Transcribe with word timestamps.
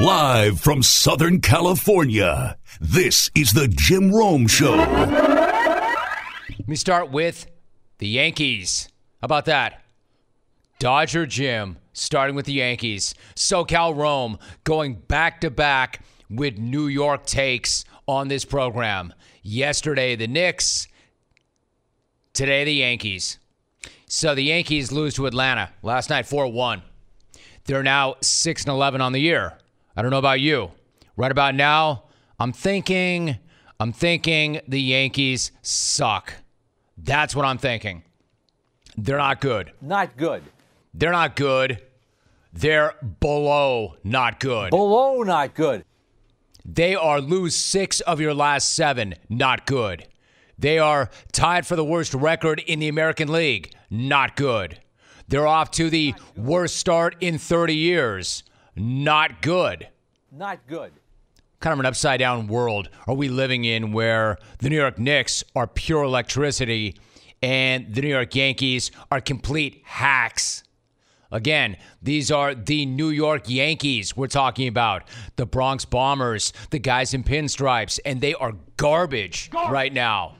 Live 0.00 0.60
from 0.60 0.80
Southern 0.80 1.40
California, 1.40 2.56
this 2.80 3.32
is 3.34 3.52
the 3.52 3.66
Jim 3.66 4.12
Rome 4.14 4.46
Show. 4.46 4.76
Let 4.76 6.68
me 6.68 6.76
start 6.76 7.10
with 7.10 7.50
the 7.98 8.06
Yankees. 8.06 8.88
How 9.20 9.24
about 9.26 9.46
that? 9.46 9.82
Dodger 10.78 11.26
Jim 11.26 11.78
starting 11.92 12.36
with 12.36 12.46
the 12.46 12.52
Yankees. 12.52 13.16
SoCal 13.34 13.96
Rome 13.96 14.38
going 14.62 14.94
back 14.94 15.40
to 15.40 15.50
back 15.50 16.00
with 16.30 16.58
New 16.58 16.86
York 16.86 17.26
takes 17.26 17.84
on 18.06 18.28
this 18.28 18.44
program. 18.44 19.12
Yesterday, 19.42 20.14
the 20.14 20.28
Knicks. 20.28 20.86
Today, 22.34 22.62
the 22.62 22.74
Yankees. 22.74 23.40
So 24.06 24.36
the 24.36 24.44
Yankees 24.44 24.92
lose 24.92 25.14
to 25.14 25.26
Atlanta 25.26 25.70
last 25.82 26.08
night 26.08 26.26
4 26.26 26.46
1. 26.46 26.82
They're 27.64 27.82
now 27.82 28.14
6 28.20 28.62
and 28.62 28.72
11 28.72 29.00
on 29.00 29.12
the 29.12 29.20
year. 29.20 29.57
I 29.98 30.02
don't 30.02 30.12
know 30.12 30.18
about 30.18 30.38
you. 30.38 30.70
Right 31.16 31.32
about 31.32 31.56
now, 31.56 32.04
I'm 32.38 32.52
thinking, 32.52 33.36
I'm 33.80 33.92
thinking 33.92 34.60
the 34.68 34.80
Yankees 34.80 35.50
suck. 35.62 36.34
That's 36.96 37.34
what 37.34 37.44
I'm 37.44 37.58
thinking. 37.58 38.04
They're 38.96 39.18
not 39.18 39.40
good. 39.40 39.72
Not 39.82 40.16
good. 40.16 40.44
They're 40.94 41.10
not 41.10 41.34
good. 41.34 41.82
They're 42.52 42.94
below 43.18 43.96
not 44.04 44.38
good. 44.38 44.70
Below 44.70 45.24
not 45.24 45.56
good. 45.56 45.84
They 46.64 46.94
are 46.94 47.20
lose 47.20 47.56
six 47.56 48.00
of 48.02 48.20
your 48.20 48.34
last 48.34 48.70
seven. 48.76 49.16
Not 49.28 49.66
good. 49.66 50.06
They 50.56 50.78
are 50.78 51.10
tied 51.32 51.66
for 51.66 51.74
the 51.74 51.84
worst 51.84 52.14
record 52.14 52.60
in 52.68 52.78
the 52.78 52.86
American 52.86 53.32
League. 53.32 53.74
Not 53.90 54.36
good. 54.36 54.78
They're 55.26 55.48
off 55.48 55.72
to 55.72 55.90
the 55.90 56.14
worst 56.36 56.76
start 56.76 57.16
in 57.18 57.36
30 57.36 57.74
years. 57.74 58.44
Not 58.78 59.42
good. 59.42 59.88
Not 60.30 60.66
good. 60.66 60.92
Kind 61.60 61.72
of 61.72 61.80
an 61.80 61.86
upside 61.86 62.20
down 62.20 62.46
world 62.46 62.88
are 63.06 63.14
we 63.14 63.28
living 63.28 63.64
in 63.64 63.92
where 63.92 64.38
the 64.58 64.70
New 64.70 64.76
York 64.76 64.98
Knicks 64.98 65.42
are 65.56 65.66
pure 65.66 66.04
electricity 66.04 66.94
and 67.42 67.92
the 67.94 68.02
New 68.02 68.08
York 68.08 68.34
Yankees 68.34 68.90
are 69.10 69.20
complete 69.20 69.82
hacks. 69.84 70.62
Again, 71.30 71.76
these 72.00 72.30
are 72.30 72.54
the 72.54 72.86
New 72.86 73.10
York 73.10 73.48
Yankees 73.48 74.16
we're 74.16 74.28
talking 74.28 74.66
about. 74.66 75.08
The 75.36 75.44
Bronx 75.46 75.84
Bombers, 75.84 76.52
the 76.70 76.78
guys 76.78 77.12
in 77.12 77.22
pinstripes, 77.22 77.98
and 78.04 78.20
they 78.20 78.34
are 78.34 78.54
garbage, 78.76 79.50
garbage. 79.50 79.70
right 79.72 79.92
now. 79.92 80.36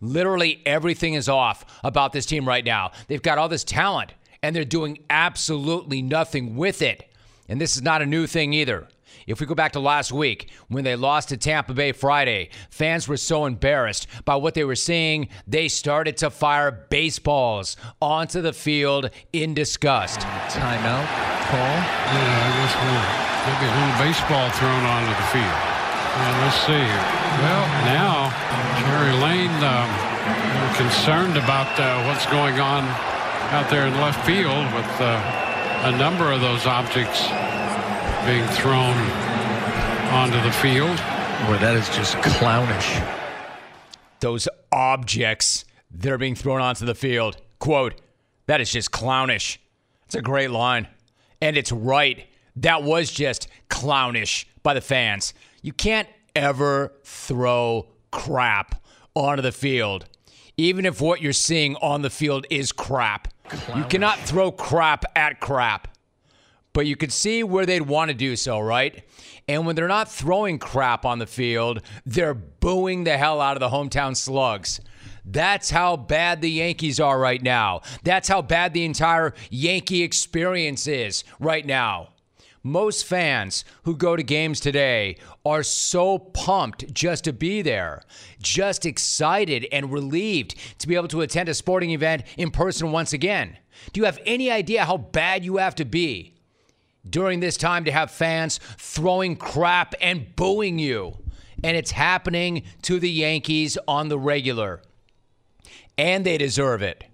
Literally 0.00 0.62
everything 0.64 1.12
is 1.14 1.28
off 1.28 1.80
about 1.84 2.12
this 2.12 2.24
team 2.24 2.48
right 2.48 2.64
now. 2.64 2.92
They've 3.08 3.20
got 3.20 3.36
all 3.36 3.50
this 3.50 3.64
talent, 3.64 4.14
and 4.42 4.56
they're 4.56 4.64
doing 4.64 5.00
absolutely 5.10 6.00
nothing 6.00 6.56
with 6.56 6.80
it. 6.80 7.09
And 7.50 7.60
this 7.60 7.74
is 7.74 7.82
not 7.82 8.00
a 8.00 8.06
new 8.06 8.28
thing 8.28 8.52
either. 8.52 8.86
If 9.26 9.40
we 9.40 9.46
go 9.46 9.56
back 9.56 9.72
to 9.72 9.80
last 9.80 10.12
week 10.12 10.50
when 10.68 10.84
they 10.84 10.94
lost 10.94 11.30
to 11.30 11.36
Tampa 11.36 11.74
Bay 11.74 11.90
Friday, 11.90 12.50
fans 12.70 13.08
were 13.08 13.16
so 13.16 13.44
embarrassed 13.44 14.06
by 14.24 14.36
what 14.36 14.54
they 14.54 14.64
were 14.64 14.76
seeing, 14.76 15.28
they 15.48 15.66
started 15.66 16.16
to 16.18 16.30
fire 16.30 16.70
baseballs 16.70 17.76
onto 18.00 18.40
the 18.40 18.52
field 18.52 19.10
in 19.32 19.52
disgust. 19.52 20.20
Timeout, 20.20 21.06
call. 21.50 21.74
Yeah, 21.74 22.46
I 22.46 22.50
guess 22.54 22.74
we'll 22.78 23.30
maybe 23.50 23.66
a 23.66 23.74
little 23.74 23.98
baseball 23.98 24.46
thrown 24.54 24.84
onto 24.86 25.10
the 25.10 25.28
field. 25.34 25.60
Well, 26.14 26.44
let's 26.46 26.60
see 26.66 26.72
here. 26.72 27.04
Well, 27.42 27.66
now 27.90 28.30
Jerry 28.78 29.14
Layne 29.18 29.62
um, 29.66 29.90
concerned 30.76 31.36
about 31.36 31.68
uh, 31.80 32.06
what's 32.06 32.26
going 32.26 32.60
on 32.60 32.84
out 33.50 33.68
there 33.70 33.86
in 33.86 33.94
left 33.94 34.24
field 34.24 34.72
with 34.72 35.00
uh, 35.00 35.18
a 35.82 35.92
number 35.96 36.30
of 36.30 36.40
those 36.40 36.66
objects 36.66 37.26
being 38.26 38.46
thrown 38.48 38.96
onto 40.12 40.40
the 40.42 40.52
field. 40.52 40.96
Boy, 41.46 41.56
that 41.58 41.74
is 41.74 41.88
just 41.90 42.16
clownish. 42.18 43.00
Those 44.20 44.46
objects 44.70 45.64
that 45.90 46.12
are 46.12 46.18
being 46.18 46.34
thrown 46.34 46.60
onto 46.60 46.84
the 46.84 46.94
field. 46.94 47.38
Quote, 47.58 48.00
that 48.46 48.60
is 48.60 48.70
just 48.70 48.90
clownish. 48.90 49.58
It's 50.04 50.14
a 50.14 50.20
great 50.20 50.50
line. 50.50 50.86
And 51.40 51.56
it's 51.56 51.72
right. 51.72 52.26
That 52.56 52.82
was 52.82 53.10
just 53.10 53.48
clownish 53.68 54.46
by 54.62 54.74
the 54.74 54.80
fans. 54.80 55.32
You 55.62 55.72
can't 55.72 56.08
ever 56.36 56.92
throw 57.04 57.86
crap 58.10 58.82
onto 59.14 59.42
the 59.42 59.52
field, 59.52 60.04
even 60.56 60.84
if 60.84 61.00
what 61.00 61.22
you're 61.22 61.32
seeing 61.32 61.76
on 61.76 62.02
the 62.02 62.10
field 62.10 62.46
is 62.50 62.70
crap. 62.70 63.28
Clownish. 63.48 63.76
You 63.76 63.84
cannot 63.84 64.18
throw 64.18 64.52
crap 64.52 65.04
at 65.16 65.40
crap 65.40 65.88
but 66.72 66.86
you 66.86 66.96
could 66.96 67.12
see 67.12 67.42
where 67.42 67.66
they'd 67.66 67.82
want 67.82 68.10
to 68.10 68.14
do 68.14 68.36
so, 68.36 68.60
right? 68.60 69.04
And 69.48 69.66
when 69.66 69.76
they're 69.76 69.88
not 69.88 70.10
throwing 70.10 70.58
crap 70.58 71.04
on 71.04 71.18
the 71.18 71.26
field, 71.26 71.82
they're 72.06 72.34
booing 72.34 73.04
the 73.04 73.18
hell 73.18 73.40
out 73.40 73.56
of 73.56 73.60
the 73.60 73.76
hometown 73.76 74.16
slugs. 74.16 74.80
That's 75.24 75.70
how 75.70 75.96
bad 75.96 76.40
the 76.40 76.50
Yankees 76.50 77.00
are 77.00 77.18
right 77.18 77.42
now. 77.42 77.82
That's 78.04 78.28
how 78.28 78.42
bad 78.42 78.72
the 78.72 78.84
entire 78.84 79.34
Yankee 79.50 80.02
experience 80.02 80.86
is 80.86 81.24
right 81.38 81.66
now. 81.66 82.10
Most 82.62 83.06
fans 83.06 83.64
who 83.84 83.96
go 83.96 84.16
to 84.16 84.22
games 84.22 84.60
today 84.60 85.16
are 85.46 85.62
so 85.62 86.18
pumped 86.18 86.92
just 86.92 87.24
to 87.24 87.32
be 87.32 87.62
there, 87.62 88.02
just 88.42 88.84
excited 88.84 89.66
and 89.72 89.90
relieved 89.90 90.56
to 90.78 90.86
be 90.86 90.94
able 90.94 91.08
to 91.08 91.22
attend 91.22 91.48
a 91.48 91.54
sporting 91.54 91.90
event 91.90 92.22
in 92.36 92.50
person 92.50 92.92
once 92.92 93.14
again. 93.14 93.56
Do 93.92 94.00
you 94.00 94.04
have 94.04 94.20
any 94.26 94.50
idea 94.50 94.84
how 94.84 94.98
bad 94.98 95.42
you 95.42 95.56
have 95.56 95.74
to 95.76 95.86
be 95.86 96.34
during 97.08 97.40
this 97.40 97.56
time 97.56 97.84
to 97.84 97.92
have 97.92 98.10
fans 98.10 98.60
throwing 98.78 99.36
crap 99.36 99.94
and 100.00 100.34
booing 100.36 100.78
you. 100.78 101.16
And 101.62 101.76
it's 101.76 101.90
happening 101.90 102.62
to 102.82 102.98
the 102.98 103.10
Yankees 103.10 103.76
on 103.86 104.08
the 104.08 104.18
regular. 104.18 104.82
And 105.98 106.24
they 106.24 106.38
deserve 106.38 106.82
it. 106.82 107.04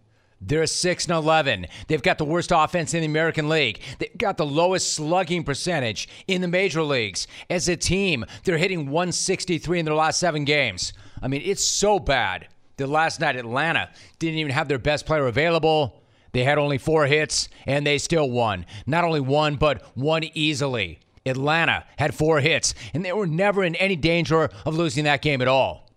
They're 0.40 0.66
6 0.66 1.04
and 1.06 1.14
11. 1.14 1.66
They've 1.88 2.02
got 2.02 2.18
the 2.18 2.24
worst 2.24 2.52
offense 2.54 2.94
in 2.94 3.00
the 3.00 3.06
American 3.06 3.48
League. 3.48 3.80
They've 3.98 4.16
got 4.18 4.36
the 4.36 4.46
lowest 4.46 4.92
slugging 4.92 5.44
percentage 5.44 6.08
in 6.28 6.42
the 6.42 6.48
major 6.48 6.82
leagues. 6.82 7.26
As 7.48 7.68
a 7.68 7.76
team, 7.76 8.24
they're 8.44 8.58
hitting 8.58 8.90
163 8.90 9.78
in 9.78 9.84
their 9.84 9.94
last 9.94 10.20
7 10.20 10.44
games. 10.44 10.92
I 11.22 11.28
mean, 11.28 11.42
it's 11.44 11.64
so 11.64 11.98
bad. 11.98 12.48
The 12.76 12.86
last 12.86 13.18
night 13.20 13.36
Atlanta 13.36 13.90
didn't 14.18 14.38
even 14.38 14.52
have 14.52 14.68
their 14.68 14.78
best 14.78 15.06
player 15.06 15.26
available. 15.26 16.02
They 16.36 16.44
had 16.44 16.58
only 16.58 16.76
four 16.76 17.06
hits, 17.06 17.48
and 17.64 17.86
they 17.86 17.96
still 17.96 18.28
won. 18.28 18.66
Not 18.84 19.04
only 19.04 19.20
won, 19.20 19.56
but 19.56 19.82
won 19.96 20.22
easily. 20.34 20.98
Atlanta 21.24 21.86
had 21.98 22.14
four 22.14 22.40
hits, 22.40 22.74
and 22.92 23.02
they 23.02 23.12
were 23.14 23.26
never 23.26 23.64
in 23.64 23.74
any 23.76 23.96
danger 23.96 24.50
of 24.66 24.76
losing 24.76 25.04
that 25.04 25.22
game 25.22 25.40
at 25.40 25.48
all. 25.48 25.88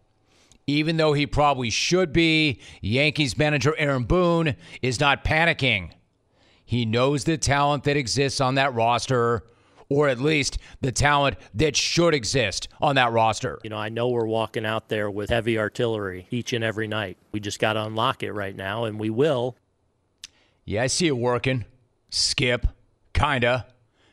Even 0.66 0.96
though 0.96 1.12
he 1.12 1.28
probably 1.28 1.70
should 1.70 2.14
be, 2.14 2.62
Yankees 2.80 3.38
manager 3.38 3.76
Aaron 3.78 4.06
Boone 4.06 4.56
is 4.82 4.98
not 4.98 5.26
panicking. 5.26 5.92
He 6.64 6.86
knows 6.86 7.26
the 7.26 7.38
talent 7.38 7.84
that 7.84 7.98
exists 7.98 8.40
on 8.40 8.56
that 8.56 8.74
roster, 8.74 9.44
or 9.90 10.08
at 10.08 10.22
least 10.22 10.58
the 10.80 10.94
talent 10.94 11.36
that 11.54 11.76
should 11.76 12.14
exist 12.14 12.70
on 12.80 12.96
that 12.96 13.12
roster. 13.12 13.60
You 13.66 13.72
know, 13.72 13.78
I 13.78 13.90
know 13.90 14.08
we're 14.08 14.26
walking 14.26 14.66
out 14.66 14.88
there 14.88 15.12
with 15.12 15.32
heavy 15.32 15.60
artillery 15.60 16.28
each 16.32 16.54
and 16.54 16.64
every 16.64 16.88
night. 16.88 17.18
We 17.34 17.42
just 17.42 17.60
got 17.60 17.74
to 17.74 17.84
unlock 17.84 18.24
it 18.24 18.32
right 18.32 18.56
now, 18.56 18.86
and 18.86 18.98
we 18.98 19.10
will. 19.10 19.58
Yeah, 20.70 20.84
I 20.84 20.88
see 20.88 21.08
it 21.08 21.18
working. 21.18 21.66
Skip, 22.12 22.68
kinda. 23.12 23.66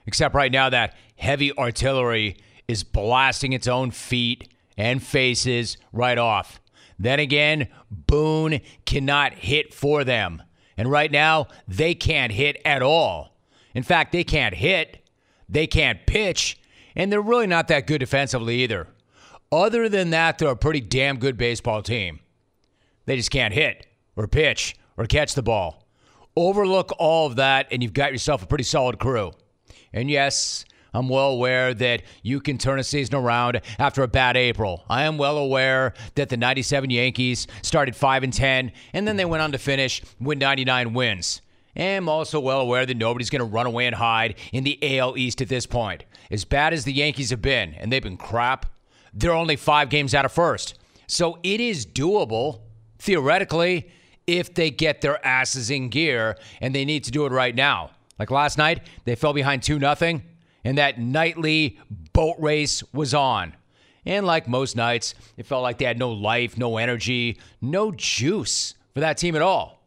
Except 0.07 0.35
right 0.35 0.51
now, 0.51 0.71
that 0.71 0.97
heavy 1.17 1.53
artillery 1.59 2.39
is 2.67 2.83
blasting 2.83 3.53
its 3.53 3.69
own 3.69 3.91
feet 3.91 4.49
and 4.75 5.03
faces 5.03 5.77
right 5.93 6.17
off. 6.17 6.59
Then 6.99 7.21
again, 7.21 7.69
Boone 7.91 8.63
cannot 8.87 9.35
hit 9.35 9.75
for 9.75 10.03
them. 10.03 10.43
And 10.79 10.91
right 10.91 11.13
now, 11.13 11.49
they 11.69 11.95
can't 11.95 12.33
hit 12.33 12.57
at 12.65 12.81
all. 12.81 13.37
In 13.75 13.83
fact, 13.83 14.13
they 14.13 14.25
can't 14.25 14.55
hit, 14.55 15.07
they 15.51 15.67
can't 15.67 16.07
pitch, 16.07 16.59
and 16.95 17.13
they're 17.13 17.21
really 17.21 17.47
not 17.47 17.69
that 17.69 17.87
good 17.87 17.99
defensively 17.99 18.63
either. 18.63 18.89
Other 19.53 19.91
than 19.91 20.09
that, 20.09 20.39
they're 20.39 20.49
a 20.49 20.57
pretty 20.57 20.81
damn 20.81 21.19
good 21.19 21.37
baseball 21.37 21.83
team. 21.83 22.21
They 23.05 23.19
just 23.19 23.31
can't 23.31 23.53
hit 23.53 23.87
or 24.17 24.27
pitch 24.27 24.75
or 24.97 25.05
catch 25.05 25.35
the 25.35 25.43
ball. 25.43 25.86
Overlook 26.37 26.93
all 26.99 27.27
of 27.27 27.37
that, 27.37 27.67
and 27.71 27.83
you've 27.83 27.95
got 27.95 28.13
yourself 28.13 28.43
a 28.43 28.47
pretty 28.47 28.65
solid 28.65 28.99
crew. 28.99 29.33
And 29.93 30.11
yes, 30.11 30.67
I'm 30.93 31.09
well 31.09 31.31
aware 31.31 31.75
that 31.75 32.03
you 32.23 32.41
can 32.41 32.59
turn 32.59 32.79
a 32.79 32.85
season 32.85 33.17
around 33.17 33.61
after 33.79 34.03
a 34.03 34.09
bad 34.09 34.37
April. 34.37 34.85
I 34.89 35.03
am 35.03 35.19
well 35.19 35.39
aware 35.39 35.95
that 36.15 36.29
the 36.29 36.37
97 36.37 36.91
Yankees 36.91 37.47
started 37.63 37.95
5 37.95 38.23
and 38.23 38.33
10 38.33 38.73
and 38.95 39.07
then 39.07 39.17
they 39.17 39.25
went 39.25 39.43
on 39.43 39.53
to 39.53 39.59
finish 39.59 40.03
with 40.21 40.39
99 40.39 40.95
wins. 40.95 41.43
I'm 41.77 42.09
also 42.09 42.41
well 42.41 42.61
aware 42.61 42.87
that 42.87 42.97
nobody's 42.97 43.29
going 43.29 43.41
to 43.41 43.45
run 43.45 43.67
away 43.67 43.87
and 43.87 43.95
hide 43.95 44.37
in 44.53 44.65
the 44.65 44.99
AL 44.99 45.19
East 45.19 45.43
at 45.43 45.49
this 45.49 45.67
point. 45.67 46.05
As 46.31 46.47
bad 46.47 46.73
as 46.73 46.85
the 46.85 46.93
Yankees 46.93 47.29
have 47.29 47.43
been, 47.43 47.75
and 47.75 47.93
they've 47.93 48.03
been 48.03 48.17
crap, 48.17 48.67
they're 49.13 49.33
only 49.33 49.57
5 49.57 49.91
games 49.91 50.15
out 50.15 50.25
of 50.25 50.33
first. 50.33 50.79
So 51.07 51.39
it 51.43 51.61
is 51.61 51.85
doable 51.85 52.61
theoretically 52.99 53.91
if 54.27 54.55
they 54.55 54.71
get 54.71 55.01
their 55.01 55.25
asses 55.25 55.71
in 55.71 55.89
gear, 55.89 56.37
and 56.61 56.75
they 56.75 56.85
need 56.85 57.05
to 57.05 57.11
do 57.11 57.27
it 57.27 57.33
right 57.33 57.55
now. 57.55 57.91
Like 58.19 58.31
last 58.31 58.59
night, 58.59 58.87
they 59.05 59.15
fell 59.15 59.33
behind 59.33 59.63
2 59.63 59.79
nothing, 59.79 60.23
and 60.65 60.79
that 60.79 60.99
nightly 60.99 61.79
boat 62.13 62.37
race 62.39 62.83
was 62.93 63.15
on. 63.15 63.55
And 64.05 64.25
like 64.25 64.49
most 64.49 64.77
nights, 64.77 65.15
it 65.37 65.47
felt 65.47 65.63
like 65.63 65.79
they 65.79 65.85
had 65.85 65.99
no 65.99 66.13
life, 66.13 66.57
no 66.57 66.77
energy, 66.77 67.41
no 67.61 67.93
juice 67.93 68.75
for 68.95 69.01
that 69.01 69.19
team 69.19 69.37
at 69.37 69.43
all. 69.43 69.83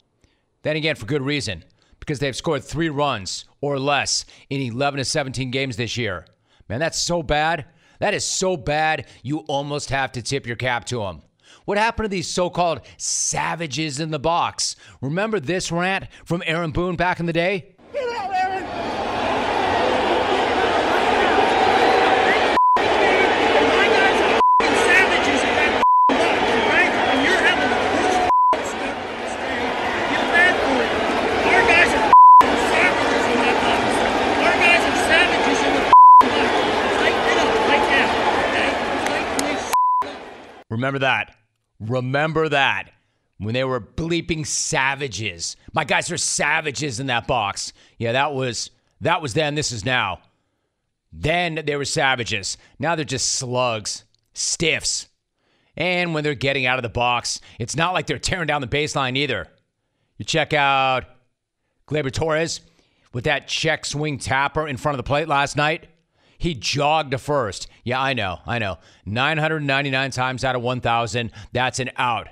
Then 0.62 0.76
again, 0.76 0.94
for 0.94 1.06
good 1.06 1.22
reason, 1.22 1.64
because 1.98 2.18
they've 2.18 2.36
scored 2.36 2.62
three 2.62 2.90
runs 2.90 3.46
or 3.60 3.78
less 3.78 4.26
in 4.50 4.60
11 4.60 4.98
to 4.98 5.04
17 5.04 5.50
games 5.50 5.76
this 5.76 5.96
year. 5.96 6.26
Man, 6.68 6.80
that's 6.80 6.98
so 7.00 7.22
bad. 7.22 7.64
That 7.98 8.14
is 8.14 8.24
so 8.24 8.56
bad, 8.56 9.06
you 9.22 9.38
almost 9.40 9.90
have 9.90 10.12
to 10.12 10.22
tip 10.22 10.46
your 10.46 10.56
cap 10.56 10.84
to 10.86 11.00
them. 11.00 11.22
What 11.70 11.78
happened 11.78 12.06
to 12.06 12.08
these 12.08 12.26
so 12.26 12.50
called 12.50 12.80
savages 12.96 14.00
in 14.00 14.10
the 14.10 14.18
box? 14.18 14.74
Remember 15.00 15.38
this 15.38 15.70
rant 15.70 16.08
from 16.24 16.42
Aaron 16.44 16.72
Boone 16.72 16.96
back 16.96 17.20
in 17.20 17.26
the 17.26 17.32
day? 17.32 17.64
Get 17.92 18.08
out, 18.08 18.34
Aaron! 18.34 18.64
My 22.74 23.86
guys 23.86 24.18
are 24.18 24.42
savages 24.82 25.40
in 25.46 25.54
that 25.54 25.78
box, 26.10 26.42
right? 26.74 26.90
And 26.90 27.22
you're 27.22 27.38
having 27.38 27.70
the 27.70 27.78
worst 28.02 28.18
f***ing 28.18 28.66
stuff 28.66 28.98
to 28.98 29.30
stand. 29.30 29.70
Feel 30.10 30.26
bad 30.34 30.58
for 30.58 30.74
it. 30.74 30.90
Our 31.54 31.62
guys 31.70 31.86
are 31.94 32.10
savages 32.66 33.24
in 33.30 33.38
that 33.46 33.62
box. 33.62 33.86
Our 34.42 34.58
guys 34.58 34.82
are 34.90 34.98
savages 35.06 35.60
in 35.62 35.78
the 35.78 35.86
box. 35.86 35.94
Tighten 36.98 37.30
it 37.30 37.46
right 37.62 37.86
now, 37.94 38.10
okay? 38.42 38.74
Tighten 39.06 39.38
this 39.46 39.70
up. 40.02 40.18
Remember 40.68 40.98
that. 40.98 41.38
Remember 41.80 42.48
that. 42.48 42.92
When 43.38 43.54
they 43.54 43.64
were 43.64 43.80
bleeping 43.80 44.46
savages. 44.46 45.56
My 45.72 45.84
guys 45.84 46.12
are 46.12 46.18
savages 46.18 47.00
in 47.00 47.06
that 47.06 47.26
box. 47.26 47.72
Yeah, 47.96 48.12
that 48.12 48.34
was 48.34 48.70
that 49.00 49.22
was 49.22 49.34
then, 49.34 49.54
this 49.54 49.72
is 49.72 49.84
now. 49.84 50.20
Then 51.12 51.62
they 51.66 51.76
were 51.76 51.86
savages. 51.86 52.58
Now 52.78 52.94
they're 52.94 53.04
just 53.04 53.34
slugs, 53.34 54.04
stiffs. 54.34 55.08
And 55.76 56.12
when 56.12 56.22
they're 56.22 56.34
getting 56.34 56.66
out 56.66 56.78
of 56.78 56.82
the 56.82 56.90
box, 56.90 57.40
it's 57.58 57.76
not 57.76 57.94
like 57.94 58.06
they're 58.06 58.18
tearing 58.18 58.46
down 58.46 58.60
the 58.60 58.66
baseline 58.66 59.16
either. 59.16 59.46
You 60.18 60.24
check 60.24 60.52
out 60.52 61.04
Gleyber 61.88 62.12
Torres 62.12 62.60
with 63.12 63.24
that 63.24 63.48
check 63.48 63.86
swing 63.86 64.18
tapper 64.18 64.68
in 64.68 64.76
front 64.76 64.94
of 64.94 64.98
the 64.98 65.08
plate 65.08 65.28
last 65.28 65.56
night. 65.56 65.86
He 66.40 66.54
jogged 66.54 67.10
to 67.10 67.18
first. 67.18 67.68
Yeah, 67.84 68.00
I 68.00 68.14
know, 68.14 68.38
I 68.46 68.58
know. 68.58 68.78
999 69.04 70.10
times 70.10 70.42
out 70.42 70.56
of 70.56 70.62
1,000, 70.62 71.30
that's 71.52 71.78
an 71.78 71.90
out. 71.98 72.28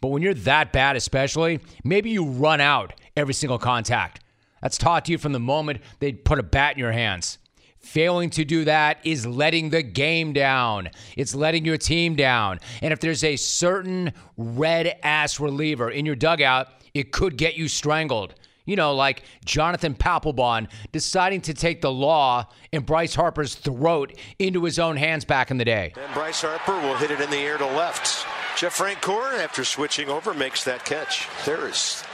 But 0.00 0.08
when 0.08 0.20
you're 0.20 0.34
that 0.34 0.72
bad, 0.72 0.96
especially, 0.96 1.60
maybe 1.84 2.10
you 2.10 2.24
run 2.24 2.60
out 2.60 3.00
every 3.16 3.34
single 3.34 3.60
contact. 3.60 4.18
That's 4.62 4.76
taught 4.76 5.04
to 5.04 5.12
you 5.12 5.18
from 5.18 5.32
the 5.32 5.38
moment 5.38 5.80
they 6.00 6.10
put 6.10 6.40
a 6.40 6.42
bat 6.42 6.74
in 6.74 6.80
your 6.80 6.90
hands. 6.90 7.38
Failing 7.78 8.30
to 8.30 8.44
do 8.44 8.64
that 8.64 8.98
is 9.04 9.26
letting 9.26 9.70
the 9.70 9.84
game 9.84 10.32
down. 10.32 10.90
It's 11.16 11.32
letting 11.32 11.64
your 11.64 11.78
team 11.78 12.16
down. 12.16 12.58
And 12.80 12.92
if 12.92 12.98
there's 12.98 13.22
a 13.22 13.36
certain 13.36 14.12
red 14.36 14.98
ass 15.04 15.38
reliever 15.38 15.88
in 15.88 16.04
your 16.04 16.16
dugout, 16.16 16.66
it 16.94 17.12
could 17.12 17.36
get 17.36 17.54
you 17.54 17.68
strangled. 17.68 18.34
You 18.64 18.76
know, 18.76 18.94
like 18.94 19.24
Jonathan 19.44 19.94
Papelbon 19.94 20.68
deciding 20.92 21.40
to 21.42 21.54
take 21.54 21.80
the 21.80 21.90
law 21.90 22.46
in 22.70 22.82
Bryce 22.82 23.14
Harper's 23.14 23.54
throat 23.54 24.14
into 24.38 24.64
his 24.64 24.78
own 24.78 24.96
hands 24.96 25.24
back 25.24 25.50
in 25.50 25.58
the 25.58 25.64
day. 25.64 25.92
And 25.96 26.14
Bryce 26.14 26.42
Harper 26.42 26.74
will 26.74 26.96
hit 26.96 27.10
it 27.10 27.20
in 27.20 27.30
the 27.30 27.38
air 27.38 27.58
to 27.58 27.66
left. 27.66 28.26
Jeff 28.56 28.78
Francoeur, 28.78 29.42
after 29.42 29.64
switching 29.64 30.08
over, 30.08 30.32
makes 30.34 30.62
that 30.64 30.84
catch. 30.84 31.26
There 31.44 31.66
is 31.66 32.04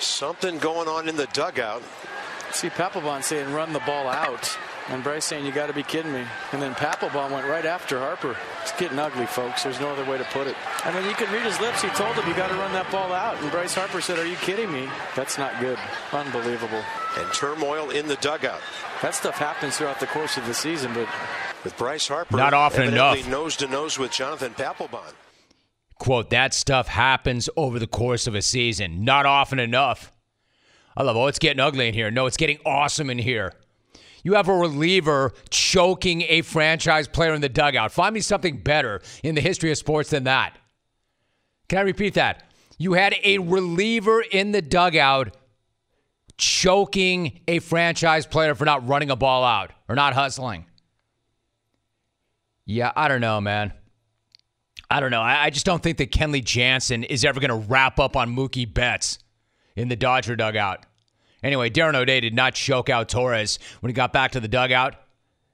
something 0.00 0.58
going 0.58 0.88
on 0.88 1.08
in 1.08 1.16
the 1.16 1.26
dugout. 1.32 1.82
See 2.52 2.68
Papelbon 2.68 3.22
saying 3.22 3.52
run 3.52 3.72
the 3.72 3.80
ball 3.80 4.08
out. 4.08 4.56
And 4.90 5.04
Bryce 5.04 5.26
saying 5.26 5.44
you 5.44 5.52
got 5.52 5.66
to 5.66 5.74
be 5.74 5.82
kidding 5.82 6.12
me. 6.12 6.24
And 6.52 6.62
then 6.62 6.74
Papelbon 6.74 7.30
went 7.30 7.46
right 7.46 7.66
after 7.66 7.98
Harper. 7.98 8.34
It's 8.62 8.72
getting 8.72 8.98
ugly, 8.98 9.26
folks. 9.26 9.62
There's 9.62 9.78
no 9.80 9.90
other 9.90 10.04
way 10.06 10.16
to 10.16 10.24
put 10.24 10.46
it. 10.46 10.56
I 10.82 10.94
mean, 10.94 11.04
you 11.04 11.14
could 11.14 11.28
read 11.28 11.42
his 11.42 11.60
lips. 11.60 11.82
He 11.82 11.88
told 11.90 12.14
him 12.16 12.26
you 12.26 12.34
got 12.34 12.48
to 12.48 12.54
run 12.54 12.72
that 12.72 12.90
ball 12.90 13.12
out. 13.12 13.38
And 13.42 13.50
Bryce 13.50 13.74
Harper 13.74 14.00
said, 14.00 14.18
are 14.18 14.24
you 14.26 14.36
kidding 14.36 14.72
me? 14.72 14.88
That's 15.14 15.36
not 15.36 15.60
good. 15.60 15.78
Unbelievable. 16.12 16.82
And 17.18 17.30
turmoil 17.34 17.90
in 17.90 18.06
the 18.06 18.16
dugout. 18.16 18.60
That 19.02 19.14
stuff 19.14 19.36
happens 19.36 19.76
throughout 19.76 20.00
the 20.00 20.06
course 20.06 20.38
of 20.38 20.46
the 20.46 20.54
season, 20.54 20.94
but 20.94 21.06
With 21.64 21.76
Bryce 21.76 22.08
Harper 22.08 22.36
Not 22.36 22.54
often 22.54 22.84
evidently 22.84 23.20
enough. 23.20 23.30
nose 23.30 23.56
to 23.56 23.66
nose 23.68 23.98
with 23.98 24.10
Jonathan 24.12 24.54
Papelbon. 24.54 25.12
Quote, 25.98 26.30
that 26.30 26.54
stuff 26.54 26.88
happens 26.88 27.50
over 27.56 27.78
the 27.78 27.86
course 27.86 28.26
of 28.26 28.34
a 28.34 28.40
season. 28.42 29.04
Not 29.04 29.26
often 29.26 29.58
enough. 29.58 30.12
I 30.96 31.02
love, 31.02 31.16
oh, 31.16 31.26
it's 31.26 31.38
getting 31.38 31.60
ugly 31.60 31.88
in 31.88 31.94
here. 31.94 32.10
No, 32.10 32.26
it's 32.26 32.36
getting 32.36 32.58
awesome 32.64 33.10
in 33.10 33.18
here. 33.18 33.52
You 34.22 34.34
have 34.34 34.48
a 34.48 34.54
reliever 34.54 35.32
choking 35.50 36.22
a 36.22 36.42
franchise 36.42 37.08
player 37.08 37.34
in 37.34 37.40
the 37.40 37.48
dugout. 37.48 37.92
Find 37.92 38.14
me 38.14 38.20
something 38.20 38.58
better 38.58 39.00
in 39.22 39.34
the 39.34 39.40
history 39.40 39.70
of 39.70 39.78
sports 39.78 40.10
than 40.10 40.24
that. 40.24 40.56
Can 41.68 41.78
I 41.78 41.82
repeat 41.82 42.14
that? 42.14 42.44
You 42.78 42.94
had 42.94 43.14
a 43.24 43.38
reliever 43.38 44.22
in 44.22 44.52
the 44.52 44.62
dugout 44.62 45.36
choking 46.36 47.40
a 47.48 47.58
franchise 47.58 48.26
player 48.26 48.54
for 48.54 48.64
not 48.64 48.86
running 48.86 49.10
a 49.10 49.16
ball 49.16 49.44
out 49.44 49.72
or 49.88 49.94
not 49.94 50.14
hustling. 50.14 50.64
Yeah, 52.64 52.92
I 52.94 53.08
don't 53.08 53.20
know, 53.20 53.40
man. 53.40 53.72
I 54.90 55.00
don't 55.00 55.10
know. 55.10 55.20
I, 55.20 55.50
just 55.50 55.66
don't 55.66 55.82
think 55.82 55.98
that 55.98 56.12
Kenley 56.12 56.42
Jansen 56.42 57.04
is 57.04 57.24
ever 57.24 57.40
going 57.40 57.50
to 57.50 57.68
wrap 57.68 57.98
up 57.98 58.16
on 58.16 58.34
Mookie 58.34 58.72
Betts 58.72 59.18
in 59.76 59.88
the 59.88 59.96
Dodger 59.96 60.34
dugout. 60.34 60.86
Anyway, 61.42 61.70
Darren 61.70 61.94
O'Day 61.94 62.20
did 62.20 62.34
not 62.34 62.54
choke 62.54 62.88
out 62.88 63.08
Torres 63.08 63.58
when 63.80 63.90
he 63.90 63.94
got 63.94 64.12
back 64.12 64.32
to 64.32 64.40
the 64.40 64.48
dugout. 64.48 64.96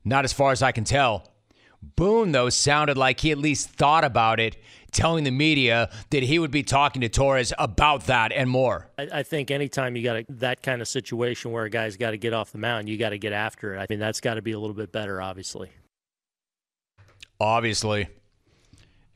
Not 0.04 0.24
as 0.24 0.32
far 0.32 0.52
as 0.52 0.62
I 0.62 0.72
can 0.72 0.84
tell. 0.84 1.30
Boone, 1.96 2.32
though, 2.32 2.48
sounded 2.48 2.96
like 2.96 3.20
he 3.20 3.30
at 3.30 3.38
least 3.38 3.68
thought 3.68 4.04
about 4.04 4.40
it, 4.40 4.56
telling 4.90 5.24
the 5.24 5.30
media 5.30 5.90
that 6.10 6.22
he 6.22 6.38
would 6.38 6.50
be 6.50 6.62
talking 6.62 7.02
to 7.02 7.08
Torres 7.08 7.52
about 7.58 8.06
that 8.06 8.32
and 8.32 8.48
more. 8.48 8.90
I, 8.96 9.08
I 9.12 9.22
think 9.22 9.50
anytime 9.50 9.94
you 9.96 10.02
got 10.02 10.16
a, 10.16 10.24
that 10.30 10.62
kind 10.62 10.80
of 10.80 10.88
situation 10.88 11.52
where 11.52 11.64
a 11.64 11.70
guy's 11.70 11.96
got 11.96 12.12
to 12.12 12.16
get 12.16 12.32
off 12.32 12.52
the 12.52 12.58
mound, 12.58 12.88
you 12.88 12.96
got 12.96 13.10
to 13.10 13.18
get 13.18 13.32
after 13.32 13.74
it. 13.74 13.78
I 13.78 13.86
mean, 13.90 13.98
that's 13.98 14.20
got 14.20 14.34
to 14.34 14.42
be 14.42 14.52
a 14.52 14.58
little 14.58 14.76
bit 14.76 14.92
better, 14.92 15.20
obviously. 15.20 15.70
Obviously. 17.38 18.08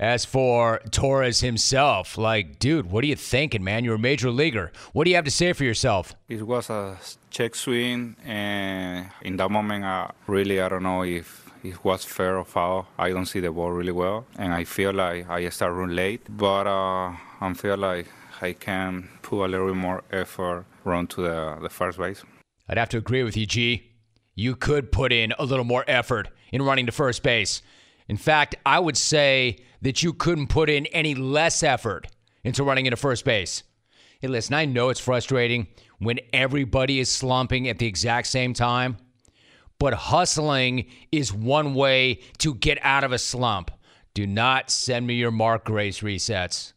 As 0.00 0.24
for 0.24 0.80
Torres 0.92 1.40
himself, 1.40 2.16
like, 2.16 2.60
dude, 2.60 2.88
what 2.88 3.02
are 3.02 3.08
you 3.08 3.16
thinking, 3.16 3.64
man? 3.64 3.82
You're 3.82 3.96
a 3.96 3.98
major 3.98 4.30
leaguer. 4.30 4.70
What 4.92 5.02
do 5.04 5.10
you 5.10 5.16
have 5.16 5.24
to 5.24 5.30
say 5.32 5.52
for 5.52 5.64
yourself? 5.64 6.14
It 6.28 6.46
was 6.46 6.70
a 6.70 6.96
check 7.30 7.56
swing, 7.56 8.14
and 8.24 9.10
in 9.22 9.36
that 9.38 9.50
moment, 9.50 9.84
I 9.84 10.12
really, 10.28 10.60
I 10.60 10.68
don't 10.68 10.84
know 10.84 11.02
if 11.02 11.50
it 11.64 11.84
was 11.84 12.04
fair 12.04 12.38
or 12.38 12.44
foul. 12.44 12.86
I 12.96 13.10
don't 13.10 13.26
see 13.26 13.40
the 13.40 13.50
ball 13.50 13.72
really 13.72 13.90
well, 13.90 14.24
and 14.36 14.54
I 14.54 14.62
feel 14.62 14.92
like 14.92 15.28
I 15.28 15.48
start 15.48 15.72
run 15.74 15.96
late, 15.96 16.20
but 16.28 16.68
uh, 16.68 17.16
I 17.40 17.52
feel 17.54 17.76
like 17.76 18.06
I 18.40 18.52
can 18.52 19.08
put 19.22 19.46
a 19.46 19.48
little 19.48 19.66
bit 19.66 19.74
more 19.74 20.04
effort 20.12 20.64
run 20.84 21.08
to 21.08 21.22
the, 21.22 21.58
the 21.60 21.70
first 21.70 21.98
base. 21.98 22.22
I'd 22.68 22.78
have 22.78 22.88
to 22.90 22.98
agree 22.98 23.24
with 23.24 23.36
you, 23.36 23.46
G. 23.46 23.90
You 24.36 24.54
could 24.54 24.92
put 24.92 25.12
in 25.12 25.34
a 25.40 25.44
little 25.44 25.64
more 25.64 25.84
effort 25.88 26.28
in 26.52 26.62
running 26.62 26.86
to 26.86 26.92
first 26.92 27.24
base. 27.24 27.62
In 28.06 28.16
fact, 28.16 28.54
I 28.64 28.78
would 28.78 28.96
say 28.96 29.58
that 29.82 30.02
you 30.02 30.12
couldn't 30.12 30.48
put 30.48 30.70
in 30.70 30.86
any 30.86 31.14
less 31.14 31.62
effort 31.62 32.06
into 32.44 32.64
running 32.64 32.86
into 32.86 32.96
first 32.96 33.24
base. 33.24 33.62
Hey, 34.20 34.28
listen, 34.28 34.54
I 34.54 34.64
know 34.64 34.88
it's 34.88 35.00
frustrating 35.00 35.68
when 35.98 36.18
everybody 36.32 36.98
is 36.98 37.10
slumping 37.10 37.68
at 37.68 37.78
the 37.78 37.86
exact 37.86 38.26
same 38.26 38.52
time, 38.52 38.96
but 39.78 39.94
hustling 39.94 40.86
is 41.12 41.32
one 41.32 41.74
way 41.74 42.20
to 42.38 42.54
get 42.54 42.78
out 42.82 43.04
of 43.04 43.12
a 43.12 43.18
slump. 43.18 43.70
Do 44.14 44.26
not 44.26 44.70
send 44.70 45.06
me 45.06 45.14
your 45.14 45.30
Mark 45.30 45.64
Grace 45.64 46.00
resets. 46.00 46.72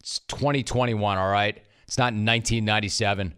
It's 0.00 0.20
2021, 0.20 1.18
all 1.18 1.30
right? 1.30 1.62
It's 1.86 1.98
not 1.98 2.06
1997. 2.06 3.34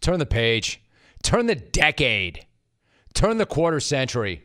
Turn 0.00 0.18
the 0.18 0.24
page, 0.24 0.82
turn 1.22 1.46
the 1.46 1.54
decade, 1.54 2.46
turn 3.12 3.36
the 3.36 3.44
quarter 3.44 3.80
century. 3.80 4.42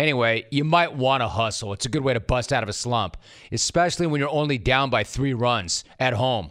Anyway, 0.00 0.46
you 0.50 0.64
might 0.64 0.96
want 0.96 1.20
to 1.20 1.28
hustle. 1.28 1.74
It's 1.74 1.84
a 1.84 1.90
good 1.90 2.02
way 2.02 2.14
to 2.14 2.20
bust 2.20 2.54
out 2.54 2.62
of 2.62 2.70
a 2.70 2.72
slump, 2.72 3.18
especially 3.52 4.06
when 4.06 4.18
you're 4.18 4.30
only 4.30 4.56
down 4.56 4.88
by 4.88 5.04
three 5.04 5.34
runs 5.34 5.84
at 5.98 6.14
home. 6.14 6.48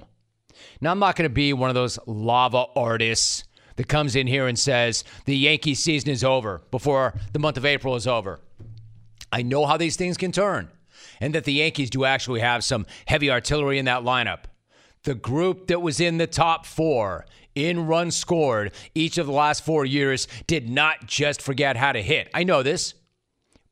Now, 0.81 0.91
I'm 0.91 0.99
not 0.99 1.15
going 1.15 1.27
to 1.27 1.33
be 1.33 1.51
one 1.53 1.71
of 1.71 1.73
those 1.73 1.97
lava 2.05 2.65
artists 2.75 3.45
that 3.77 3.87
comes 3.87 4.15
in 4.15 4.27
here 4.27 4.47
and 4.47 4.57
says 4.57 5.03
the 5.25 5.35
Yankee 5.35 5.73
season 5.73 6.11
is 6.11 6.23
over 6.23 6.61
before 6.69 7.15
the 7.33 7.39
month 7.39 7.57
of 7.57 7.65
April 7.65 7.95
is 7.95 8.05
over. 8.05 8.39
I 9.31 9.41
know 9.41 9.65
how 9.65 9.77
these 9.77 9.95
things 9.95 10.15
can 10.15 10.31
turn, 10.31 10.69
and 11.19 11.33
that 11.33 11.45
the 11.45 11.53
Yankees 11.53 11.89
do 11.89 12.05
actually 12.05 12.41
have 12.41 12.63
some 12.63 12.85
heavy 13.07 13.31
artillery 13.31 13.79
in 13.79 13.85
that 13.85 14.03
lineup. 14.03 14.41
The 15.05 15.15
group 15.15 15.65
that 15.69 15.81
was 15.81 15.99
in 15.99 16.19
the 16.19 16.27
top 16.27 16.67
four 16.67 17.25
in 17.55 17.87
runs 17.87 18.15
scored 18.15 18.73
each 18.93 19.17
of 19.17 19.25
the 19.25 19.33
last 19.33 19.65
four 19.65 19.85
years 19.85 20.27
did 20.45 20.69
not 20.69 21.07
just 21.07 21.41
forget 21.41 21.77
how 21.77 21.93
to 21.93 22.03
hit. 22.03 22.29
I 22.31 22.43
know 22.43 22.61
this, 22.61 22.93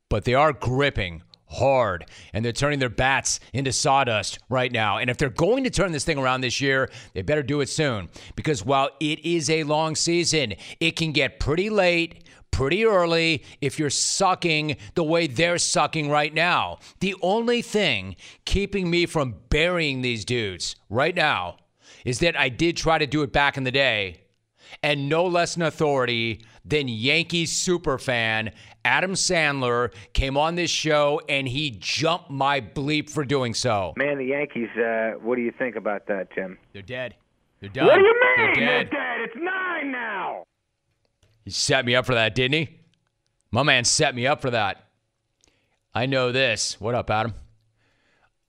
but 0.10 0.26
they 0.26 0.34
are 0.34 0.54
gripping 0.54 1.24
hard, 1.50 2.06
and 2.34 2.44
they're 2.44 2.52
turning 2.52 2.80
their 2.80 2.90
bats 2.90 3.40
into 3.54 3.72
sawdust 3.72 4.40
right 4.50 4.72
now. 4.72 4.98
And 4.98 5.10
if 5.10 5.18
they're 5.18 5.30
going 5.30 5.64
to 5.64 5.70
turn 5.70 5.92
this 5.92 6.04
thing 6.04 6.18
around 6.18 6.42
this 6.42 6.60
year, 6.60 6.90
they 7.14 7.22
better 7.22 7.44
do 7.44 7.62
it 7.62 7.70
soon 7.70 8.10
because 8.36 8.66
while 8.66 8.90
it 9.00 9.20
is 9.26 9.50
a 9.50 9.64
long 9.64 9.96
season, 9.96 10.56
it 10.80 10.96
can 10.96 11.12
get 11.12 11.40
pretty 11.40 11.70
late 11.70 12.24
pretty 12.52 12.84
early 12.86 13.44
if 13.62 13.78
you're 13.78 13.90
sucking 13.90 14.76
the 14.96 15.04
way 15.04 15.28
they're 15.28 15.60
sucking 15.60 16.10
right 16.10 16.34
now. 16.34 16.80
The 17.02 17.16
only 17.22 17.62
thing 17.62 18.16
keeping 18.46 18.90
me 18.90 19.06
from 19.06 19.36
burying 19.50 20.02
these 20.02 20.26
dudes 20.26 20.76
right 20.90 21.16
now 21.16 21.58
is 22.04 22.18
that 22.20 22.40
I 22.40 22.50
did 22.50 22.76
try 22.76 22.98
to 22.98 23.06
do 23.06 23.22
it 23.22 23.32
back 23.32 23.58
in 23.58 23.64
the 23.64 23.72
day, 23.72 24.22
and 24.82 25.08
no 25.08 25.26
less 25.26 25.56
an 25.56 25.62
authority 25.62 26.42
than 26.68 26.88
Yankees 26.88 27.52
superfan 27.54 28.52
Adam 28.84 29.14
Sandler 29.14 29.94
came 30.14 30.38
on 30.38 30.56
this 30.56 30.72
show 30.72 31.22
and 31.28 31.48
he 31.48 31.72
jumped 31.72 32.30
my 32.30 32.62
bleep 32.62 33.10
for 33.10 33.26
doing 33.26 33.54
so. 33.54 33.94
Man, 33.98 34.18
the 34.18 34.26
Yankees, 34.26 34.70
uh, 34.78 35.12
what 35.22 35.36
do 35.36 35.42
you 35.42 35.52
think 35.52 35.76
about 35.76 36.08
that, 36.08 36.30
Tim? 36.34 36.58
They're 36.74 36.82
dead. 36.82 37.16
They're 37.60 37.70
done. 37.70 37.88
What 37.88 37.96
do 37.96 38.02
you 38.02 38.16
They're 38.38 38.48
mean? 38.48 38.56
dead. 38.60 38.88
They're 38.92 39.00
dead. 39.00 39.22
It's 39.22 39.36
nine 39.36 39.92
now. 39.92 40.44
He 41.44 41.52
set 41.52 41.86
me 41.86 41.96
up 41.96 42.06
for 42.06 42.14
that, 42.14 42.34
didn't 42.36 42.54
he? 42.54 42.80
My 43.52 43.64
man 43.64 43.84
set 43.84 44.16
me 44.16 44.26
up 44.26 44.42
for 44.42 44.52
that. 44.52 44.86
I 45.94 46.06
know 46.06 46.32
this. 46.32 46.80
What 46.80 46.96
up, 46.96 47.10
Adam? 47.10 47.34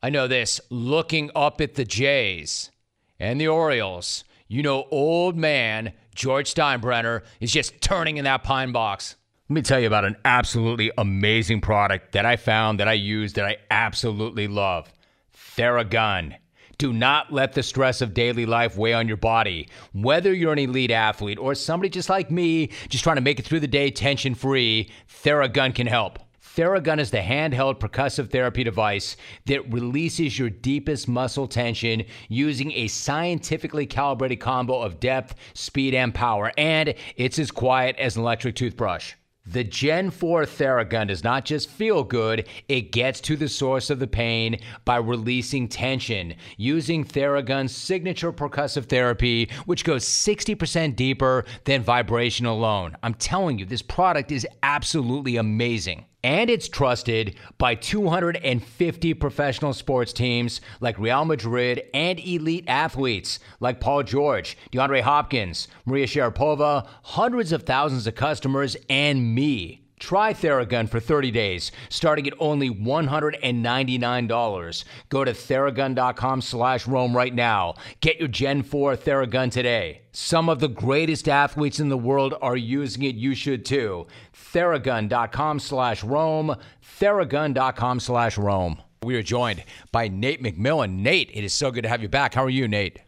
I 0.02 0.10
know 0.10 0.28
this. 0.28 0.60
Looking 0.70 1.30
up 1.34 1.60
at 1.60 1.74
the 1.74 1.84
Jays 1.84 2.70
and 3.18 3.40
the 3.40 3.48
Orioles, 3.48 4.22
you 4.46 4.62
know, 4.62 4.86
old 4.90 5.36
man 5.36 5.92
George 6.18 6.52
Steinbrenner 6.52 7.22
is 7.38 7.52
just 7.52 7.80
turning 7.80 8.16
in 8.16 8.24
that 8.24 8.42
pine 8.42 8.72
box. 8.72 9.14
Let 9.48 9.54
me 9.54 9.62
tell 9.62 9.78
you 9.78 9.86
about 9.86 10.04
an 10.04 10.16
absolutely 10.24 10.90
amazing 10.98 11.60
product 11.60 12.10
that 12.10 12.26
I 12.26 12.34
found 12.34 12.80
that 12.80 12.88
I 12.88 12.94
use 12.94 13.34
that 13.34 13.44
I 13.44 13.58
absolutely 13.70 14.48
love 14.48 14.92
Theragun. 15.32 16.34
Do 16.76 16.92
not 16.92 17.32
let 17.32 17.52
the 17.52 17.62
stress 17.62 18.00
of 18.00 18.14
daily 18.14 18.46
life 18.46 18.76
weigh 18.76 18.94
on 18.94 19.06
your 19.06 19.16
body. 19.16 19.68
Whether 19.92 20.34
you're 20.34 20.52
an 20.52 20.58
elite 20.58 20.90
athlete 20.90 21.38
or 21.38 21.54
somebody 21.54 21.88
just 21.88 22.10
like 22.10 22.32
me, 22.32 22.70
just 22.88 23.04
trying 23.04 23.16
to 23.16 23.22
make 23.22 23.38
it 23.38 23.46
through 23.46 23.60
the 23.60 23.68
day 23.68 23.88
tension 23.88 24.34
free, 24.34 24.90
Theragun 25.22 25.72
can 25.72 25.86
help. 25.86 26.18
Theragun 26.58 26.98
is 26.98 27.12
the 27.12 27.18
handheld 27.18 27.78
percussive 27.78 28.32
therapy 28.32 28.64
device 28.64 29.16
that 29.46 29.72
releases 29.72 30.40
your 30.40 30.50
deepest 30.50 31.06
muscle 31.06 31.46
tension 31.46 32.02
using 32.28 32.72
a 32.72 32.88
scientifically 32.88 33.86
calibrated 33.86 34.40
combo 34.40 34.82
of 34.82 34.98
depth, 34.98 35.36
speed, 35.54 35.94
and 35.94 36.12
power. 36.12 36.50
And 36.58 36.94
it's 37.14 37.38
as 37.38 37.52
quiet 37.52 37.94
as 37.96 38.16
an 38.16 38.22
electric 38.22 38.56
toothbrush. 38.56 39.14
The 39.46 39.62
Gen 39.62 40.10
4 40.10 40.46
Theragun 40.46 41.06
does 41.06 41.22
not 41.22 41.44
just 41.44 41.70
feel 41.70 42.02
good, 42.02 42.48
it 42.68 42.90
gets 42.90 43.20
to 43.20 43.36
the 43.36 43.48
source 43.48 43.88
of 43.88 44.00
the 44.00 44.08
pain 44.08 44.58
by 44.84 44.96
releasing 44.96 45.68
tension 45.68 46.34
using 46.56 47.04
Theragun's 47.04 47.70
signature 47.74 48.32
percussive 48.32 48.86
therapy, 48.86 49.48
which 49.66 49.84
goes 49.84 50.04
60% 50.04 50.96
deeper 50.96 51.44
than 51.66 51.84
vibration 51.84 52.46
alone. 52.46 52.96
I'm 53.04 53.14
telling 53.14 53.60
you, 53.60 53.64
this 53.64 53.80
product 53.80 54.32
is 54.32 54.44
absolutely 54.64 55.36
amazing. 55.36 56.04
And 56.24 56.50
it's 56.50 56.68
trusted 56.68 57.36
by 57.58 57.76
250 57.76 59.14
professional 59.14 59.72
sports 59.72 60.12
teams 60.12 60.60
like 60.80 60.98
Real 60.98 61.24
Madrid 61.24 61.82
and 61.94 62.18
elite 62.18 62.64
athletes 62.66 63.38
like 63.60 63.80
Paul 63.80 64.02
George, 64.02 64.58
DeAndre 64.72 65.02
Hopkins, 65.02 65.68
Maria 65.86 66.06
Sharapova, 66.06 66.86
hundreds 67.02 67.52
of 67.52 67.62
thousands 67.62 68.06
of 68.08 68.16
customers, 68.16 68.76
and 68.90 69.34
me. 69.34 69.87
Try 69.98 70.32
Theragun 70.32 70.88
for 70.88 71.00
30 71.00 71.30
days, 71.30 71.72
starting 71.88 72.26
at 72.26 72.34
only 72.38 72.70
$199. 72.70 74.84
Go 75.08 75.24
to 75.24 75.32
theragun.com 75.32 76.40
slash 76.40 76.86
Rome 76.86 77.16
right 77.16 77.34
now. 77.34 77.74
Get 78.00 78.18
your 78.18 78.28
Gen 78.28 78.62
4 78.62 78.96
Theragun 78.96 79.50
today. 79.50 80.02
Some 80.12 80.48
of 80.48 80.60
the 80.60 80.68
greatest 80.68 81.28
athletes 81.28 81.80
in 81.80 81.88
the 81.88 81.98
world 81.98 82.34
are 82.40 82.56
using 82.56 83.02
it. 83.02 83.14
You 83.14 83.34
should 83.34 83.64
too. 83.64 84.06
Theragun.com 84.34 85.60
slash 85.60 86.04
Rome. 86.04 86.54
Theragun.com 87.00 88.00
slash 88.00 88.38
Rome. 88.38 88.82
We 89.02 89.16
are 89.16 89.22
joined 89.22 89.64
by 89.92 90.08
Nate 90.08 90.42
McMillan. 90.42 90.98
Nate, 90.98 91.30
it 91.32 91.44
is 91.44 91.52
so 91.52 91.70
good 91.70 91.82
to 91.82 91.88
have 91.88 92.02
you 92.02 92.08
back. 92.08 92.34
How 92.34 92.44
are 92.44 92.50
you, 92.50 92.66
Nate? 92.66 92.98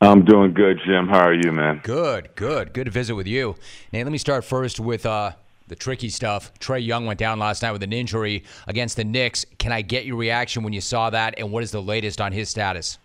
I'm 0.00 0.24
doing 0.24 0.52
good, 0.52 0.78
Jim. 0.86 1.08
How 1.08 1.26
are 1.26 1.34
you, 1.34 1.52
man? 1.52 1.80
Good, 1.82 2.34
good. 2.34 2.72
Good 2.72 2.84
to 2.84 2.90
visit 2.90 3.14
with 3.14 3.26
you. 3.26 3.56
Nate, 3.92 4.04
let 4.04 4.12
me 4.12 4.18
start 4.18 4.44
first 4.44 4.78
with 4.78 5.06
uh, 5.06 5.32
the 5.68 5.76
tricky 5.76 6.08
stuff. 6.08 6.52
Trae 6.60 6.84
Young 6.84 7.06
went 7.06 7.18
down 7.18 7.38
last 7.38 7.62
night 7.62 7.72
with 7.72 7.82
an 7.82 7.92
injury 7.92 8.44
against 8.66 8.96
the 8.96 9.04
Knicks. 9.04 9.44
Can 9.58 9.72
I 9.72 9.82
get 9.82 10.04
your 10.04 10.16
reaction 10.16 10.62
when 10.62 10.72
you 10.72 10.80
saw 10.80 11.10
that, 11.10 11.34
and 11.38 11.50
what 11.50 11.62
is 11.62 11.70
the 11.70 11.82
latest 11.82 12.20
on 12.20 12.32
his 12.32 12.48
status? 12.48 12.98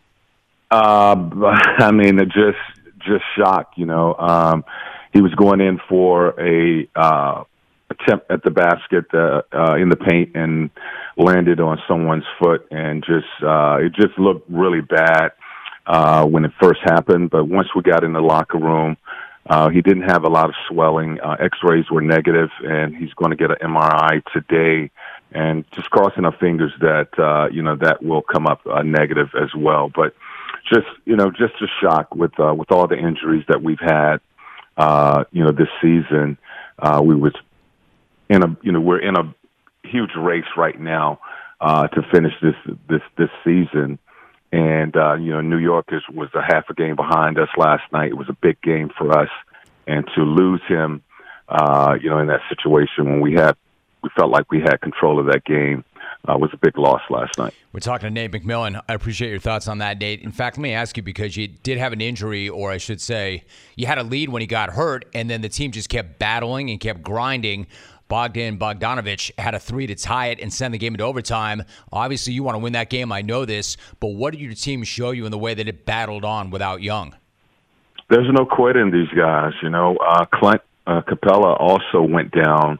Uh, 0.69 1.29
I 1.79 1.91
mean, 1.91 2.17
just 2.25 2.57
just 3.05 3.23
shocked. 3.37 3.77
You 3.77 3.85
know, 3.85 4.15
um, 4.15 4.63
he 5.13 5.21
was 5.21 5.33
going 5.35 5.61
in 5.61 5.79
for 5.89 6.39
a 6.39 6.87
uh, 6.95 7.43
attempt 7.89 8.31
at 8.31 8.43
the 8.43 8.51
basket 8.51 9.05
uh, 9.13 9.41
uh, 9.53 9.75
in 9.75 9.89
the 9.89 9.97
paint 9.97 10.35
and 10.35 10.69
landed 11.17 11.59
on 11.59 11.79
someone's 11.87 12.23
foot, 12.41 12.67
and 12.71 13.03
just 13.03 13.27
uh, 13.43 13.77
it 13.81 13.93
just 13.93 14.17
looked 14.17 14.49
really 14.49 14.81
bad 14.81 15.31
uh, 15.87 16.25
when 16.25 16.45
it 16.45 16.51
first 16.61 16.79
happened. 16.83 17.29
But 17.29 17.45
once 17.45 17.67
we 17.75 17.81
got 17.81 18.03
in 18.03 18.13
the 18.13 18.21
locker 18.21 18.57
room. 18.57 18.97
Uh, 19.47 19.69
he 19.69 19.81
didn't 19.81 20.03
have 20.03 20.23
a 20.23 20.29
lot 20.29 20.49
of 20.49 20.55
swelling. 20.67 21.19
Uh, 21.19 21.35
X-rays 21.39 21.89
were 21.89 22.01
negative, 22.01 22.49
and 22.63 22.95
he's 22.95 23.13
going 23.13 23.31
to 23.31 23.35
get 23.35 23.51
an 23.51 23.57
MRI 23.61 24.23
today. 24.31 24.91
And 25.33 25.69
just 25.71 25.89
crossing 25.89 26.25
our 26.25 26.35
fingers 26.37 26.73
that 26.81 27.17
uh, 27.17 27.47
you 27.51 27.61
know 27.61 27.77
that 27.77 28.03
will 28.03 28.21
come 28.21 28.47
up 28.47 28.61
uh, 28.67 28.81
negative 28.81 29.29
as 29.33 29.49
well. 29.55 29.89
But 29.93 30.13
just 30.71 30.87
you 31.05 31.15
know, 31.15 31.31
just 31.31 31.53
a 31.61 31.67
shock 31.81 32.13
with 32.13 32.37
uh, 32.39 32.53
with 32.53 32.71
all 32.71 32.87
the 32.87 32.97
injuries 32.97 33.45
that 33.47 33.63
we've 33.63 33.79
had. 33.79 34.17
Uh, 34.77 35.23
you 35.31 35.43
know, 35.43 35.51
this 35.51 35.69
season 35.81 36.37
uh, 36.79 37.01
we 37.03 37.15
was 37.15 37.33
in 38.29 38.43
a 38.43 38.57
you 38.61 38.71
know 38.71 38.81
we're 38.81 38.99
in 38.99 39.15
a 39.15 39.33
huge 39.83 40.11
race 40.17 40.45
right 40.57 40.79
now 40.79 41.19
uh, 41.59 41.87
to 41.87 42.01
finish 42.11 42.33
this 42.41 42.55
this 42.89 43.01
this 43.17 43.29
season 43.43 43.99
and 44.51 44.95
uh, 44.95 45.13
you 45.15 45.31
know 45.31 45.41
New 45.41 45.57
York 45.57 45.87
is, 45.91 46.01
was 46.13 46.29
a 46.33 46.41
half 46.41 46.65
a 46.69 46.73
game 46.73 46.95
behind 46.95 47.39
us 47.39 47.49
last 47.57 47.83
night. 47.91 48.11
It 48.11 48.17
was 48.17 48.29
a 48.29 48.37
big 48.41 48.61
game 48.61 48.89
for 48.97 49.17
us, 49.17 49.29
and 49.87 50.05
to 50.15 50.21
lose 50.21 50.61
him, 50.67 51.03
uh, 51.47 51.95
you 52.01 52.09
know, 52.09 52.19
in 52.19 52.27
that 52.27 52.41
situation 52.49 53.05
when 53.05 53.21
we 53.21 53.33
had 53.33 53.55
we 54.03 54.09
felt 54.15 54.31
like 54.31 54.51
we 54.51 54.59
had 54.59 54.77
control 54.81 55.19
of 55.19 55.27
that 55.27 55.45
game 55.45 55.83
uh, 56.27 56.37
was 56.37 56.51
a 56.53 56.57
big 56.57 56.77
loss 56.77 57.01
last 57.09 57.37
night. 57.37 57.53
We're 57.73 57.79
talking 57.79 58.07
to 58.07 58.13
Nate 58.13 58.31
McMillan. 58.31 58.81
I 58.87 58.93
appreciate 58.93 59.29
your 59.29 59.39
thoughts 59.39 59.67
on 59.67 59.79
that, 59.79 59.99
Nate. 59.99 60.21
In 60.21 60.31
fact, 60.31 60.57
let 60.57 60.61
me 60.61 60.73
ask 60.73 60.97
you 60.97 61.03
because 61.03 61.37
you 61.37 61.47
did 61.47 61.77
have 61.77 61.93
an 61.93 62.01
injury, 62.01 62.49
or 62.49 62.71
I 62.71 62.77
should 62.77 63.01
say, 63.01 63.43
you 63.75 63.87
had 63.87 63.97
a 63.97 64.03
lead 64.03 64.29
when 64.29 64.41
he 64.41 64.47
got 64.47 64.71
hurt, 64.71 65.05
and 65.13 65.29
then 65.29 65.41
the 65.41 65.49
team 65.49 65.71
just 65.71 65.89
kept 65.89 66.19
battling 66.19 66.69
and 66.69 66.79
kept 66.79 67.01
grinding. 67.01 67.67
Bogdan 68.11 68.59
Bogdanovich 68.59 69.31
had 69.37 69.55
a 69.55 69.59
three 69.59 69.87
to 69.87 69.95
tie 69.95 70.27
it 70.27 70.41
and 70.41 70.51
send 70.51 70.73
the 70.73 70.77
game 70.77 70.95
into 70.95 71.05
overtime. 71.05 71.63
Obviously, 71.93 72.33
you 72.33 72.43
want 72.43 72.55
to 72.55 72.59
win 72.59 72.73
that 72.73 72.89
game. 72.89 73.09
I 73.09 73.21
know 73.21 73.45
this, 73.45 73.77
but 74.01 74.09
what 74.09 74.33
did 74.33 74.41
your 74.41 74.53
team 74.53 74.83
show 74.83 75.11
you 75.11 75.23
in 75.23 75.31
the 75.31 75.37
way 75.37 75.53
that 75.53 75.65
it 75.65 75.85
battled 75.85 76.25
on 76.25 76.49
without 76.49 76.81
Young? 76.81 77.15
There's 78.09 78.27
no 78.29 78.45
quitting 78.45 78.91
these 78.91 79.07
guys. 79.17 79.53
You 79.63 79.69
know, 79.69 79.95
uh, 79.95 80.25
Clint 80.25 80.61
uh, 80.85 81.03
Capela 81.07 81.57
also 81.57 82.01
went 82.01 82.33
down 82.33 82.79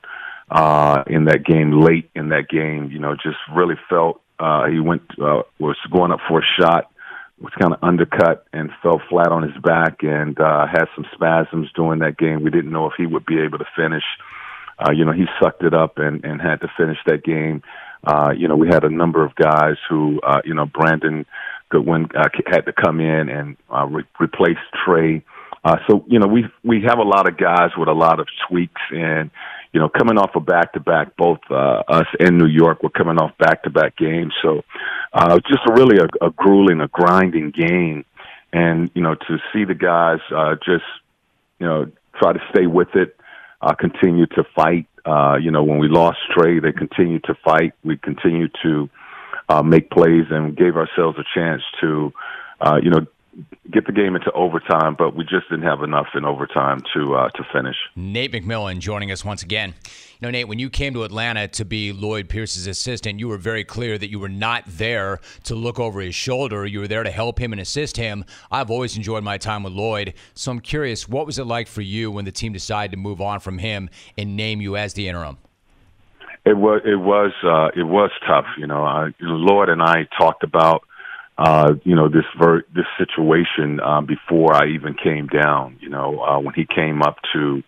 uh, 0.50 1.06
in 1.08 1.24
that 1.24 1.46
game 1.46 1.80
late 1.80 2.10
in 2.14 2.28
that 2.28 2.50
game. 2.50 2.92
You 2.92 3.00
know, 3.00 3.16
just 3.16 3.38
really 3.56 3.76
felt 3.90 4.22
uh, 4.38 4.66
he 4.66 4.82
went 4.82 5.04
uh, 5.18 5.44
was 5.60 5.78
going 5.94 6.12
up 6.12 6.20
for 6.28 6.42
a 6.42 6.46
shot, 6.60 6.92
was 7.40 7.54
kind 7.58 7.74
of 7.74 7.80
undercut 7.82 8.48
and 8.52 8.70
fell 8.84 9.02
flat 9.10 9.30
on 9.30 9.44
his 9.44 9.56
back 9.64 10.04
and 10.04 10.38
uh, 10.42 10.68
had 10.68 10.88
some 10.94 11.06
spasms 11.14 11.70
during 11.74 12.00
that 12.00 12.18
game. 12.18 12.44
We 12.44 12.52
didn't 12.52 12.72
know 12.74 12.88
if 12.88 12.96
he 12.98 13.06
would 13.06 13.26
be 13.26 13.40
able 13.40 13.60
to 13.60 13.66
finish. 13.78 14.04
You 14.94 15.06
know, 15.06 15.12
he 15.12 15.26
sucked 15.42 15.64
it 15.64 15.74
up 15.74 15.98
and, 15.98 16.24
and 16.26 16.42
had 16.42 16.62
to 16.62 16.68
finish 16.78 16.98
that 17.06 17.24
game. 17.24 17.62
Uh, 18.04 18.32
you 18.36 18.48
know, 18.48 18.56
we 18.56 18.68
had 18.68 18.84
a 18.84 18.90
number 18.90 19.24
of 19.24 19.36
guys 19.36 19.76
who, 19.88 20.20
uh, 20.22 20.42
you 20.44 20.56
know, 20.56 20.66
Brandon 20.66 21.26
Goodwin 21.70 22.08
uh, 22.16 22.30
had 22.48 22.66
to 22.66 22.74
come 22.74 23.00
in 23.00 23.30
and 23.30 23.58
uh, 23.70 23.86
re- 23.86 24.04
replace 24.20 24.58
Trae. 24.84 25.22
Uh, 25.64 25.78
so, 25.88 26.04
you 26.08 26.18
know, 26.18 26.28
we 26.28 26.46
we 26.64 26.82
have 26.82 26.98
a 26.98 27.04
lot 27.04 27.30
of 27.30 27.38
guys 27.38 27.70
with 27.78 27.88
a 27.88 27.94
lot 27.94 28.20
of 28.20 28.28
tweaks 28.48 28.82
and, 28.90 29.30
you 29.72 29.80
know, 29.80 29.88
coming 29.88 30.18
off 30.18 30.32
a 30.36 30.40
back 30.40 30.74
to 30.74 30.80
back, 30.80 31.16
both 31.16 31.40
uh, 31.52 31.84
us 31.88 32.08
and 32.20 32.40
New 32.40 32.48
York 32.48 32.82
were 32.82 32.90
coming 32.90 33.18
off 33.20 33.38
back 33.38 33.62
to 33.64 33.70
back 33.70 33.96
games. 33.96 34.34
So, 34.42 34.64
uh, 35.14 35.38
just 35.48 35.62
a 35.70 35.74
really 35.74 35.98
a, 35.98 36.26
a 36.26 36.32
grueling, 36.32 36.82
a 36.82 36.88
grinding 36.88 37.52
game. 37.52 38.04
And, 38.52 38.90
you 38.96 39.02
know, 39.02 39.16
to 39.16 39.38
see 39.54 39.64
the 39.64 39.76
guys 39.76 40.20
uh, 40.36 40.56
just, 40.56 40.84
you 41.60 41.68
know, 41.68 41.92
try 42.20 42.34
to 42.34 42.40
stay 42.50 42.66
with 42.66 42.96
it, 42.96 43.16
uh, 43.62 43.74
continue 43.74 44.26
to 44.28 44.44
fight. 44.56 44.88
Uh, 45.06 45.38
you 45.42 45.52
know, 45.52 45.64
when 45.64 45.80
we 45.80 45.88
lost 45.88 46.18
Trae, 46.36 46.62
they 46.62 46.72
continued 46.72 47.24
to 47.26 47.36
fight. 47.44 47.74
We 47.84 47.98
continued 47.98 48.56
to 48.64 48.90
uh, 49.50 49.64
make 49.64 49.90
plays 49.90 50.26
and 50.30 50.56
gave 50.56 50.76
ourselves 50.76 51.18
a 51.18 51.24
chance 51.34 51.62
to, 51.82 52.14
uh, 52.62 52.80
you 52.82 52.90
know, 52.90 53.06
get 53.72 53.86
the 53.86 53.92
game 53.94 54.16
into 54.16 54.32
overtime, 54.34 54.96
but 54.98 55.16
we 55.16 55.24
just 55.24 55.50
didn't 55.50 55.66
have 55.66 55.82
enough 55.82 56.08
in 56.16 56.26
overtime 56.26 56.82
to 56.94 57.16
uh, 57.16 57.30
to 57.30 57.44
finish. 57.54 57.76
Nate 57.96 58.32
McMillan 58.32 58.80
joining 58.80 59.12
us 59.12 59.24
once 59.24 59.44
again. 59.44 59.74
You 60.20 60.28
know, 60.28 60.32
Nate, 60.32 60.48
when 60.48 60.60
you 60.60 60.70
came 60.70 60.94
to 60.94 61.04
Atlanta 61.04 61.48
to 61.48 61.66
be 61.66 61.94
Lloyd 61.94 62.30
Pierce's 62.30 62.68
assistant, 62.68 63.20
you 63.20 63.28
were 63.28 63.38
very 63.38 63.64
clear 63.64 63.98
that 63.98 64.10
you 64.10 64.20
were 64.20 64.30
not 64.30 64.64
there 64.68 65.20
to 65.46 65.56
look 65.56 65.80
over 65.80 66.02
his 66.02 66.14
shoulder. 66.14 66.66
You 66.66 66.82
were 66.82 66.88
there 66.88 67.04
to 67.04 67.12
help 67.12 67.40
him 67.40 67.54
and 67.54 67.62
assist 67.62 67.98
him. 67.98 68.26
I've 68.52 68.70
always 68.70 68.98
enjoyed 68.98 69.24
my 69.24 69.38
time 69.38 69.64
with 69.64 69.74
Lloyd, 69.74 70.14
so 70.34 70.52
I'm 70.52 70.60
curious, 70.60 71.08
what 71.08 71.26
was 71.26 71.40
it 71.40 71.46
like 71.46 71.68
for 71.68 71.82
you 71.82 72.12
when 72.12 72.26
the 72.26 72.32
team 72.32 72.54
decided 72.54 72.92
to 72.92 72.98
move 72.98 73.22
on 73.22 73.40
from 73.40 73.58
him 73.58 73.90
and 74.18 74.36
name 74.36 74.62
you 74.62 74.76
as 74.76 74.94
the 74.94 75.08
interim? 75.08 75.38
It 76.44 76.58
was 76.58 76.82
it 76.86 77.00
was 77.00 77.32
uh, 77.44 77.80
it 77.80 77.84
was 77.84 78.10
tough. 78.28 78.46
You 78.58 78.66
know, 78.66 78.84
uh, 78.84 79.10
Lloyd 79.20 79.70
and 79.70 79.82
I 79.82 80.08
talked 80.18 80.44
about 80.44 80.84
uh, 81.42 81.74
you 81.84 81.96
know 81.96 82.08
this 82.08 82.26
ver- 82.40 82.66
this 82.76 82.86
situation 83.00 83.80
uh, 83.80 84.02
before 84.02 84.54
I 84.54 84.68
even 84.68 84.94
came 84.94 85.26
down. 85.28 85.78
You 85.82 85.90
know, 85.90 86.20
uh, 86.20 86.40
when 86.40 86.54
he 86.54 86.66
came 86.66 87.02
up 87.02 87.18
to 87.34 87.64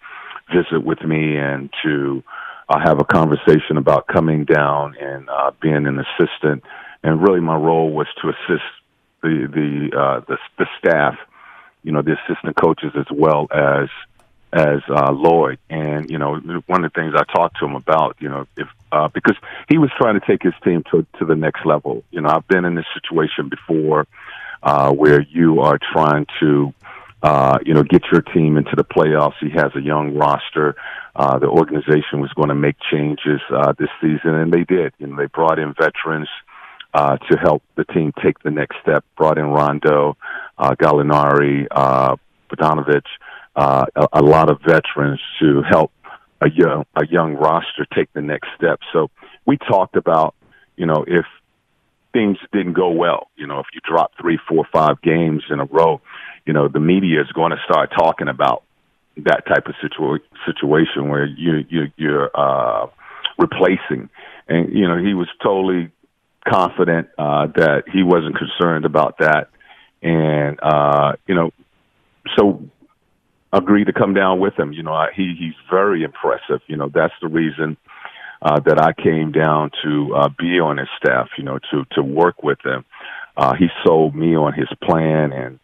visit 0.53 0.85
with 0.85 1.01
me 1.01 1.37
and 1.37 1.71
to 1.83 2.23
uh, 2.69 2.79
have 2.83 2.99
a 2.99 3.03
conversation 3.03 3.77
about 3.77 4.05
coming 4.05 4.45
down 4.45 4.95
and 5.01 5.27
uh, 5.27 5.51
being 5.59 5.87
an 5.87 5.97
assistant, 5.99 6.63
and 7.03 7.21
really 7.21 7.39
my 7.39 7.55
role 7.55 7.91
was 7.91 8.07
to 8.21 8.29
assist 8.29 8.69
the 9.23 9.47
the 9.51 9.97
uh, 9.97 10.19
the, 10.27 10.37
the 10.59 10.67
staff, 10.77 11.15
you 11.81 11.91
know, 11.91 12.03
the 12.03 12.15
assistant 12.23 12.55
coaches 12.55 12.91
as 12.95 13.07
well 13.11 13.47
as 13.51 13.89
as 14.53 14.81
uh, 14.87 15.11
Lloyd. 15.11 15.57
And 15.69 16.09
you 16.09 16.17
know, 16.17 16.37
one 16.67 16.85
of 16.85 16.93
the 16.93 16.99
things 17.01 17.13
I 17.15 17.23
talked 17.33 17.59
to 17.59 17.65
him 17.65 17.75
about, 17.75 18.15
you 18.19 18.29
know, 18.29 18.47
if 18.55 18.67
uh, 18.91 19.07
because 19.09 19.35
he 19.67 19.77
was 19.77 19.89
trying 19.97 20.19
to 20.19 20.25
take 20.25 20.43
his 20.43 20.53
team 20.63 20.83
to 20.91 21.05
to 21.19 21.25
the 21.25 21.35
next 21.35 21.65
level. 21.65 22.03
You 22.11 22.21
know, 22.21 22.29
I've 22.29 22.47
been 22.47 22.63
in 22.63 22.75
this 22.75 22.85
situation 22.93 23.49
before 23.49 24.07
uh, 24.61 24.91
where 24.91 25.21
you 25.21 25.61
are 25.61 25.79
trying 25.91 26.27
to. 26.39 26.73
Uh, 27.21 27.57
you 27.65 27.73
know, 27.73 27.83
get 27.83 28.03
your 28.11 28.19
team 28.19 28.57
into 28.57 28.75
the 28.75 28.83
playoffs. 28.83 29.35
He 29.39 29.49
has 29.51 29.73
a 29.75 29.81
young 29.81 30.13
roster. 30.13 30.75
Uh, 31.15 31.39
the 31.39 31.47
organization 31.47 32.19
was 32.19 32.29
going 32.33 32.49
to 32.49 32.55
make 32.55 32.75
changes 32.91 33.39
uh, 33.49 33.71
this 33.79 33.87
season, 34.01 34.35
and 34.35 34.51
they 34.51 34.65
did. 34.65 34.91
You 34.97 35.07
know, 35.07 35.15
they 35.15 35.27
brought 35.27 35.57
in 35.57 35.73
veterans 35.73 36.27
uh, 36.93 37.15
to 37.15 37.37
help 37.37 37.63
the 37.75 37.85
team 37.85 38.11
take 38.21 38.39
the 38.39 38.51
next 38.51 38.75
step. 38.81 39.05
Brought 39.15 39.37
in 39.37 39.45
Rondo, 39.45 40.17
uh, 40.57 40.75
Gallinari, 40.75 41.65
uh, 41.71 42.17
Bogdanovich, 42.49 42.97
uh, 42.97 43.32
a, 43.55 43.85
a 44.13 44.21
lot 44.21 44.49
of 44.49 44.59
veterans 44.61 45.19
to 45.39 45.61
help 45.69 45.91
a 46.41 46.49
young 46.49 46.85
a 46.95 47.05
young 47.05 47.35
roster 47.35 47.85
take 47.93 48.11
the 48.13 48.21
next 48.21 48.49
step. 48.57 48.79
So 48.91 49.09
we 49.45 49.57
talked 49.57 49.95
about, 49.95 50.35
you 50.75 50.85
know, 50.85 51.05
if 51.07 51.25
things 52.11 52.37
didn't 52.51 52.73
go 52.73 52.91
well, 52.91 53.29
you 53.35 53.47
know, 53.47 53.59
if 53.59 53.65
you 53.73 53.81
drop 53.87 54.11
three, 54.19 54.39
four, 54.47 54.65
five 54.71 55.01
games 55.01 55.43
in 55.49 55.59
a 55.59 55.65
row, 55.65 56.01
you 56.45 56.53
know, 56.53 56.67
the 56.67 56.79
media 56.79 57.21
is 57.21 57.31
going 57.31 57.51
to 57.51 57.57
start 57.65 57.91
talking 57.97 58.27
about 58.27 58.63
that 59.17 59.45
type 59.47 59.67
of 59.67 59.75
situa- 59.83 60.19
situation 60.45 61.09
where 61.09 61.25
you, 61.25 61.65
you 61.69 61.91
you're 61.97 62.31
uh, 62.33 62.87
replacing, 63.37 64.09
and 64.47 64.73
you 64.73 64.87
know, 64.87 64.97
he 64.97 65.13
was 65.13 65.27
totally 65.41 65.91
confident 66.47 67.07
uh, 67.17 67.47
that 67.55 67.83
he 67.91 68.03
wasn't 68.03 68.35
concerned 68.37 68.85
about 68.85 69.19
that, 69.19 69.49
and 70.01 70.59
uh, 70.61 71.13
you 71.27 71.35
know, 71.35 71.51
so 72.37 72.63
agreed 73.53 73.85
to 73.85 73.93
come 73.93 74.13
down 74.13 74.39
with 74.39 74.57
him. 74.57 74.73
You 74.73 74.83
know, 74.83 74.93
I, 74.93 75.09
he 75.15 75.35
he's 75.37 75.53
very 75.69 76.03
impressive. 76.03 76.61
You 76.67 76.77
know, 76.77 76.89
that's 76.93 77.13
the 77.21 77.27
reason 77.27 77.77
uh, 78.41 78.59
that 78.61 78.81
I 78.81 78.91
came 78.93 79.31
down 79.31 79.71
to 79.83 80.15
uh, 80.15 80.29
be 80.37 80.59
on 80.59 80.77
his 80.77 80.89
staff. 80.97 81.29
You 81.37 81.45
know, 81.45 81.59
to 81.71 81.85
to 81.93 82.03
work 82.03 82.43
with 82.43 82.59
him. 82.65 82.83
Uh, 83.37 83.53
he 83.55 83.67
sold 83.85 84.15
me 84.15 84.35
on 84.35 84.53
his 84.53 84.67
plan 84.83 85.31
and 85.31 85.59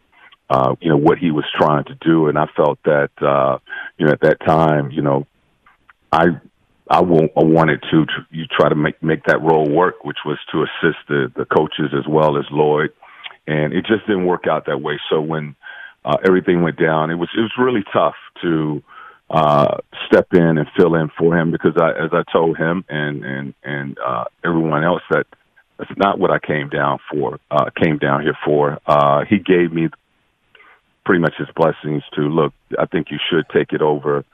uh, 0.50 0.76
you 0.82 0.90
know 0.90 0.98
what 0.98 1.20
he 1.20 1.32
was 1.32 1.46
trying 1.56 1.84
to 1.86 1.96
do, 2.02 2.28
and 2.28 2.38
I 2.38 2.48
felt 2.56 2.80
that 2.86 3.12
uh, 3.22 3.60
you 3.98 4.06
know 4.06 4.12
at 4.12 4.22
that 4.22 4.40
time, 4.46 4.90
you 4.92 5.02
know, 5.02 5.28
I 6.12 6.26
I, 6.90 7.02
wanted 7.02 7.84
to 7.92 8.06
tr- 8.06 8.32
you 8.32 8.46
try 8.48 8.70
to 8.70 8.76
make 8.76 9.02
make 9.04 9.26
that 9.26 9.42
role 9.44 9.70
work, 9.70 10.04
which 10.04 10.18
was 10.26 10.40
to 10.52 10.64
assist 10.64 10.98
the 11.08 11.32
the 11.36 11.46
coaches 11.46 11.94
as 11.96 12.08
well 12.08 12.38
as 12.38 12.46
Lloyd, 12.50 12.92
and 13.46 13.74
it 13.74 13.86
just 13.86 14.08
didn't 14.08 14.26
work 14.26 14.48
out 14.50 14.66
that 14.66 14.82
way. 14.82 15.00
So 15.12 15.22
when 15.22 15.56
uh, 16.10 16.18
everything 16.26 16.64
went 16.64 16.78
down, 16.78 17.12
it 17.12 17.16
was 17.16 17.30
it 17.38 17.42
was 17.42 17.52
really 17.60 17.84
tough 17.94 18.16
to 18.42 18.82
uh, 19.30 19.78
step 20.08 20.28
in 20.34 20.58
and 20.58 20.68
fill 20.76 20.96
in 20.96 21.10
for 21.18 21.38
him 21.38 21.52
because 21.52 21.78
I, 21.78 21.92
as 21.92 22.10
I 22.12 22.24
told 22.32 22.58
him 22.58 22.84
and 22.90 23.24
and 23.24 23.54
and 23.64 23.98
uh, 24.00 24.24
everyone 24.44 24.84
else 24.84 25.04
that 25.12 25.28
that's 25.78 25.92
not 25.98 26.20
what 26.20 26.32
I 26.32 26.40
came 26.40 26.70
down 26.70 27.00
for. 27.12 27.40
Uh, 27.52 27.70
came 27.82 28.00
down 28.00 28.24
here 28.24 28.38
for. 28.44 28.80
Uh, 28.88 29.24
he 29.30 29.38
gave 29.38 29.72
me 29.72 29.90
pretty 31.06 31.22
much 31.22 31.36
his 31.38 31.48
blessings 31.56 32.04
to 32.16 32.22
look. 32.22 32.54
I 32.78 32.86
think 32.86 33.12
you 33.12 33.20
should 33.30 33.46
take 33.54 33.72
it 33.72 33.82
over. 33.82 34.26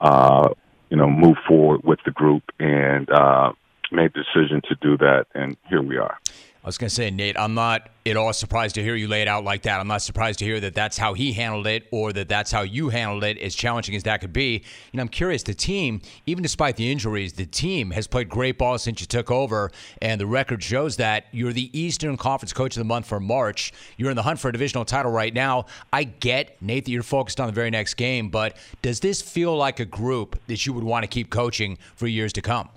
Uh, 0.00 0.50
you 0.90 0.96
know, 0.96 1.10
move 1.10 1.36
forward 1.48 1.82
with 1.82 1.98
the 2.04 2.12
group 2.12 2.44
and 2.60 3.10
uh, 3.10 3.52
made 3.90 4.12
the 4.14 4.22
decision 4.22 4.62
to 4.68 4.76
do 4.80 4.96
that, 4.98 5.26
and 5.34 5.56
here 5.68 5.82
we 5.82 5.98
are. 5.98 6.18
I 6.66 6.68
was 6.68 6.78
going 6.78 6.88
to 6.88 6.94
say, 6.94 7.12
Nate, 7.12 7.38
I'm 7.38 7.54
not 7.54 7.90
at 8.04 8.16
all 8.16 8.32
surprised 8.32 8.74
to 8.74 8.82
hear 8.82 8.96
you 8.96 9.06
lay 9.06 9.22
it 9.22 9.28
out 9.28 9.44
like 9.44 9.62
that. 9.62 9.78
I'm 9.78 9.86
not 9.86 10.02
surprised 10.02 10.40
to 10.40 10.44
hear 10.44 10.58
that 10.58 10.74
that's 10.74 10.98
how 10.98 11.14
he 11.14 11.32
handled 11.32 11.68
it 11.68 11.86
or 11.92 12.12
that 12.12 12.28
that's 12.28 12.50
how 12.50 12.62
you 12.62 12.88
handled 12.88 13.22
it, 13.22 13.38
as 13.38 13.54
challenging 13.54 13.94
as 13.94 14.02
that 14.02 14.20
could 14.20 14.32
be. 14.32 14.64
Know, 14.92 15.02
I'm 15.02 15.08
curious, 15.08 15.44
the 15.44 15.54
team, 15.54 16.00
even 16.26 16.42
despite 16.42 16.74
the 16.74 16.90
injuries, 16.90 17.34
the 17.34 17.46
team 17.46 17.92
has 17.92 18.08
played 18.08 18.28
great 18.28 18.58
ball 18.58 18.78
since 18.78 19.00
you 19.00 19.06
took 19.06 19.30
over, 19.30 19.70
and 20.02 20.20
the 20.20 20.26
record 20.26 20.60
shows 20.60 20.96
that 20.96 21.26
you're 21.30 21.52
the 21.52 21.70
Eastern 21.78 22.16
Conference 22.16 22.52
Coach 22.52 22.76
of 22.76 22.80
the 22.80 22.84
Month 22.84 23.06
for 23.06 23.20
March. 23.20 23.72
You're 23.96 24.10
in 24.10 24.16
the 24.16 24.24
hunt 24.24 24.40
for 24.40 24.48
a 24.48 24.52
divisional 24.52 24.84
title 24.84 25.12
right 25.12 25.32
now. 25.32 25.66
I 25.92 26.02
get, 26.02 26.60
Nate, 26.60 26.86
that 26.86 26.90
you're 26.90 27.04
focused 27.04 27.38
on 27.38 27.46
the 27.46 27.52
very 27.52 27.70
next 27.70 27.94
game, 27.94 28.28
but 28.28 28.56
does 28.82 28.98
this 28.98 29.22
feel 29.22 29.56
like 29.56 29.78
a 29.78 29.84
group 29.84 30.36
that 30.48 30.66
you 30.66 30.72
would 30.72 30.82
want 30.82 31.04
to 31.04 31.08
keep 31.08 31.30
coaching 31.30 31.78
for 31.94 32.08
years 32.08 32.32
to 32.32 32.42
come? 32.42 32.70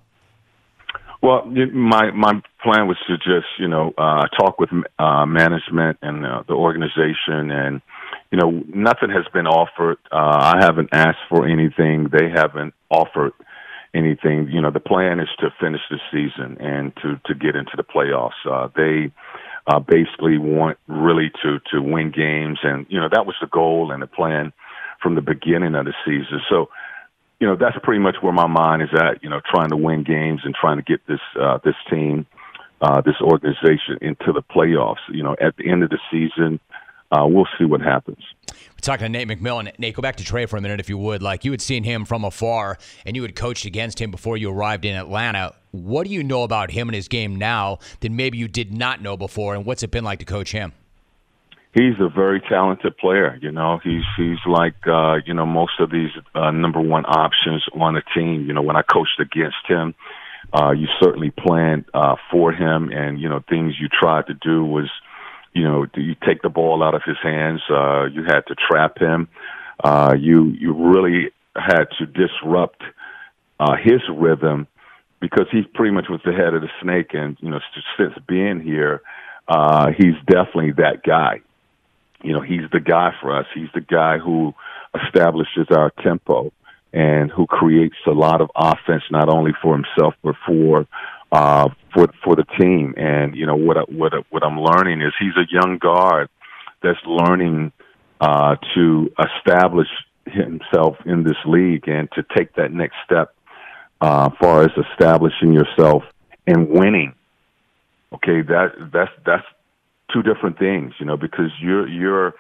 Well, 1.22 1.46
my 1.46 2.12
my 2.12 2.42
plan 2.64 2.88
was 2.88 2.98
to 3.08 3.18
just 3.18 3.48
you 3.60 3.68
know 3.68 3.94
uh, 3.98 4.28
talk 4.40 4.58
with 4.58 4.70
uh, 4.98 5.26
management 5.26 5.98
and 6.02 6.26
uh, 6.26 6.44
the 6.48 6.54
organization, 6.54 7.52
and 7.52 7.82
you 8.32 8.38
know 8.38 8.52
nothing 8.74 9.10
has 9.10 9.26
been 9.34 9.46
offered. 9.46 9.98
Uh, 10.12 10.54
I 10.56 10.60
haven't 10.62 10.90
asked 10.94 11.26
for 11.28 11.46
anything. 11.46 12.08
They 12.12 12.30
haven't 12.34 12.74
offered 12.90 13.34
anything. 13.94 14.48
You 14.50 14.62
know, 14.62 14.72
the 14.72 14.80
plan 14.80 15.20
is 15.20 15.28
to 15.40 15.50
finish 15.60 15.82
the 15.90 16.00
season 16.10 16.58
and 16.62 16.96
to 17.02 17.20
to 17.26 17.36
get 17.36 17.56
into 17.56 17.74
the 17.76 17.84
playoffs. 17.84 18.40
Uh, 18.50 18.70
they 18.76 19.12
uh, 19.68 19.80
basically 19.80 20.38
want 20.38 20.78
really 20.88 21.32
to 21.44 21.60
to 21.74 21.82
win 21.82 22.12
games, 22.12 22.60
and 22.64 22.86
you 22.88 23.00
know 23.00 23.10
that 23.12 23.26
was 23.26 23.36
the 23.42 23.48
goal 23.48 23.92
and 23.92 24.02
the 24.02 24.08
plan 24.08 24.54
from 25.04 25.16
the 25.16 25.22
beginning 25.22 25.76
of 25.76 25.86
the 25.86 25.94
season. 26.06 26.40
So 26.50 26.70
you 27.40 27.48
know, 27.48 27.56
that's 27.56 27.78
pretty 27.84 28.02
much 28.02 28.16
where 28.22 28.34
my 28.34 28.48
mind 28.48 28.82
is 28.82 28.90
at. 28.94 29.24
You 29.24 29.30
know, 29.30 29.42
trying 29.54 29.70
to 29.70 29.78
win 29.78 30.04
games 30.04 30.42
and 30.44 30.54
trying 30.54 30.78
to 30.78 30.84
get 30.84 31.06
this 31.08 31.22
uh, 31.40 31.60
this 31.64 31.76
team, 31.90 32.26
uh, 32.82 33.02
this 33.02 33.16
organization 33.22 33.98
into 34.02 34.34
the 34.34 34.42
playoffs. 34.42 35.04
You 35.12 35.24
know, 35.24 35.36
at 35.42 35.56
the 35.58 35.70
end 35.70 35.84
of 35.84 35.90
the 35.90 36.00
season, 36.12 36.60
uh, 37.12 37.26
we'll 37.26 37.48
see 37.58 37.66
what 37.66 37.82
happens. 37.82 38.24
Talking 38.82 39.06
to 39.06 39.10
Nate 39.10 39.28
McMillan. 39.28 39.78
Nate, 39.78 39.94
go 39.94 40.02
back 40.02 40.16
to 40.18 40.24
Trae 40.24 40.48
for 40.48 40.56
a 40.56 40.62
minute, 40.62 40.80
if 40.80 40.88
you 40.88 40.98
would. 40.98 41.22
Like 41.22 41.44
you 41.44 41.52
had 41.52 41.62
seen 41.62 41.84
him 41.84 42.06
from 42.06 42.24
afar, 42.24 42.78
and 43.06 43.16
you 43.16 43.22
had 43.22 43.36
coached 43.36 43.66
against 43.66 44.00
him 44.00 44.10
before 44.10 44.38
you 44.38 44.50
arrived 44.50 44.86
in 44.86 44.96
Atlanta. 44.96 45.54
What 45.72 46.08
do 46.08 46.14
you 46.14 46.24
know 46.24 46.44
about 46.44 46.72
him 46.72 46.88
and 46.88 46.96
his 46.96 47.08
game 47.08 47.36
now 47.36 47.80
that 48.00 48.12
maybe 48.12 48.38
you 48.38 48.48
did 48.48 48.74
not 48.74 49.02
know 49.02 49.18
before, 49.18 49.54
and 49.54 49.66
what's 49.66 49.84
it 49.84 49.92
been 49.92 50.04
like 50.04 50.20
to 50.20 50.26
coach 50.26 50.52
him? 50.52 50.74
He's 51.74 52.00
a 52.00 52.10
very 52.10 52.42
talented 52.42 52.98
player. 52.98 53.38
You 53.42 53.52
know, 53.52 53.80
he's 53.84 54.04
he's 54.18 54.40
like 54.46 54.76
uh, 54.88 55.18
you 55.26 55.34
know 55.34 55.46
most 55.46 55.80
of 55.80 55.92
these 55.92 56.12
uh, 56.36 56.52
number 56.52 56.80
one 56.82 57.06
options 57.06 57.66
on 57.74 57.96
a 57.96 58.02
team. 58.16 58.46
You 58.46 58.54
know, 58.54 58.62
when 58.62 58.76
I 58.76 58.82
coached 58.82 59.20
against 59.20 59.66
him, 59.68 59.96
uh, 60.54 60.72
you 60.72 60.88
certainly 61.02 61.32
planned 61.32 61.86
uh, 61.94 62.16
for 62.32 62.52
him, 62.52 62.90
and 62.92 63.20
you 63.20 63.30
know 63.30 63.44
things 63.50 63.76
you 63.80 63.88
tried 63.88 64.28
to 64.28 64.34
do 64.34 64.64
was, 64.64 64.90
you 65.54 65.64
know, 65.64 65.86
do 65.86 66.02
you 66.02 66.16
take 66.26 66.42
the 66.42 66.50
ball 66.50 66.84
out 66.84 66.96
of 66.96 67.04
his 67.06 67.18
hands. 67.22 67.62
Uh, 67.70 68.06
you 68.06 68.24
had 68.24 68.42
to 68.48 68.56
trap 68.56 68.98
him. 68.98 69.28
Uh, 69.84 70.16
you 70.20 70.48
you 70.60 70.74
really 70.74 71.32
had 71.56 71.86
to 71.98 72.06
disrupt 72.06 72.82
uh, 73.60 73.76
his 73.76 74.02
rhythm 74.14 74.68
because 75.20 75.48
he 75.52 75.62
pretty 75.74 75.94
much 75.94 76.06
was 76.10 76.22
the 76.24 76.32
head 76.32 76.54
of 76.54 76.62
the 76.62 76.70
snake, 76.82 77.14
and 77.14 77.38
you 77.42 77.50
know 77.50 77.60
since 77.98 78.14
being 78.28 78.60
here. 78.60 79.02
Uh, 79.48 79.90
he's 79.98 80.14
definitely 80.28 80.72
that 80.74 81.02
guy 81.04 81.42
you 82.24 82.34
know, 82.34 82.42
he's 82.42 82.70
the 82.72 82.80
guy 82.80 83.12
for 83.22 83.38
us. 83.38 83.46
He's 83.54 83.70
the 83.74 83.82
guy 83.82 84.18
who 84.18 84.54
establishes 85.06 85.68
our 85.72 85.92
tempo 86.04 86.52
and 86.92 87.32
who 87.32 87.46
creates 87.46 87.96
a 88.08 88.12
lot 88.12 88.42
of 88.42 88.50
offense, 88.56 89.04
not 89.12 89.30
only 89.30 89.52
for 89.62 89.76
himself 89.76 90.16
but 90.24 90.36
for 90.46 90.88
uh, 91.32 91.70
for 91.94 92.08
for 92.24 92.36
the 92.36 92.46
team. 92.60 92.96
And 92.98 93.36
you 93.36 93.46
know 93.46 93.56
what 93.56 93.78
I, 93.78 93.82
what 93.82 94.14
I, 94.14 94.18
what 94.30 94.44
I'm 94.44 94.60
learning 94.60 95.02
is 95.02 95.14
he's 95.20 95.38
a 95.38 95.48
young 95.52 95.78
guard 95.78 96.30
that's 96.82 97.00
learning 97.06 97.72
uh, 98.20 98.56
to 98.76 99.12
establish 99.38 99.88
himself 100.26 100.98
in 101.06 101.24
this 101.24 101.38
league 101.46 101.88
and 101.88 102.10
to 102.14 102.24
take 102.36 102.54
that 102.56 102.72
next 102.72 102.96
step 103.06 103.34
uh, 104.02 104.30
far 104.40 104.64
as 104.64 104.72
establishing 104.92 105.54
yourself 105.54 106.04
and 106.48 106.70
winning. 106.70 107.14
Okay, 108.14 108.42
that 108.42 108.90
that's 108.92 109.12
that's 109.26 109.46
two 110.14 110.24
different 110.24 110.58
things, 110.58 110.94
you 111.00 111.06
know, 111.06 111.18
because 111.18 111.52
you're 111.62 111.88
you're 111.88 112.34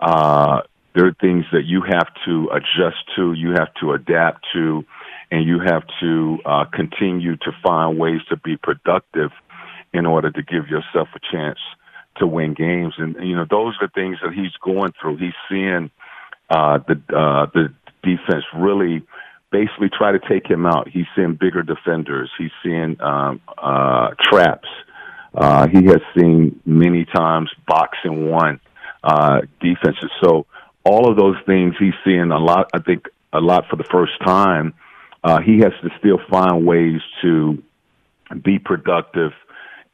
uh, 0.00 0.60
there 0.94 1.06
are 1.06 1.16
things 1.20 1.44
that 1.52 1.64
you 1.64 1.82
have 1.82 2.08
to 2.24 2.48
adjust 2.52 2.96
to, 3.16 3.32
you 3.32 3.50
have 3.50 3.72
to 3.80 3.92
adapt 3.92 4.46
to, 4.54 4.84
and 5.30 5.44
you 5.44 5.58
have 5.58 5.82
to 6.00 6.38
uh, 6.44 6.64
continue 6.72 7.36
to 7.36 7.52
find 7.62 7.98
ways 7.98 8.20
to 8.28 8.36
be 8.36 8.56
productive 8.56 9.30
in 9.92 10.06
order 10.06 10.30
to 10.30 10.42
give 10.42 10.68
yourself 10.68 11.08
a 11.14 11.20
chance 11.32 11.58
to 12.16 12.26
win 12.26 12.54
games. 12.54 12.94
And 12.98 13.16
you 13.26 13.36
know, 13.36 13.46
those 13.48 13.74
are 13.80 13.88
things 13.88 14.18
that 14.22 14.32
he's 14.32 14.52
going 14.62 14.92
through. 15.00 15.16
He's 15.16 15.34
seeing 15.48 15.90
uh, 16.50 16.78
the 16.86 16.94
uh, 17.16 17.46
the 17.52 17.74
defense 18.02 18.44
really 18.56 19.02
basically 19.50 19.88
try 19.88 20.12
to 20.12 20.18
take 20.18 20.48
him 20.48 20.66
out. 20.66 20.88
He's 20.88 21.06
seeing 21.14 21.34
bigger 21.34 21.62
defenders. 21.62 22.30
He's 22.38 22.50
seeing 22.62 23.00
um, 23.00 23.40
uh, 23.56 24.10
traps. 24.20 24.68
He 25.70 25.84
has 25.86 26.00
seen 26.16 26.60
many 26.64 27.04
times 27.04 27.50
boxing 27.66 28.30
one 28.30 28.60
uh, 29.02 29.40
defenses. 29.60 30.10
So 30.22 30.46
all 30.84 31.10
of 31.10 31.16
those 31.16 31.36
things 31.46 31.74
he's 31.78 31.94
seeing 32.04 32.30
a 32.30 32.38
lot. 32.38 32.70
I 32.74 32.78
think 32.80 33.08
a 33.32 33.40
lot 33.40 33.66
for 33.68 33.76
the 33.76 33.84
first 33.84 34.12
time. 34.24 34.74
Uh, 35.22 35.40
he 35.40 35.58
has 35.60 35.72
to 35.82 35.88
still 35.98 36.20
find 36.30 36.66
ways 36.66 37.00
to 37.22 37.62
be 38.42 38.58
productive 38.58 39.32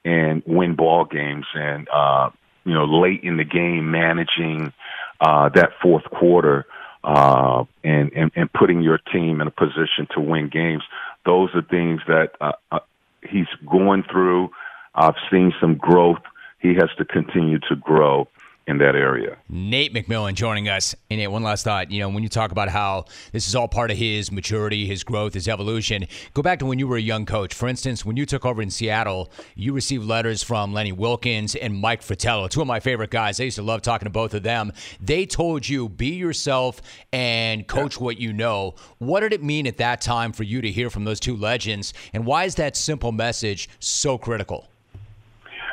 and 0.04 0.42
win 0.46 0.74
ball 0.74 1.04
games, 1.04 1.46
and 1.54 1.88
uh, 1.88 2.30
you 2.64 2.74
know, 2.74 2.84
late 2.84 3.22
in 3.22 3.36
the 3.36 3.44
game, 3.44 3.90
managing 3.90 4.72
uh, 5.20 5.48
that 5.50 5.70
fourth 5.82 6.04
quarter 6.04 6.66
uh, 7.04 7.64
and, 7.84 8.12
and 8.12 8.30
and 8.34 8.52
putting 8.52 8.80
your 8.82 8.98
team 9.12 9.40
in 9.40 9.46
a 9.46 9.50
position 9.50 10.06
to 10.14 10.20
win 10.20 10.48
games. 10.48 10.82
Those 11.24 11.50
are 11.54 11.62
things 11.62 12.00
that 12.08 12.32
uh, 12.40 12.52
uh, 12.72 12.80
he's 13.22 13.48
going 13.70 14.04
through. 14.10 14.50
I've 14.94 15.14
seen 15.30 15.52
some 15.60 15.76
growth. 15.76 16.22
He 16.60 16.74
has 16.74 16.90
to 16.98 17.04
continue 17.04 17.58
to 17.68 17.76
grow 17.76 18.28
in 18.70 18.78
that 18.78 18.94
area. 18.94 19.36
Nate 19.48 19.92
McMillan 19.92 20.34
joining 20.34 20.68
us. 20.68 20.94
And 21.10 21.18
Nate, 21.18 21.30
one 21.30 21.42
last 21.42 21.64
thought. 21.64 21.90
You 21.90 22.00
know, 22.00 22.08
when 22.08 22.22
you 22.22 22.28
talk 22.28 22.52
about 22.52 22.68
how 22.68 23.06
this 23.32 23.48
is 23.48 23.56
all 23.56 23.66
part 23.66 23.90
of 23.90 23.96
his 23.96 24.30
maturity, 24.30 24.86
his 24.86 25.02
growth, 25.02 25.34
his 25.34 25.48
evolution, 25.48 26.06
go 26.34 26.42
back 26.42 26.60
to 26.60 26.66
when 26.66 26.78
you 26.78 26.86
were 26.86 26.96
a 26.96 27.00
young 27.00 27.26
coach. 27.26 27.52
For 27.52 27.68
instance, 27.68 28.04
when 28.04 28.16
you 28.16 28.24
took 28.24 28.46
over 28.46 28.62
in 28.62 28.70
Seattle, 28.70 29.30
you 29.56 29.72
received 29.72 30.04
letters 30.04 30.42
from 30.42 30.72
Lenny 30.72 30.92
Wilkens 30.92 31.56
and 31.56 31.74
Mike 31.80 32.00
Fratello, 32.00 32.46
two 32.46 32.60
of 32.60 32.68
my 32.68 32.78
favorite 32.78 33.10
guys. 33.10 33.40
I 33.40 33.44
used 33.44 33.56
to 33.56 33.62
love 33.62 33.82
talking 33.82 34.06
to 34.06 34.10
both 34.10 34.34
of 34.34 34.44
them. 34.44 34.72
They 35.00 35.26
told 35.26 35.68
you, 35.68 35.88
be 35.88 36.14
yourself 36.14 36.80
and 37.12 37.66
coach 37.66 37.96
yeah. 37.96 38.04
what 38.04 38.18
you 38.20 38.32
know. 38.32 38.76
What 38.98 39.20
did 39.20 39.32
it 39.32 39.42
mean 39.42 39.66
at 39.66 39.78
that 39.78 40.00
time 40.00 40.32
for 40.32 40.44
you 40.44 40.60
to 40.60 40.70
hear 40.70 40.90
from 40.90 41.04
those 41.04 41.18
two 41.18 41.36
legends? 41.36 41.92
And 42.12 42.24
why 42.24 42.44
is 42.44 42.54
that 42.54 42.76
simple 42.76 43.10
message 43.10 43.68
so 43.80 44.16
critical? 44.16 44.69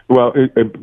Well, 0.10 0.32
it, 0.36 0.52
it, 0.56 0.76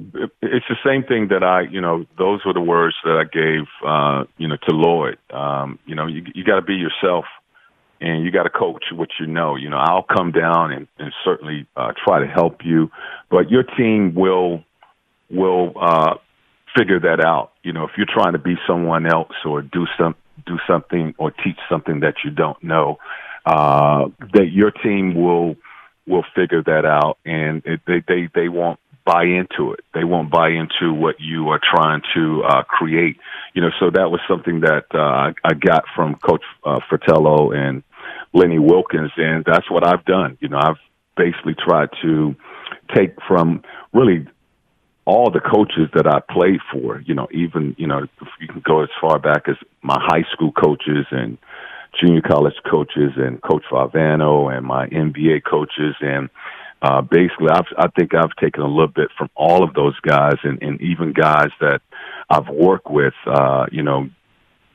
it's 0.42 0.66
the 0.68 0.76
same 0.84 1.02
thing 1.02 1.28
that 1.28 1.42
I, 1.42 1.62
you 1.62 1.80
know, 1.80 2.04
those 2.18 2.44
were 2.44 2.52
the 2.52 2.60
words 2.60 2.94
that 3.04 3.16
I 3.16 3.24
gave, 3.24 3.64
uh, 3.86 4.24
you 4.36 4.48
know, 4.48 4.56
to 4.68 4.74
Lloyd. 4.74 5.18
Um, 5.30 5.78
you 5.86 5.94
know, 5.94 6.06
you, 6.06 6.22
you 6.34 6.44
got 6.44 6.56
to 6.56 6.62
be 6.62 6.74
yourself, 6.74 7.24
and 8.02 8.22
you 8.22 8.30
got 8.30 8.42
to 8.42 8.50
coach 8.50 8.84
what 8.92 9.08
you 9.18 9.26
know. 9.26 9.56
You 9.56 9.70
know, 9.70 9.78
I'll 9.78 10.02
come 10.02 10.30
down 10.30 10.72
and, 10.72 10.88
and 10.98 11.12
certainly 11.24 11.66
uh, 11.74 11.92
try 12.04 12.20
to 12.20 12.26
help 12.26 12.58
you, 12.64 12.90
but 13.30 13.50
your 13.50 13.62
team 13.62 14.14
will 14.14 14.62
will 15.30 15.72
uh, 15.80 16.16
figure 16.76 17.00
that 17.00 17.24
out. 17.24 17.52
You 17.62 17.72
know, 17.72 17.84
if 17.84 17.92
you're 17.96 18.06
trying 18.06 18.32
to 18.34 18.38
be 18.38 18.56
someone 18.66 19.06
else 19.06 19.32
or 19.46 19.62
do 19.62 19.86
some 19.98 20.16
do 20.44 20.58
something 20.66 21.14
or 21.16 21.30
teach 21.30 21.58
something 21.70 22.00
that 22.00 22.16
you 22.24 22.30
don't 22.30 22.62
know, 22.62 22.98
uh, 23.46 24.08
that 24.34 24.50
your 24.52 24.70
team 24.70 25.14
will 25.14 25.56
will 26.06 26.24
figure 26.34 26.62
that 26.62 26.84
out, 26.84 27.16
and 27.24 27.62
it, 27.64 27.80
they 27.86 28.02
they 28.06 28.28
they 28.34 28.48
won't 28.50 28.78
buy 29.04 29.24
into 29.24 29.72
it. 29.72 29.80
They 29.92 30.04
won't 30.04 30.30
buy 30.30 30.50
into 30.50 30.92
what 30.92 31.16
you 31.20 31.48
are 31.50 31.60
trying 31.60 32.02
to 32.14 32.42
uh, 32.44 32.62
create. 32.62 33.18
You 33.52 33.62
know, 33.62 33.70
so 33.78 33.90
that 33.90 34.10
was 34.10 34.20
something 34.28 34.60
that 34.60 34.86
uh, 34.94 35.32
I 35.44 35.54
got 35.54 35.84
from 35.94 36.16
Coach 36.16 36.42
uh, 36.64 36.80
Fratello 36.88 37.52
and 37.52 37.82
Lenny 38.32 38.58
Wilkens, 38.58 39.12
and 39.16 39.44
that's 39.44 39.70
what 39.70 39.86
I've 39.86 40.04
done. 40.04 40.38
You 40.40 40.48
know, 40.48 40.58
I've 40.58 40.78
basically 41.16 41.54
tried 41.54 41.90
to 42.02 42.34
take 42.94 43.14
from 43.26 43.62
really 43.92 44.26
all 45.04 45.30
the 45.30 45.40
coaches 45.40 45.88
that 45.94 46.06
I 46.06 46.20
played 46.32 46.60
for. 46.72 47.00
You 47.00 47.14
know, 47.14 47.28
even 47.32 47.76
you 47.78 47.86
know 47.86 48.06
you 48.40 48.48
can 48.48 48.62
go 48.64 48.82
as 48.82 48.88
far 49.00 49.18
back 49.18 49.48
as 49.48 49.56
my 49.82 49.98
high 50.00 50.24
school 50.32 50.52
coaches 50.52 51.06
and 51.10 51.38
junior 52.00 52.22
college 52.22 52.54
coaches 52.68 53.12
and 53.16 53.40
Coach 53.42 53.64
Valvano 53.70 54.54
and 54.54 54.66
my 54.66 54.86
NBA 54.88 55.42
coaches 55.48 55.94
and 56.00 56.28
uh, 56.84 57.00
basically, 57.00 57.48
I've, 57.50 57.64
I 57.78 57.88
think 57.98 58.14
I've 58.14 58.36
taken 58.38 58.62
a 58.62 58.68
little 58.68 58.92
bit 58.94 59.08
from 59.16 59.30
all 59.34 59.64
of 59.64 59.72
those 59.72 59.98
guys, 60.00 60.34
and, 60.42 60.62
and 60.62 60.78
even 60.82 61.14
guys 61.14 61.48
that 61.58 61.80
I've 62.28 62.48
worked 62.48 62.90
with, 62.90 63.14
uh, 63.26 63.64
you 63.72 63.82
know, 63.82 64.10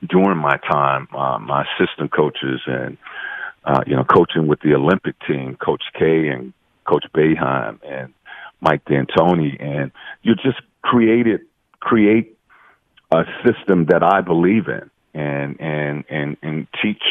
during 0.08 0.38
my 0.38 0.56
time, 0.68 1.06
uh, 1.14 1.38
my 1.38 1.64
assistant 1.64 2.10
coaches, 2.10 2.60
and 2.66 2.98
uh, 3.64 3.82
you 3.86 3.94
know, 3.94 4.02
coaching 4.02 4.48
with 4.48 4.58
the 4.60 4.74
Olympic 4.74 5.14
team, 5.28 5.56
Coach 5.64 5.84
K 5.96 6.28
and 6.28 6.52
Coach 6.84 7.04
Boeheim 7.14 7.78
and 7.86 8.12
Mike 8.60 8.84
D'Antoni, 8.86 9.62
and 9.62 9.92
you 10.22 10.34
just 10.34 10.60
created 10.82 11.42
create 11.78 12.36
a 13.12 13.22
system 13.46 13.86
that 13.86 14.02
I 14.02 14.20
believe 14.20 14.66
in, 14.66 14.90
and 15.14 15.60
and 15.60 16.04
and 16.10 16.36
and 16.42 16.66
teach 16.82 17.02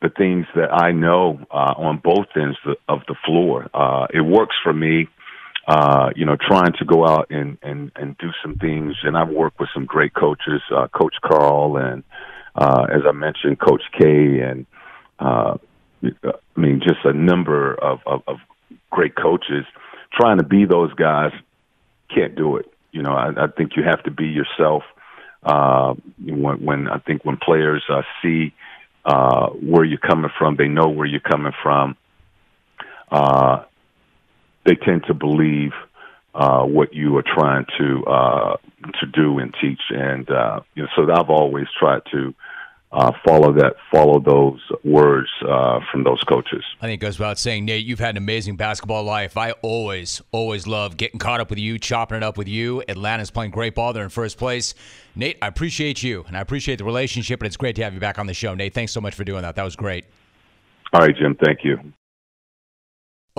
the 0.00 0.10
things 0.10 0.46
that 0.54 0.72
I 0.72 0.92
know 0.92 1.40
uh, 1.50 1.74
on 1.76 2.00
both 2.02 2.26
ends 2.36 2.56
of 2.88 3.00
the 3.08 3.16
floor. 3.26 3.68
Uh, 3.74 4.06
it 4.12 4.20
works 4.20 4.54
for 4.62 4.72
me. 4.72 5.08
Uh, 5.66 6.08
you 6.16 6.24
know, 6.24 6.34
trying 6.40 6.72
to 6.78 6.84
go 6.86 7.06
out 7.06 7.26
and, 7.28 7.58
and, 7.62 7.92
and 7.94 8.16
do 8.16 8.28
some 8.42 8.56
things. 8.56 8.94
And 9.02 9.18
I've 9.18 9.28
worked 9.28 9.60
with 9.60 9.68
some 9.74 9.84
great 9.84 10.14
coaches, 10.14 10.62
uh, 10.74 10.88
Coach 10.88 11.16
Karl, 11.22 11.76
and 11.76 12.04
uh, 12.54 12.86
as 12.90 13.02
I 13.06 13.12
mentioned, 13.12 13.60
Coach 13.60 13.82
K, 13.98 14.40
and 14.40 14.64
uh, 15.18 15.58
I 16.02 16.60
mean, 16.60 16.80
just 16.80 17.04
a 17.04 17.12
number 17.12 17.74
of, 17.74 17.98
of, 18.06 18.22
of 18.26 18.38
great 18.90 19.14
coaches. 19.14 19.66
Trying 20.18 20.38
to 20.38 20.44
be 20.44 20.64
those 20.64 20.94
guys 20.94 21.32
can't 22.14 22.34
do 22.34 22.56
it. 22.56 22.72
You 22.92 23.02
know, 23.02 23.12
I, 23.12 23.28
I 23.36 23.46
think 23.54 23.72
you 23.76 23.82
have 23.84 24.02
to 24.04 24.10
be 24.10 24.26
yourself. 24.26 24.84
Uh, 25.42 25.94
when, 26.24 26.64
when 26.64 26.88
I 26.88 26.98
think 26.98 27.26
when 27.26 27.36
players 27.36 27.84
uh, 27.90 28.02
see 28.22 28.54
uh, 29.08 29.48
where 29.48 29.84
you're 29.84 29.98
coming 29.98 30.30
from. 30.38 30.56
They 30.56 30.68
know 30.68 30.88
where 30.88 31.06
you're 31.06 31.20
coming 31.20 31.52
from. 31.62 31.96
Uh, 33.10 33.64
they 34.66 34.74
tend 34.74 35.04
to 35.06 35.14
believe 35.14 35.72
uh, 36.34 36.62
what 36.64 36.92
you 36.92 37.16
are 37.16 37.24
trying 37.24 37.64
to 37.78 38.04
uh, 38.04 38.56
to 39.00 39.06
do 39.06 39.38
and 39.38 39.54
teach, 39.60 39.80
and 39.88 40.28
uh, 40.30 40.60
you 40.74 40.82
know, 40.82 40.88
so 40.94 41.10
I've 41.10 41.30
always 41.30 41.66
tried 41.78 42.02
to 42.12 42.34
uh, 42.90 43.12
follow 43.26 43.52
that, 43.52 43.74
follow 43.92 44.18
those 44.18 44.60
words 44.82 45.28
uh, 45.46 45.80
from 45.92 46.04
those 46.04 46.22
coaches. 46.22 46.64
I 46.80 46.86
think 46.86 47.02
it 47.02 47.04
goes 47.04 47.18
without 47.18 47.38
saying, 47.38 47.66
Nate, 47.66 47.84
you've 47.84 47.98
had 47.98 48.10
an 48.10 48.16
amazing 48.16 48.56
basketball 48.56 49.04
life. 49.04 49.36
I 49.36 49.52
always, 49.62 50.22
always 50.32 50.66
love 50.66 50.96
getting 50.96 51.18
caught 51.18 51.40
up 51.40 51.50
with 51.50 51.58
you, 51.58 51.78
chopping 51.78 52.16
it 52.16 52.22
up 52.22 52.38
with 52.38 52.48
you. 52.48 52.82
Atlanta's 52.88 53.30
playing 53.30 53.50
great 53.50 53.74
ball. 53.74 53.92
They're 53.92 54.04
in 54.04 54.08
first 54.08 54.38
place. 54.38 54.74
Nate, 55.14 55.36
I 55.42 55.48
appreciate 55.48 56.02
you, 56.02 56.24
and 56.28 56.36
I 56.36 56.40
appreciate 56.40 56.76
the 56.76 56.84
relationship, 56.84 57.40
and 57.40 57.46
it's 57.46 57.56
great 57.56 57.76
to 57.76 57.84
have 57.84 57.92
you 57.92 58.00
back 58.00 58.18
on 58.18 58.26
the 58.26 58.34
show. 58.34 58.54
Nate, 58.54 58.72
thanks 58.72 58.92
so 58.92 59.00
much 59.00 59.14
for 59.14 59.24
doing 59.24 59.42
that. 59.42 59.56
That 59.56 59.64
was 59.64 59.76
great. 59.76 60.06
All 60.94 61.02
right, 61.02 61.14
Jim. 61.14 61.36
Thank 61.44 61.64
you. 61.64 61.78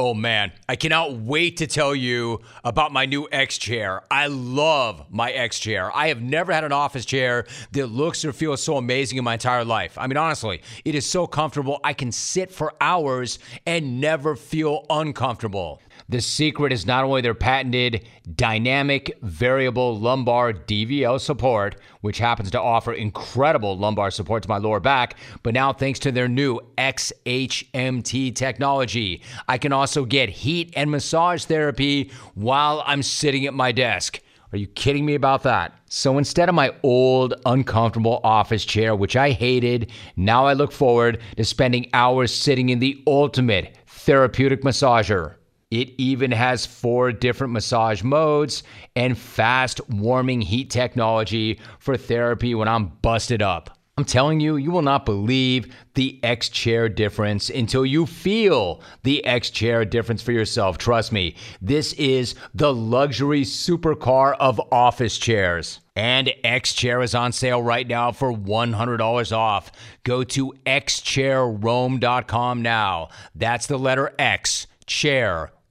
Oh 0.02 0.14
man, 0.14 0.54
I 0.70 0.78
cannot 0.78 1.12
wait 1.12 1.58
to 1.58 1.68
tell 1.68 1.94
you 1.94 2.40
about 2.64 2.94
my 2.94 3.06
new 3.06 3.28
X 3.34 3.58
chair. 3.58 4.02
I 4.10 4.28
love 4.28 5.06
my 5.12 5.30
X 5.30 5.60
chair. 5.60 5.94
I 5.94 6.08
have 6.08 6.22
never 6.22 6.54
had 6.54 6.64
an 6.64 6.72
office 6.72 7.04
chair 7.04 7.46
that 7.74 7.88
looks 7.88 8.24
or 8.24 8.32
feels 8.32 8.64
so 8.64 8.78
amazing 8.78 9.18
in 9.18 9.26
my 9.26 9.34
entire 9.34 9.66
life. 9.66 9.98
I 9.98 10.08
mean, 10.08 10.16
honestly, 10.16 10.62
it 10.86 10.96
is 10.96 11.06
so 11.06 11.28
comfortable. 11.28 11.82
I 11.84 11.92
can 11.92 12.14
sit 12.14 12.50
for 12.50 12.76
hours 12.80 13.40
and 13.66 14.00
never 14.00 14.38
feel 14.38 14.86
uncomfortable. 14.90 15.82
The 16.10 16.22
secret 16.22 16.74
is 16.74 16.88
not 16.88 17.04
only 17.04 17.22
their 17.22 17.36
patented 17.36 18.04
dynamic 18.36 19.16
variable 19.22 19.96
lumbar 19.96 20.54
DVL 20.54 21.22
support, 21.22 21.76
which 22.02 22.18
happens 22.18 22.50
to 22.50 22.60
offer 22.60 22.94
incredible 22.94 23.78
lumbar 23.78 24.10
support 24.10 24.42
to 24.42 24.50
my 24.50 24.58
lower 24.58 24.80
back, 24.80 25.18
but 25.44 25.54
now 25.54 25.72
thanks 25.72 26.00
to 26.00 26.12
their 26.12 26.28
new 26.28 26.60
XHMT 26.80 28.34
technology, 28.34 29.22
I 29.48 29.60
can 29.60 29.72
also 29.72 30.04
get 30.04 30.30
heat 30.30 30.74
and 30.76 30.90
massage 30.90 31.46
therapy 31.46 32.12
while 32.34 32.82
I'm 32.88 33.04
sitting 33.04 33.46
at 33.46 33.54
my 33.54 33.72
desk. 33.72 34.20
Are 34.52 34.58
you 34.58 34.66
kidding 34.66 35.06
me 35.06 35.14
about 35.14 35.44
that? 35.44 35.78
So 35.90 36.18
instead 36.18 36.50
of 36.50 36.56
my 36.56 36.74
old, 36.82 37.36
uncomfortable 37.46 38.20
office 38.24 38.66
chair, 38.66 38.96
which 38.96 39.16
I 39.16 39.30
hated, 39.30 39.92
now 40.16 40.48
I 40.48 40.54
look 40.54 40.72
forward 40.72 41.22
to 41.38 41.46
spending 41.46 41.88
hours 41.94 42.34
sitting 42.34 42.70
in 42.70 42.80
the 42.80 43.04
ultimate 43.06 43.78
therapeutic 43.86 44.64
massager. 44.64 45.36
It 45.72 45.94
even 46.00 46.32
has 46.32 46.66
four 46.66 47.12
different 47.12 47.54
massage 47.54 48.02
modes 48.02 48.64
and 48.96 49.16
fast 49.16 49.80
warming 49.88 50.42
heat 50.42 50.72
technology 50.72 51.60
for 51.78 51.96
therapy 51.96 52.56
when 52.56 52.68
I'm 52.68 52.88
busted 53.04 53.44
up. 53.44 53.78
I'm 53.96 54.06
telling 54.06 54.40
you, 54.40 54.56
you 54.56 54.72
will 54.72 54.82
not 54.82 55.06
believe 55.06 55.76
the 55.94 56.20
X 56.24 56.50
chair 56.50 56.90
difference 56.90 57.52
until 57.52 57.86
you 57.86 58.08
feel 58.08 58.82
the 59.04 59.24
X 59.26 59.52
chair 59.52 59.86
difference 59.86 60.24
for 60.24 60.32
yourself. 60.32 60.80
Trust 60.80 61.12
me, 61.12 61.36
this 61.62 61.94
is 61.94 62.34
the 62.56 62.74
luxury 62.74 63.44
supercar 63.44 64.38
of 64.40 64.60
office 64.72 65.20
chairs. 65.20 65.82
And 65.96 66.34
X 66.46 66.74
Chair 66.74 67.02
is 67.02 67.14
on 67.14 67.34
sale 67.34 67.62
right 67.62 67.86
now 67.86 68.14
for 68.14 68.32
$100 68.32 69.38
off. 69.38 69.72
Go 70.06 70.24
to 70.24 70.54
xchairrome.com 70.66 72.62
now. 72.62 73.10
That's 73.36 73.68
the 73.68 73.78
letter 73.78 74.16
X, 74.18 74.66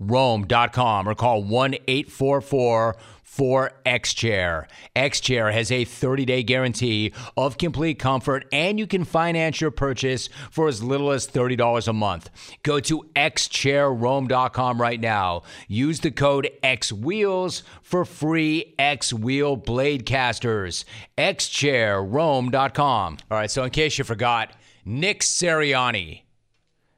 chairrome.com 0.00 1.08
or 1.08 1.14
call 1.14 1.42
1 1.42 1.74
844 1.86 2.96
for 3.22 3.72
X 3.84 4.14
Chair. 4.14 4.66
X 4.96 5.20
Chair 5.20 5.52
has 5.52 5.70
a 5.70 5.84
30 5.84 6.24
day 6.24 6.42
guarantee 6.42 7.12
of 7.36 7.58
complete 7.58 7.98
comfort, 7.98 8.46
and 8.52 8.78
you 8.78 8.86
can 8.86 9.04
finance 9.04 9.60
your 9.60 9.70
purchase 9.70 10.28
for 10.50 10.66
as 10.66 10.82
little 10.82 11.12
as 11.12 11.28
$30 11.28 11.86
a 11.86 11.92
month. 11.92 12.30
Go 12.62 12.80
to 12.80 13.02
xchairrome.com 13.14 14.80
right 14.80 15.00
now. 15.00 15.42
Use 15.68 16.00
the 16.00 16.10
code 16.10 16.50
XWheels 16.64 17.62
for 17.82 18.04
free 18.04 18.74
X 18.78 19.12
Wheel 19.12 19.56
blade 19.56 20.06
casters. 20.06 20.84
xchairrome.com. 21.16 23.18
All 23.30 23.38
right, 23.38 23.50
so 23.50 23.62
in 23.62 23.70
case 23.70 23.98
you 23.98 24.04
forgot, 24.04 24.52
Nick 24.84 25.20
Sirianni. 25.20 26.22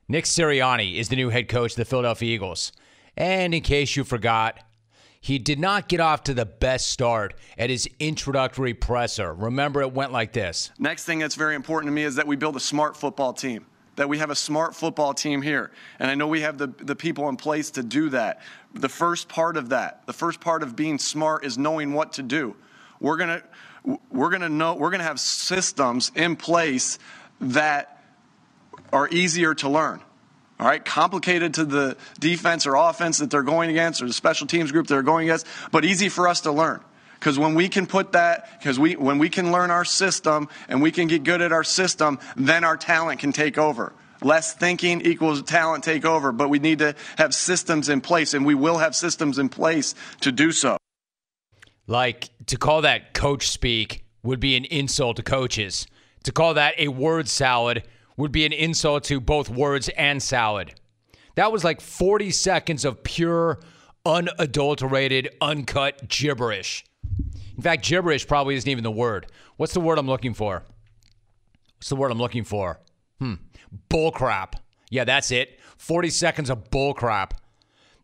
Nick 0.08 0.24
Sirianni 0.24 0.96
is 0.96 1.08
the 1.08 1.16
new 1.16 1.28
head 1.28 1.48
coach 1.48 1.72
of 1.72 1.76
the 1.76 1.84
Philadelphia 1.84 2.34
Eagles. 2.34 2.72
And 3.16 3.54
in 3.54 3.62
case 3.62 3.96
you 3.96 4.04
forgot, 4.04 4.60
he 5.20 5.38
did 5.38 5.58
not 5.58 5.88
get 5.88 6.00
off 6.00 6.24
to 6.24 6.34
the 6.34 6.46
best 6.46 6.88
start 6.88 7.34
at 7.58 7.68
his 7.68 7.88
introductory 7.98 8.72
presser. 8.72 9.34
Remember, 9.34 9.82
it 9.82 9.92
went 9.92 10.12
like 10.12 10.32
this. 10.32 10.70
Next 10.78 11.04
thing 11.04 11.18
that's 11.18 11.34
very 11.34 11.54
important 11.54 11.88
to 11.88 11.94
me 11.94 12.04
is 12.04 12.14
that 12.14 12.26
we 12.26 12.36
build 12.36 12.56
a 12.56 12.60
smart 12.60 12.96
football 12.96 13.34
team, 13.34 13.66
that 13.96 14.08
we 14.08 14.16
have 14.18 14.30
a 14.30 14.34
smart 14.34 14.74
football 14.74 15.12
team 15.12 15.42
here. 15.42 15.72
And 15.98 16.10
I 16.10 16.14
know 16.14 16.26
we 16.26 16.40
have 16.40 16.56
the, 16.56 16.68
the 16.68 16.96
people 16.96 17.28
in 17.28 17.36
place 17.36 17.70
to 17.72 17.82
do 17.82 18.08
that. 18.10 18.40
The 18.72 18.88
first 18.88 19.28
part 19.28 19.58
of 19.58 19.68
that, 19.68 20.06
the 20.06 20.14
first 20.14 20.40
part 20.40 20.62
of 20.62 20.74
being 20.74 20.98
smart 20.98 21.44
is 21.44 21.58
knowing 21.58 21.92
what 21.92 22.14
to 22.14 22.22
do. 22.22 22.56
We're 22.98 23.18
to 23.18 23.42
we're 24.10 24.30
to 24.30 24.48
know 24.48 24.74
we're 24.74 24.90
to 24.90 25.02
have 25.02 25.18
systems 25.18 26.12
in 26.14 26.36
place 26.36 26.98
that 27.40 28.02
are 28.92 29.08
easier 29.08 29.54
to 29.54 29.68
learn 29.68 30.00
all 30.60 30.66
right, 30.66 30.84
complicated 30.84 31.54
to 31.54 31.64
the 31.64 31.96
defense 32.18 32.66
or 32.66 32.74
offense 32.74 33.16
that 33.18 33.30
they're 33.30 33.42
going 33.42 33.70
against 33.70 34.02
or 34.02 34.06
the 34.06 34.12
special 34.12 34.46
teams 34.46 34.70
group 34.70 34.86
they're 34.86 35.02
going 35.02 35.26
against, 35.26 35.46
but 35.72 35.86
easy 35.86 36.10
for 36.10 36.28
us 36.28 36.42
to 36.42 36.52
learn. 36.52 36.80
Because 37.14 37.38
when 37.38 37.54
we 37.54 37.70
can 37.70 37.86
put 37.86 38.12
that, 38.12 38.58
because 38.58 38.78
we 38.78 38.94
when 38.94 39.18
we 39.18 39.30
can 39.30 39.52
learn 39.52 39.70
our 39.70 39.86
system 39.86 40.48
and 40.68 40.82
we 40.82 40.90
can 40.90 41.08
get 41.08 41.24
good 41.24 41.40
at 41.40 41.50
our 41.50 41.64
system, 41.64 42.18
then 42.36 42.62
our 42.62 42.76
talent 42.76 43.20
can 43.20 43.32
take 43.32 43.56
over. 43.56 43.94
Less 44.22 44.52
thinking 44.52 45.00
equals 45.00 45.42
talent 45.42 45.82
take 45.82 46.04
over, 46.04 46.30
but 46.30 46.50
we 46.50 46.58
need 46.58 46.80
to 46.80 46.94
have 47.16 47.34
systems 47.34 47.88
in 47.88 48.02
place, 48.02 48.34
and 48.34 48.44
we 48.44 48.54
will 48.54 48.76
have 48.76 48.94
systems 48.94 49.38
in 49.38 49.48
place 49.48 49.94
to 50.20 50.30
do 50.30 50.52
so. 50.52 50.76
Like 51.86 52.28
to 52.46 52.58
call 52.58 52.82
that 52.82 53.14
coach 53.14 53.48
speak 53.48 54.04
would 54.22 54.40
be 54.40 54.56
an 54.56 54.66
insult 54.66 55.16
to 55.16 55.22
coaches. 55.22 55.86
To 56.24 56.32
call 56.32 56.52
that 56.54 56.74
a 56.76 56.88
word 56.88 57.28
salad 57.28 57.82
would 58.20 58.32
be 58.32 58.44
an 58.44 58.52
insult 58.52 59.04
to 59.04 59.20
both 59.20 59.48
words 59.48 59.88
and 59.90 60.22
salad. 60.22 60.74
That 61.36 61.50
was 61.50 61.64
like 61.64 61.80
40 61.80 62.30
seconds 62.30 62.84
of 62.84 63.02
pure, 63.02 63.60
unadulterated, 64.04 65.30
uncut 65.40 66.08
gibberish. 66.08 66.84
In 67.56 67.62
fact, 67.62 67.84
gibberish 67.84 68.26
probably 68.26 68.56
isn't 68.56 68.68
even 68.68 68.84
the 68.84 68.90
word. 68.90 69.26
What's 69.56 69.72
the 69.72 69.80
word 69.80 69.98
I'm 69.98 70.06
looking 70.06 70.34
for? 70.34 70.64
What's 71.76 71.88
the 71.88 71.96
word 71.96 72.10
I'm 72.10 72.18
looking 72.18 72.44
for? 72.44 72.80
Hmm. 73.18 73.34
Bullcrap. 73.88 74.54
Yeah, 74.90 75.04
that's 75.04 75.30
it. 75.30 75.58
40 75.78 76.10
seconds 76.10 76.50
of 76.50 76.70
bullcrap. 76.70 77.32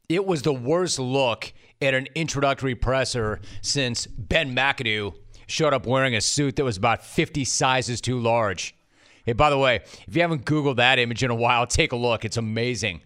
It 0.09 0.24
was 0.24 0.42
the 0.42 0.55
worst 0.55 0.98
look 0.98 1.52
at 1.83 1.92
an 1.92 2.09
introductory 2.14 2.74
presser 2.74 3.40
since 3.61 4.07
Ben 4.07 4.55
McAdoo 4.55 5.14
showed 5.46 5.74
up 5.74 5.87
wearing 5.87 6.14
a 6.14 6.20
suit 6.20 6.57
that 6.57 6.64
was 6.64 6.76
about 6.76 7.05
50 7.05 7.44
sizes 7.44 8.00
too 8.00 8.18
large. 8.18 8.74
Hey, 9.26 9.32
by 9.32 9.50
the 9.50 9.58
way, 9.58 9.80
if 10.06 10.14
you 10.14 10.22
haven't 10.22 10.44
Googled 10.44 10.76
that 10.76 11.00
image 11.00 11.24
in 11.24 11.32
a 11.32 11.34
while, 11.34 11.66
take 11.66 11.90
a 11.90 11.96
look. 11.96 12.24
It's 12.24 12.36
amazing. 12.36 13.02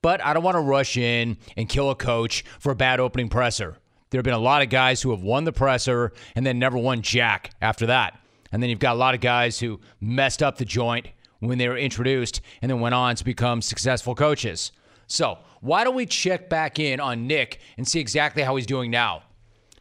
But 0.00 0.24
I 0.24 0.32
don't 0.32 0.42
want 0.42 0.56
to 0.56 0.60
rush 0.60 0.96
in 0.96 1.36
and 1.56 1.68
kill 1.68 1.90
a 1.90 1.94
coach 1.94 2.44
for 2.58 2.72
a 2.72 2.74
bad 2.74 2.98
opening 2.98 3.28
presser. 3.28 3.76
There 4.08 4.18
have 4.18 4.24
been 4.24 4.32
a 4.32 4.38
lot 4.38 4.62
of 4.62 4.70
guys 4.70 5.02
who 5.02 5.10
have 5.10 5.22
won 5.22 5.44
the 5.44 5.52
presser 5.52 6.12
and 6.34 6.46
then 6.46 6.58
never 6.58 6.78
won 6.78 7.02
jack 7.02 7.50
after 7.60 7.86
that. 7.86 8.18
And 8.52 8.62
then 8.62 8.70
you've 8.70 8.78
got 8.78 8.94
a 8.94 8.98
lot 8.98 9.14
of 9.14 9.20
guys 9.20 9.58
who 9.58 9.80
messed 10.00 10.42
up 10.42 10.56
the 10.56 10.64
joint 10.64 11.08
when 11.40 11.58
they 11.58 11.68
were 11.68 11.76
introduced 11.76 12.40
and 12.62 12.70
then 12.70 12.80
went 12.80 12.94
on 12.94 13.16
to 13.16 13.24
become 13.24 13.60
successful 13.60 14.14
coaches. 14.14 14.72
So, 15.08 15.38
why 15.60 15.84
don't 15.84 15.94
we 15.94 16.06
check 16.06 16.48
back 16.48 16.78
in 16.78 17.00
on 17.00 17.26
Nick 17.26 17.60
and 17.76 17.86
see 17.86 18.00
exactly 18.00 18.42
how 18.42 18.56
he's 18.56 18.66
doing 18.66 18.90
now? 18.90 19.24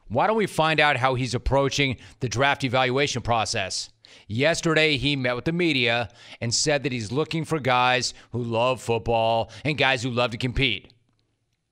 Why 0.08 0.28
don't 0.28 0.38
we 0.38 0.48
find 0.48 0.80
out 0.80 0.98
how 0.98 1.16
he's 1.16 1.34
approaching 1.34 1.98
the 2.20 2.28
draft 2.28 2.64
evaluation 2.64 3.22
process? 3.22 3.90
Yesterday, 4.28 4.98
he 4.98 5.16
met 5.16 5.36
with 5.36 5.46
the 5.46 5.52
media 5.52 6.10
and 6.42 6.54
said 6.54 6.84
that 6.84 6.92
he's 6.92 7.12
looking 7.12 7.46
for 7.46 7.60
guys 7.60 8.14
who 8.32 8.44
love 8.44 8.82
football 8.82 9.52
and 9.64 9.78
guys 9.78 10.04
who 10.04 10.10
love 10.10 10.32
to 10.32 10.38
compete. 10.38 10.94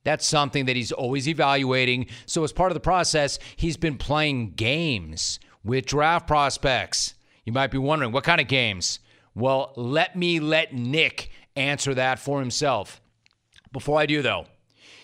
That's 0.04 0.26
something 0.26 0.66
that 0.66 0.76
he's 0.76 0.92
always 0.92 1.28
evaluating. 1.28 2.08
So, 2.26 2.44
as 2.44 2.52
part 2.52 2.72
of 2.72 2.76
the 2.76 2.80
process, 2.80 3.38
he's 3.56 3.78
been 3.78 3.98
playing 3.98 4.52
games 4.52 5.40
with 5.64 5.86
draft 5.86 6.28
prospects. 6.28 7.14
You 7.46 7.54
might 7.54 7.72
be 7.72 7.78
wondering, 7.78 8.12
what 8.12 8.24
kind 8.24 8.42
of 8.42 8.48
games? 8.48 9.00
Well, 9.36 9.74
let 9.76 10.16
me 10.16 10.40
let 10.40 10.74
Nick 10.74 11.30
answer 11.56 11.94
that 11.94 12.20
for 12.20 12.40
himself. 12.40 13.02
Before 13.72 14.00
I 14.00 14.06
do, 14.06 14.22
though, 14.22 14.46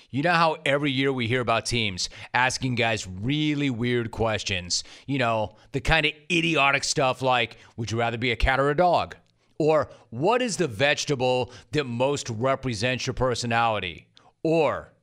you 0.10 0.24
know 0.24 0.34
how 0.34 0.58
every 0.65 0.91
year 0.91 1.12
we 1.12 1.28
hear 1.28 1.41
about 1.41 1.65
teams 1.65 2.10
asking 2.34 2.76
guys 2.76 3.06
really 3.06 3.70
weird 3.70 4.12
questions? 4.12 4.84
You 5.06 5.17
know, 5.17 5.56
the 5.74 5.82
kind 5.82 6.06
of 6.06 6.13
idiotic 6.32 6.86
stuff 6.86 7.22
like, 7.22 7.58
would 7.76 7.91
you 7.91 8.00
rather 8.00 8.17
be 8.17 8.32
a 8.32 8.36
cat 8.36 8.60
or 8.60 8.70
a 8.70 8.76
dog? 8.76 9.15
Or, 9.60 9.89
what 10.12 10.41
is 10.41 10.58
the 10.58 10.67
vegetable 10.67 11.52
that 11.72 11.86
most 11.86 12.30
represents 12.30 13.08
your 13.08 13.15
personality? 13.15 14.08
Or, 14.43 14.93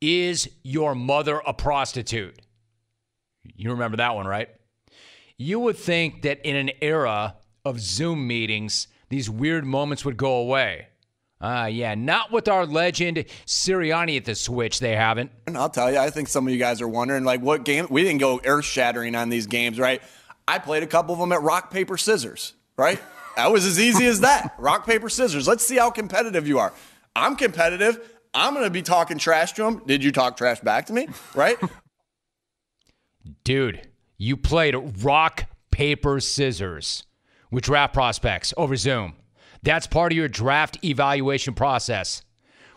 is 0.00 0.48
your 0.62 0.94
mother 0.94 1.42
a 1.46 1.52
prostitute? 1.52 2.40
You 3.56 3.70
remember 3.70 3.96
that 3.98 4.14
one, 4.14 4.26
right? 4.26 4.48
You 5.36 5.58
would 5.60 5.76
think 5.76 6.22
that 6.22 6.40
in 6.46 6.56
an 6.56 6.70
era 6.80 7.36
of 7.64 7.80
Zoom 7.80 8.26
meetings, 8.26 8.86
these 9.08 9.28
weird 9.28 9.66
moments 9.66 10.04
would 10.04 10.16
go 10.16 10.36
away. 10.36 10.86
Ah, 11.42 11.62
uh, 11.62 11.66
yeah, 11.66 11.96
not 11.96 12.30
with 12.30 12.46
our 12.46 12.64
legend 12.64 13.24
Sirianni 13.46 14.16
at 14.16 14.24
the 14.24 14.36
switch. 14.36 14.78
They 14.78 14.94
haven't. 14.94 15.32
And 15.48 15.58
I'll 15.58 15.68
tell 15.68 15.90
you, 15.90 15.98
I 15.98 16.08
think 16.08 16.28
some 16.28 16.46
of 16.46 16.52
you 16.52 16.58
guys 16.58 16.80
are 16.80 16.86
wondering, 16.86 17.24
like, 17.24 17.40
what 17.42 17.64
game? 17.64 17.88
We 17.90 18.04
didn't 18.04 18.20
go 18.20 18.40
earth 18.44 18.64
shattering 18.64 19.16
on 19.16 19.28
these 19.28 19.48
games, 19.48 19.78
right? 19.78 20.00
I 20.46 20.60
played 20.60 20.84
a 20.84 20.86
couple 20.86 21.14
of 21.14 21.18
them 21.18 21.32
at 21.32 21.42
rock, 21.42 21.72
paper, 21.72 21.96
scissors, 21.96 22.54
right? 22.76 23.00
that 23.36 23.50
was 23.50 23.66
as 23.66 23.80
easy 23.80 24.06
as 24.06 24.20
that. 24.20 24.54
rock, 24.58 24.86
paper, 24.86 25.08
scissors. 25.08 25.48
Let's 25.48 25.66
see 25.66 25.76
how 25.76 25.90
competitive 25.90 26.46
you 26.46 26.60
are. 26.60 26.72
I'm 27.16 27.34
competitive. 27.34 27.98
I'm 28.32 28.54
going 28.54 28.64
to 28.64 28.70
be 28.70 28.82
talking 28.82 29.18
trash 29.18 29.52
to 29.54 29.64
him. 29.64 29.82
Did 29.84 30.04
you 30.04 30.12
talk 30.12 30.36
trash 30.36 30.60
back 30.60 30.86
to 30.86 30.92
me? 30.92 31.08
Right? 31.34 31.58
Dude, 33.44 33.88
you 34.16 34.36
played 34.36 34.76
rock, 35.02 35.44
paper, 35.72 36.20
scissors 36.20 37.04
with 37.50 37.64
draft 37.64 37.94
prospects 37.94 38.54
over 38.56 38.76
Zoom. 38.76 39.14
That's 39.62 39.86
part 39.86 40.12
of 40.12 40.16
your 40.16 40.28
draft 40.28 40.84
evaluation 40.84 41.54
process. 41.54 42.22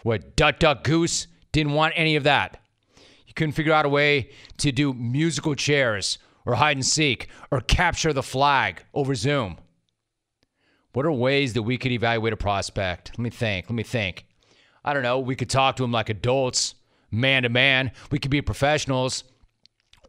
What 0.04 0.36
Duck 0.36 0.60
Duck 0.60 0.84
Goose 0.84 1.28
didn't 1.52 1.74
want 1.74 1.94
any 1.96 2.16
of 2.16 2.24
that. 2.24 2.60
You 3.26 3.34
couldn't 3.34 3.54
figure 3.54 3.74
out 3.74 3.86
a 3.86 3.90
way 3.90 4.30
to 4.58 4.72
do 4.72 4.94
musical 4.94 5.56
chairs 5.56 6.20
or 6.46 6.56
hide 6.56 6.78
and 6.78 6.86
seek 6.86 7.28
or 7.50 7.60
capture 7.62 8.14
the 8.14 8.24
flag 8.24 8.84
over 8.94 9.16
Zoom. 9.16 9.58
What 10.94 11.06
are 11.06 11.12
ways 11.12 11.54
that 11.54 11.64
we 11.64 11.78
could 11.78 11.92
evaluate 11.92 12.34
a 12.34 12.38
prospect? 12.38 13.12
Let 13.12 13.20
me 13.20 13.30
think. 13.30 13.66
Let 13.70 13.76
me 13.76 13.84
think. 13.84 14.26
I 14.84 14.94
don't 14.94 15.04
know. 15.04 15.20
We 15.20 15.36
could 15.36 15.50
talk 15.50 15.76
to 15.78 15.84
them 15.84 15.92
like 15.92 16.10
adults, 16.10 16.76
man 17.12 17.44
to 17.44 17.50
man. 17.50 17.92
We 18.12 18.20
could 18.20 18.32
be 18.32 18.42
professionals. 18.42 19.24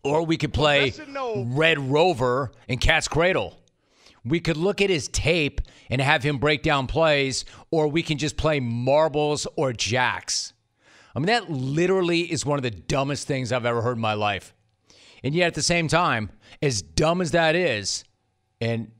Or 0.04 0.24
we 0.24 0.36
could 0.36 0.52
play 0.52 0.92
Red 1.34 1.78
Rover 1.78 2.52
in 2.68 2.78
Cat's 2.78 3.08
Cradle. 3.08 3.58
We 4.26 4.40
could 4.40 4.56
look 4.56 4.82
at 4.82 4.90
his 4.90 5.08
tape 5.08 5.60
and 5.88 6.00
have 6.00 6.22
him 6.22 6.38
break 6.38 6.62
down 6.62 6.88
plays, 6.88 7.44
or 7.70 7.86
we 7.88 8.02
can 8.02 8.18
just 8.18 8.36
play 8.36 8.58
marbles 8.60 9.46
or 9.56 9.72
jacks. 9.72 10.52
I 11.14 11.18
mean, 11.18 11.26
that 11.26 11.48
literally 11.48 12.30
is 12.30 12.44
one 12.44 12.58
of 12.58 12.62
the 12.62 12.70
dumbest 12.70 13.26
things 13.26 13.52
I've 13.52 13.64
ever 13.64 13.82
heard 13.82 13.96
in 13.96 14.02
my 14.02 14.14
life. 14.14 14.52
And 15.22 15.34
yet, 15.34 15.46
at 15.46 15.54
the 15.54 15.62
same 15.62 15.88
time, 15.88 16.30
as 16.60 16.82
dumb 16.82 17.20
as 17.20 17.30
that 17.30 17.54
is, 17.54 18.04
and 18.60 18.90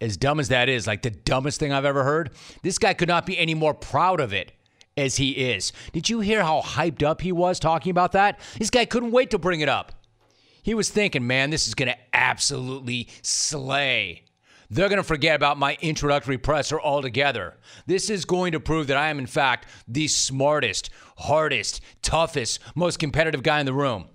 as 0.00 0.16
dumb 0.16 0.40
as 0.40 0.48
that 0.48 0.68
is, 0.68 0.86
like 0.86 1.02
the 1.02 1.10
dumbest 1.10 1.60
thing 1.60 1.72
I've 1.72 1.84
ever 1.84 2.04
heard, 2.04 2.30
this 2.62 2.78
guy 2.78 2.94
could 2.94 3.08
not 3.08 3.26
be 3.26 3.36
any 3.36 3.54
more 3.54 3.74
proud 3.74 4.20
of 4.20 4.32
it 4.32 4.52
as 4.96 5.16
he 5.16 5.32
is. 5.32 5.72
Did 5.92 6.08
you 6.08 6.20
hear 6.20 6.42
how 6.42 6.62
hyped 6.62 7.02
up 7.02 7.20
he 7.20 7.32
was 7.32 7.58
talking 7.58 7.90
about 7.90 8.12
that? 8.12 8.40
This 8.58 8.70
guy 8.70 8.84
couldn't 8.84 9.10
wait 9.10 9.30
to 9.30 9.38
bring 9.38 9.60
it 9.60 9.68
up. 9.68 9.92
He 10.62 10.74
was 10.74 10.90
thinking, 10.90 11.26
man, 11.26 11.50
this 11.50 11.68
is 11.68 11.74
going 11.74 11.90
to 11.90 11.98
absolutely 12.12 13.08
slay 13.22 14.24
they're 14.70 14.88
going 14.88 14.98
to 14.98 15.02
forget 15.02 15.34
about 15.34 15.58
my 15.58 15.76
introductory 15.80 16.38
presser 16.38 16.80
altogether. 16.80 17.56
This 17.86 18.08
is 18.08 18.24
going 18.24 18.52
to 18.52 18.60
prove 18.60 18.86
that 18.86 18.96
I 18.96 19.08
am, 19.10 19.18
in 19.18 19.26
fact, 19.26 19.66
the 19.88 20.06
smartest, 20.08 20.90
hardest, 21.18 21.80
toughest, 22.02 22.60
most 22.74 22.98
competitive 22.98 23.42
guy 23.42 23.60
in 23.60 23.66
the 23.66 23.72
room. 23.72 24.06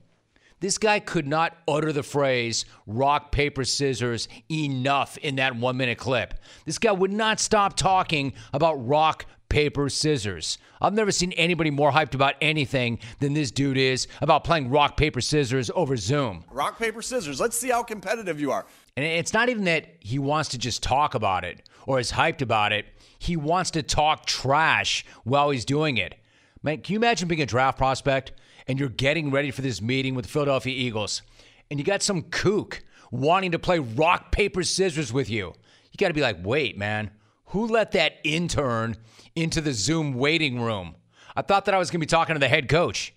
This 0.62 0.78
guy 0.78 1.00
could 1.00 1.28
not 1.28 1.58
utter 1.68 1.92
the 1.92 2.02
phrase 2.02 2.66
rock, 2.88 3.32
paper, 3.32 3.66
scissors 3.66 4.30
enough 4.50 5.18
in 5.18 5.36
that 5.36 5.56
one 5.56 5.76
minute 5.76 5.98
clip. 5.98 6.36
This 6.66 6.80
guy 6.80 6.94
would 6.94 7.12
not 7.12 7.42
stop 7.42 7.76
talking 7.76 8.34
about 8.54 8.76
rock, 8.88 9.26
paper, 9.50 9.90
scissors. 9.90 10.58
I've 10.82 10.94
never 10.94 11.12
seen 11.12 11.34
anybody 11.34 11.72
more 11.72 11.92
hyped 11.92 12.16
about 12.16 12.36
anything 12.42 13.00
than 13.20 13.34
this 13.34 13.52
dude 13.52 13.78
is 13.78 14.08
about 14.22 14.44
playing 14.44 14.70
rock, 14.70 14.98
paper, 14.98 15.22
scissors 15.22 15.70
over 15.76 15.98
Zoom. 15.98 16.46
Rock, 16.50 16.80
paper, 16.80 17.02
scissors. 17.02 17.40
Let's 17.40 17.58
see 17.58 17.70
how 17.70 17.84
competitive 17.84 18.40
you 18.40 18.52
are. 18.52 18.66
And 18.96 19.06
it's 19.06 19.34
not 19.34 19.50
even 19.50 19.66
that 19.66 19.88
he 20.00 20.20
wants 20.20 20.50
to 20.50 20.58
just 20.58 20.82
talk 20.82 21.16
about 21.16 21.44
it 21.44 21.68
or 21.86 22.00
is 22.00 22.14
hyped 22.14 22.42
about 22.42 22.72
it. 22.72 22.86
He 23.20 23.36
wants 23.36 23.72
to 23.72 23.84
talk 23.84 24.26
trash 24.26 25.06
while 25.24 25.50
he's 25.50 25.66
doing 25.66 25.98
it. 25.98 26.16
Man, 26.64 26.82
can 26.82 26.94
you 26.94 27.00
imagine 27.00 27.28
being 27.28 27.42
a 27.42 27.46
draft 27.46 27.78
prospect 27.78 28.32
and 28.68 28.80
you're 28.80 28.90
getting 28.90 29.32
ready 29.32 29.52
for 29.52 29.62
this 29.62 29.82
meeting 29.82 30.16
with 30.16 30.26
the 30.26 30.32
Philadelphia 30.32 30.74
Eagles 30.74 31.22
and 31.70 31.80
you 31.80 31.86
got 31.86 32.02
some 32.02 32.24
kook 32.24 32.84
wanting 33.12 33.52
to 33.52 33.60
play 33.60 33.80
rock, 33.80 34.32
paper, 34.32 34.64
scissors 34.64 35.12
with 35.12 35.30
you? 35.30 35.54
You 35.92 35.98
got 35.98 36.08
to 36.08 36.14
be 36.14 36.22
like, 36.22 36.38
wait, 36.44 36.78
man, 36.78 37.12
who 37.48 37.68
let 37.68 37.92
that 37.92 38.14
intern 38.24 38.96
into 39.36 39.62
the 39.62 39.74
Zoom 39.74 40.14
waiting 40.14 40.62
room? 40.62 40.96
I 41.36 41.42
thought 41.42 41.66
that 41.66 41.74
I 41.74 41.78
was 41.78 41.90
going 41.90 42.00
to 42.00 42.06
be 42.06 42.10
talking 42.10 42.36
to 42.36 42.40
the 42.40 42.48
head 42.48 42.70
coach. 42.70 43.14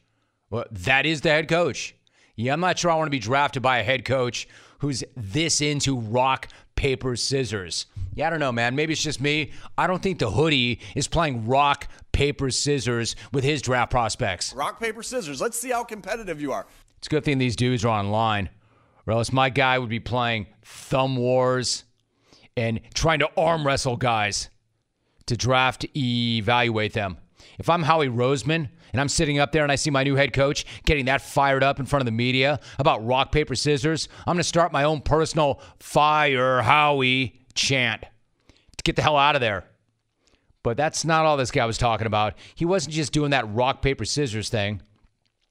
Well, 0.50 0.64
that 0.70 1.06
is 1.06 1.20
the 1.20 1.30
head 1.30 1.48
coach. 1.48 1.94
Yeah, 2.34 2.52
I'm 2.52 2.60
not 2.60 2.78
sure 2.78 2.90
I 2.90 2.94
want 2.94 3.06
to 3.06 3.10
be 3.10 3.18
drafted 3.18 3.62
by 3.62 3.78
a 3.78 3.82
head 3.82 4.04
coach 4.04 4.48
who's 4.78 5.04
this 5.16 5.60
into 5.60 5.98
rock, 5.98 6.48
paper, 6.76 7.16
scissors. 7.16 7.86
Yeah, 8.14 8.26
I 8.26 8.30
don't 8.30 8.40
know, 8.40 8.52
man. 8.52 8.74
Maybe 8.74 8.92
it's 8.92 9.02
just 9.02 9.20
me. 9.20 9.52
I 9.76 9.86
don't 9.86 10.02
think 10.02 10.18
the 10.18 10.30
hoodie 10.30 10.80
is 10.94 11.08
playing 11.08 11.46
rock, 11.46 11.88
paper, 12.12 12.50
scissors 12.50 13.16
with 13.32 13.44
his 13.44 13.62
draft 13.62 13.90
prospects. 13.90 14.52
Rock, 14.54 14.80
paper, 14.80 15.02
scissors. 15.02 15.40
Let's 15.40 15.58
see 15.58 15.70
how 15.70 15.84
competitive 15.84 16.40
you 16.40 16.52
are. 16.52 16.66
It's 16.98 17.06
a 17.06 17.10
good 17.10 17.24
thing 17.24 17.38
these 17.38 17.56
dudes 17.56 17.84
are 17.84 17.88
online, 17.88 18.48
or 19.06 19.12
else 19.12 19.32
my 19.32 19.50
guy 19.50 19.78
would 19.78 19.88
be 19.88 20.00
playing 20.00 20.46
thumb 20.62 21.16
wars 21.16 21.84
and 22.56 22.80
trying 22.94 23.20
to 23.20 23.30
arm 23.36 23.64
wrestle 23.66 23.96
guys 23.96 24.50
to 25.26 25.36
draft 25.36 25.86
evaluate 25.96 26.92
them. 26.92 27.18
If 27.58 27.70
I'm 27.70 27.84
Howie 27.84 28.08
Roseman 28.08 28.70
and 28.92 29.00
I'm 29.00 29.08
sitting 29.08 29.38
up 29.38 29.52
there 29.52 29.62
and 29.62 29.72
I 29.72 29.76
see 29.76 29.90
my 29.90 30.04
new 30.04 30.14
head 30.14 30.32
coach 30.32 30.64
getting 30.84 31.06
that 31.06 31.20
fired 31.20 31.62
up 31.62 31.80
in 31.80 31.86
front 31.86 32.02
of 32.02 32.06
the 32.06 32.12
media 32.12 32.60
about 32.78 33.04
rock, 33.06 33.32
paper, 33.32 33.54
scissors, 33.54 34.08
I'm 34.20 34.34
going 34.34 34.38
to 34.38 34.44
start 34.44 34.72
my 34.72 34.84
own 34.84 35.00
personal 35.00 35.60
fire 35.78 36.62
Howie 36.62 37.40
chant 37.54 38.02
to 38.02 38.82
get 38.84 38.96
the 38.96 39.02
hell 39.02 39.16
out 39.16 39.34
of 39.34 39.40
there. 39.40 39.64
But 40.62 40.76
that's 40.76 41.04
not 41.04 41.24
all 41.24 41.36
this 41.36 41.50
guy 41.50 41.64
was 41.66 41.78
talking 41.78 42.06
about. 42.06 42.34
He 42.54 42.64
wasn't 42.64 42.94
just 42.94 43.12
doing 43.12 43.30
that 43.30 43.52
rock, 43.54 43.80
paper, 43.80 44.04
scissors 44.04 44.48
thing. 44.48 44.82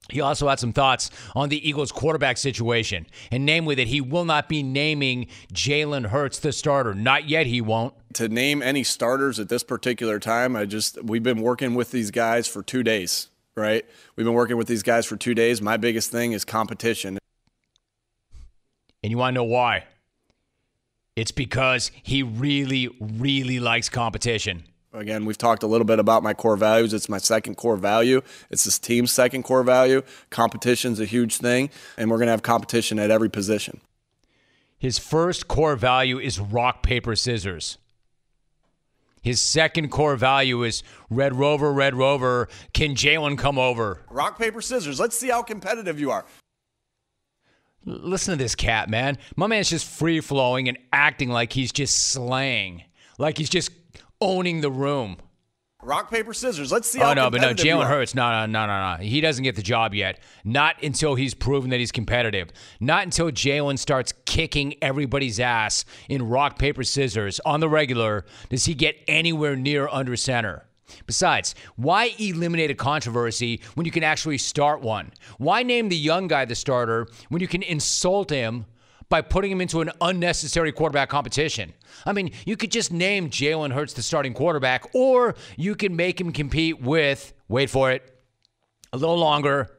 He 0.10 0.22
also 0.22 0.48
had 0.48 0.60
some 0.60 0.74
thoughts 0.74 1.10
on 1.36 1.50
the 1.50 1.68
Eagles 1.68 1.92
quarterback 1.92 2.38
situation, 2.38 3.08
and 3.32 3.46
namely 3.46 3.76
that 3.76 3.88
he 3.88 4.02
will 4.02 4.26
not 4.26 4.48
be 4.48 4.64
naming 4.64 5.28
Jalen 5.54 6.08
Hurts 6.08 6.40
the 6.40 6.52
starter. 6.52 6.94
Not 6.94 7.28
yet, 7.28 7.46
he 7.46 7.62
won't. 7.62 7.94
To 8.14 8.30
name 8.30 8.62
any 8.62 8.84
starters 8.84 9.40
at 9.40 9.50
this 9.50 9.64
particular 9.64 10.20
time, 10.20 10.56
I 10.56 10.66
just, 10.66 11.04
we've 11.04 11.24
been 11.24 11.42
working 11.42 11.76
with 11.76 11.92
these 11.92 12.12
guys 12.12 12.48
for 12.48 12.64
two 12.64 12.84
days, 12.84 13.30
right? 13.56 13.86
We've 14.16 14.26
been 14.26 14.34
working 14.34 14.58
with 14.58 14.68
these 14.68 14.84
guys 14.84 15.06
for 15.06 15.18
two 15.18 15.36
days. 15.36 15.62
My 15.62 15.78
biggest 15.78 16.12
thing 16.12 16.32
is 16.32 16.46
competition. 16.46 17.18
And 19.04 19.12
you 19.12 19.18
want 19.18 19.34
to 19.34 19.36
know 19.36 19.44
why? 19.44 19.84
It's 21.16 21.32
because 21.32 21.92
he 22.04 22.24
really, 22.24 22.90
really 23.00 23.60
likes 23.60 23.90
competition. 23.90 24.64
Again, 24.94 25.26
we've 25.26 25.38
talked 25.38 25.64
a 25.64 25.68
little 25.68 25.86
bit 25.86 26.00
about 26.00 26.24
my 26.24 26.34
core 26.34 26.56
values. 26.56 26.94
It's 26.94 27.10
my 27.10 27.18
second 27.18 27.56
core 27.56 27.76
value. 27.76 28.22
It's 28.50 28.64
this 28.64 28.80
team's 28.80 29.12
second 29.12 29.44
core 29.44 29.64
value. 29.64 30.02
Competition's 30.30 31.00
a 31.00 31.06
huge 31.06 31.38
thing, 31.38 31.70
and 31.98 32.10
we're 32.10 32.18
going 32.18 32.28
to 32.28 32.32
have 32.32 32.42
competition 32.42 32.98
at 32.98 33.12
every 33.12 33.30
position. 33.30 33.82
His 34.78 34.98
first 34.98 35.48
core 35.48 35.76
value 35.76 36.20
is 36.20 36.40
rock, 36.40 36.84
paper, 36.84 37.16
scissors. 37.16 37.78
His 39.22 39.42
second 39.42 39.90
core 39.90 40.16
value 40.16 40.64
is 40.64 40.84
Red 41.10 41.36
Rover, 41.36 41.74
Red 41.74 41.96
Rover. 41.96 42.48
Can 42.74 42.96
Jalen 42.96 43.38
come 43.38 43.60
over? 43.60 44.02
Rock, 44.10 44.38
paper, 44.40 44.62
scissors. 44.62 45.00
Let's 45.00 45.18
see 45.18 45.28
how 45.30 45.42
competitive 45.42 46.00
you 46.00 46.12
are. 46.12 46.26
Listen 47.84 48.38
to 48.38 48.44
this 48.44 48.56
cat, 48.56 48.90
man. 48.90 49.18
My 49.36 49.48
man's 49.48 49.70
just 49.70 49.86
free 49.86 50.22
flowing 50.22 50.70
and 50.70 50.78
acting 50.94 51.30
like 51.30 51.52
he's 51.52 51.72
just 51.72 52.10
slaying, 52.10 52.84
like 53.18 53.38
he's 53.38 53.50
just 53.50 53.72
owning 54.22 54.62
the 54.62 54.72
room. 54.72 55.18
Rock, 55.84 56.10
paper, 56.10 56.34
scissors. 56.34 56.72
Let's 56.72 56.90
see 56.90 57.00
oh, 57.00 57.14
no, 57.14 57.30
but 57.30 57.40
no, 57.40 57.54
Jalen. 57.54 57.88
Hurts, 57.88 58.16
no, 58.16 58.32
no, 58.32 58.46
no, 58.48 58.66
no, 58.66 58.98
no. 58.98 59.04
He 59.04 59.22
doesn't 59.22 59.44
get 59.44 59.56
the 59.56 59.62
job 59.62 59.94
yet. 59.94 60.20
Not 60.44 60.82
until 60.82 61.14
he's 61.14 61.36
proven 61.36 61.70
that 61.70 61.80
he's 61.80 61.92
competitive. 61.92 62.50
Not 62.80 63.04
until 63.04 63.30
Jalen 63.30 63.78
starts 63.78 64.12
kicking 64.26 64.76
everybody's 64.82 65.40
ass 65.40 65.86
in 66.10 66.28
rock, 66.28 66.58
paper, 66.58 66.84
scissors 66.84 67.40
on 67.46 67.60
the 67.60 67.70
regular 67.70 68.26
does 68.50 68.66
he 68.66 68.74
get 68.74 68.98
anywhere 69.08 69.56
near 69.56 69.88
under 69.88 70.16
center. 70.16 70.66
Besides, 71.06 71.54
why 71.76 72.12
eliminate 72.18 72.72
a 72.72 72.76
controversy 72.76 73.62
when 73.76 73.86
you 73.86 73.92
can 73.92 74.04
actually 74.04 74.40
start 74.40 74.82
one? 74.82 75.12
Why 75.38 75.62
name 75.62 75.90
the 75.90 75.98
young 75.98 76.28
guy 76.28 76.46
the 76.46 76.56
starter 76.56 77.08
when 77.30 77.42
you 77.42 77.48
can 77.48 77.62
insult 77.62 78.32
him 78.32 78.66
by 79.10 79.22
putting 79.22 79.52
him 79.52 79.62
into 79.62 79.82
an 79.82 79.92
unnecessary 80.02 80.72
quarterback 80.72 81.10
competition? 81.10 81.74
I 82.06 82.14
mean, 82.14 82.32
you 82.46 82.58
could 82.58 82.72
just 82.72 82.92
name 82.92 83.30
Jalen 83.30 83.74
Hurts 83.74 83.94
the 83.94 84.02
starting 84.02 84.34
quarterback, 84.34 84.94
or 84.94 85.36
you 85.56 85.76
can 85.76 85.96
make 85.96 86.20
him 86.20 86.32
compete 86.32 86.82
with, 86.82 87.34
wait 87.48 87.70
for 87.70 87.92
it, 87.92 88.18
a 88.94 88.98
little 88.98 89.18
longer, 89.18 89.70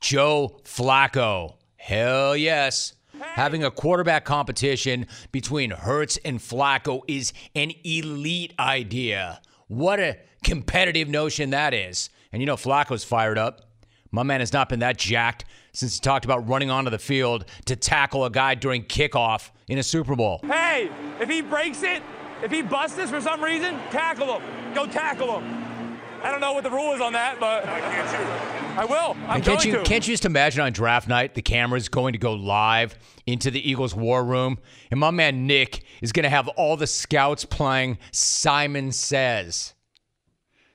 Joe 0.00 0.60
Flacco. 0.64 1.56
Hell 1.76 2.36
yes. 2.36 2.94
Having 3.20 3.64
a 3.64 3.70
quarterback 3.70 4.24
competition 4.24 5.06
between 5.32 5.70
Hurts 5.70 6.16
and 6.24 6.38
Flacco 6.38 7.00
is 7.08 7.32
an 7.54 7.72
elite 7.84 8.52
idea. 8.58 9.40
What 9.68 10.00
a 10.00 10.18
competitive 10.42 11.08
notion 11.08 11.50
that 11.50 11.74
is. 11.74 12.10
And 12.32 12.42
you 12.42 12.46
know, 12.46 12.56
Flacco's 12.56 13.04
fired 13.04 13.38
up. 13.38 13.70
My 14.10 14.22
man 14.22 14.40
has 14.40 14.52
not 14.52 14.68
been 14.68 14.80
that 14.80 14.98
jacked 14.98 15.44
since 15.74 15.94
he 15.96 16.00
talked 16.00 16.24
about 16.24 16.48
running 16.48 16.70
onto 16.70 16.90
the 16.90 16.98
field 16.98 17.44
to 17.66 17.76
tackle 17.76 18.24
a 18.24 18.30
guy 18.30 18.54
during 18.54 18.82
kickoff 18.84 19.50
in 19.68 19.76
a 19.76 19.82
Super 19.82 20.16
Bowl. 20.16 20.40
Hey, 20.44 20.88
if 21.20 21.28
he 21.28 21.42
breaks 21.42 21.82
it, 21.82 22.02
if 22.42 22.50
he 22.50 22.62
busts 22.62 22.96
this 22.96 23.10
for 23.10 23.20
some 23.20 23.42
reason, 23.44 23.74
tackle 23.90 24.38
him. 24.38 24.74
Go 24.74 24.86
tackle 24.86 25.40
him. 25.40 25.98
I 26.22 26.30
don't 26.30 26.40
know 26.40 26.54
what 26.54 26.64
the 26.64 26.70
rule 26.70 26.94
is 26.94 27.02
on 27.02 27.12
that, 27.12 27.38
but 27.38 27.66
I 27.66 28.84
will. 28.86 29.14
I'm 29.28 29.36
And 29.36 29.44
can't 29.44 29.62
going 29.62 29.68
you 29.68 29.72
to. 29.76 29.82
can't 29.84 30.08
you 30.08 30.14
just 30.14 30.24
imagine 30.24 30.62
on 30.62 30.72
draft 30.72 31.06
night 31.06 31.34
the 31.34 31.42
camera's 31.42 31.88
going 31.90 32.12
to 32.14 32.18
go 32.18 32.32
live 32.32 32.96
into 33.26 33.50
the 33.50 33.68
Eagles 33.68 33.94
war 33.94 34.24
room 34.24 34.58
and 34.90 34.98
my 34.98 35.10
man 35.10 35.46
Nick 35.46 35.84
is 36.00 36.12
going 36.12 36.24
to 36.24 36.30
have 36.30 36.48
all 36.48 36.76
the 36.76 36.86
scouts 36.86 37.44
playing 37.44 37.98
Simon 38.10 38.90
Says. 38.90 39.74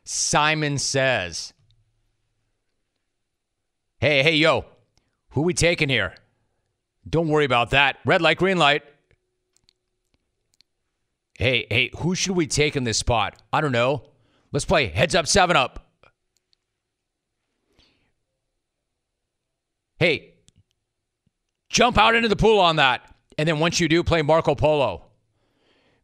Simon 0.03 0.77
Says. 0.77 1.53
Hey, 3.97 4.23
hey, 4.23 4.35
yo, 4.35 4.65
who 5.31 5.41
we 5.41 5.53
taking 5.53 5.89
here? 5.89 6.15
Don't 7.07 7.27
worry 7.27 7.45
about 7.45 7.71
that. 7.71 7.97
Red 8.05 8.21
light, 8.21 8.37
green 8.37 8.57
light. 8.57 8.83
Hey, 11.37 11.67
hey, 11.69 11.89
who 11.99 12.15
should 12.15 12.35
we 12.35 12.47
take 12.47 12.75
in 12.75 12.83
this 12.83 12.97
spot? 12.97 13.41
I 13.53 13.61
don't 13.61 13.71
know. 13.71 14.03
Let's 14.51 14.65
play 14.65 14.87
heads 14.87 15.15
up, 15.15 15.27
seven 15.27 15.55
up. 15.55 15.85
Hey, 19.97 20.33
jump 21.69 21.97
out 21.97 22.15
into 22.15 22.27
the 22.27 22.35
pool 22.35 22.59
on 22.59 22.77
that. 22.77 23.13
And 23.37 23.47
then 23.47 23.59
once 23.59 23.79
you 23.79 23.87
do, 23.87 24.03
play 24.03 24.21
Marco 24.21 24.55
Polo. 24.55 25.05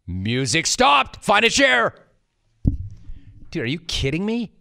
Music 0.08 0.68
stopped. 0.68 1.24
Find 1.24 1.44
a 1.44 1.50
chair. 1.50 1.96
Dude, 3.52 3.64
are 3.64 3.66
you 3.66 3.80
kidding 3.80 4.26
me? 4.26 4.54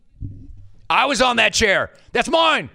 I 0.89 1.07
was 1.07 1.21
on 1.23 1.37
that 1.37 1.53
chair. 1.53 1.91
That's 2.13 2.29
mine. 2.29 2.71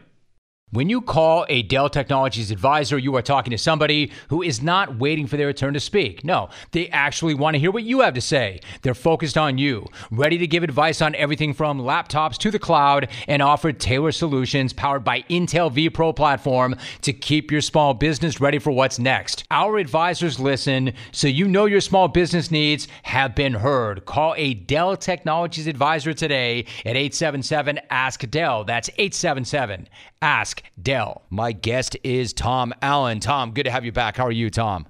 When 0.71 0.87
you 0.87 1.01
call 1.01 1.47
a 1.49 1.63
Dell 1.63 1.89
Technologies 1.89 2.51
advisor, 2.51 2.99
you 2.99 3.15
are 3.15 3.23
talking 3.23 3.49
to 3.49 3.57
somebody 3.57 4.11
who 4.27 4.43
is 4.43 4.61
not 4.61 4.99
waiting 4.99 5.25
for 5.25 5.35
their 5.35 5.51
turn 5.51 5.73
to 5.73 5.79
speak. 5.79 6.23
No, 6.23 6.49
they 6.73 6.89
actually 6.89 7.33
want 7.33 7.55
to 7.55 7.59
hear 7.59 7.71
what 7.71 7.81
you 7.81 8.01
have 8.01 8.13
to 8.13 8.21
say. 8.21 8.59
They're 8.83 8.93
focused 8.93 9.35
on 9.35 9.57
you, 9.57 9.87
ready 10.11 10.37
to 10.37 10.45
give 10.45 10.61
advice 10.61 11.01
on 11.01 11.15
everything 11.15 11.55
from 11.55 11.79
laptops 11.79 12.37
to 12.37 12.51
the 12.51 12.59
cloud, 12.59 13.09
and 13.27 13.41
offer 13.41 13.73
tailored 13.73 14.13
solutions 14.13 14.71
powered 14.71 15.03
by 15.03 15.23
Intel 15.23 15.73
vPro 15.73 16.15
platform 16.15 16.75
to 17.01 17.13
keep 17.13 17.49
your 17.49 17.61
small 17.61 17.95
business 17.95 18.39
ready 18.39 18.59
for 18.59 18.69
what's 18.69 18.99
next. 18.99 19.45
Our 19.49 19.79
advisors 19.79 20.39
listen 20.39 20.93
so 21.11 21.27
you 21.27 21.47
know 21.47 21.65
your 21.65 21.81
small 21.81 22.07
business 22.07 22.51
needs 22.51 22.87
have 23.01 23.33
been 23.33 23.55
heard. 23.55 24.05
Call 24.05 24.35
a 24.37 24.53
Dell 24.53 24.95
Technologies 24.95 25.65
advisor 25.65 26.13
today 26.13 26.65
at 26.85 26.95
877 26.95 27.79
Ask 27.89 28.29
Dell. 28.29 28.65
That's 28.65 28.91
877 28.99 29.89
Ask 30.21 30.58
Dell. 30.81 31.23
My 31.29 31.51
guest 31.51 31.97
is 32.03 32.33
Tom 32.33 32.73
Allen. 32.81 33.19
Tom, 33.19 33.51
good 33.51 33.63
to 33.63 33.71
have 33.71 33.85
you 33.85 33.91
back. 33.91 34.17
How 34.17 34.25
are 34.25 34.31
you, 34.31 34.49
Tom? 34.49 34.85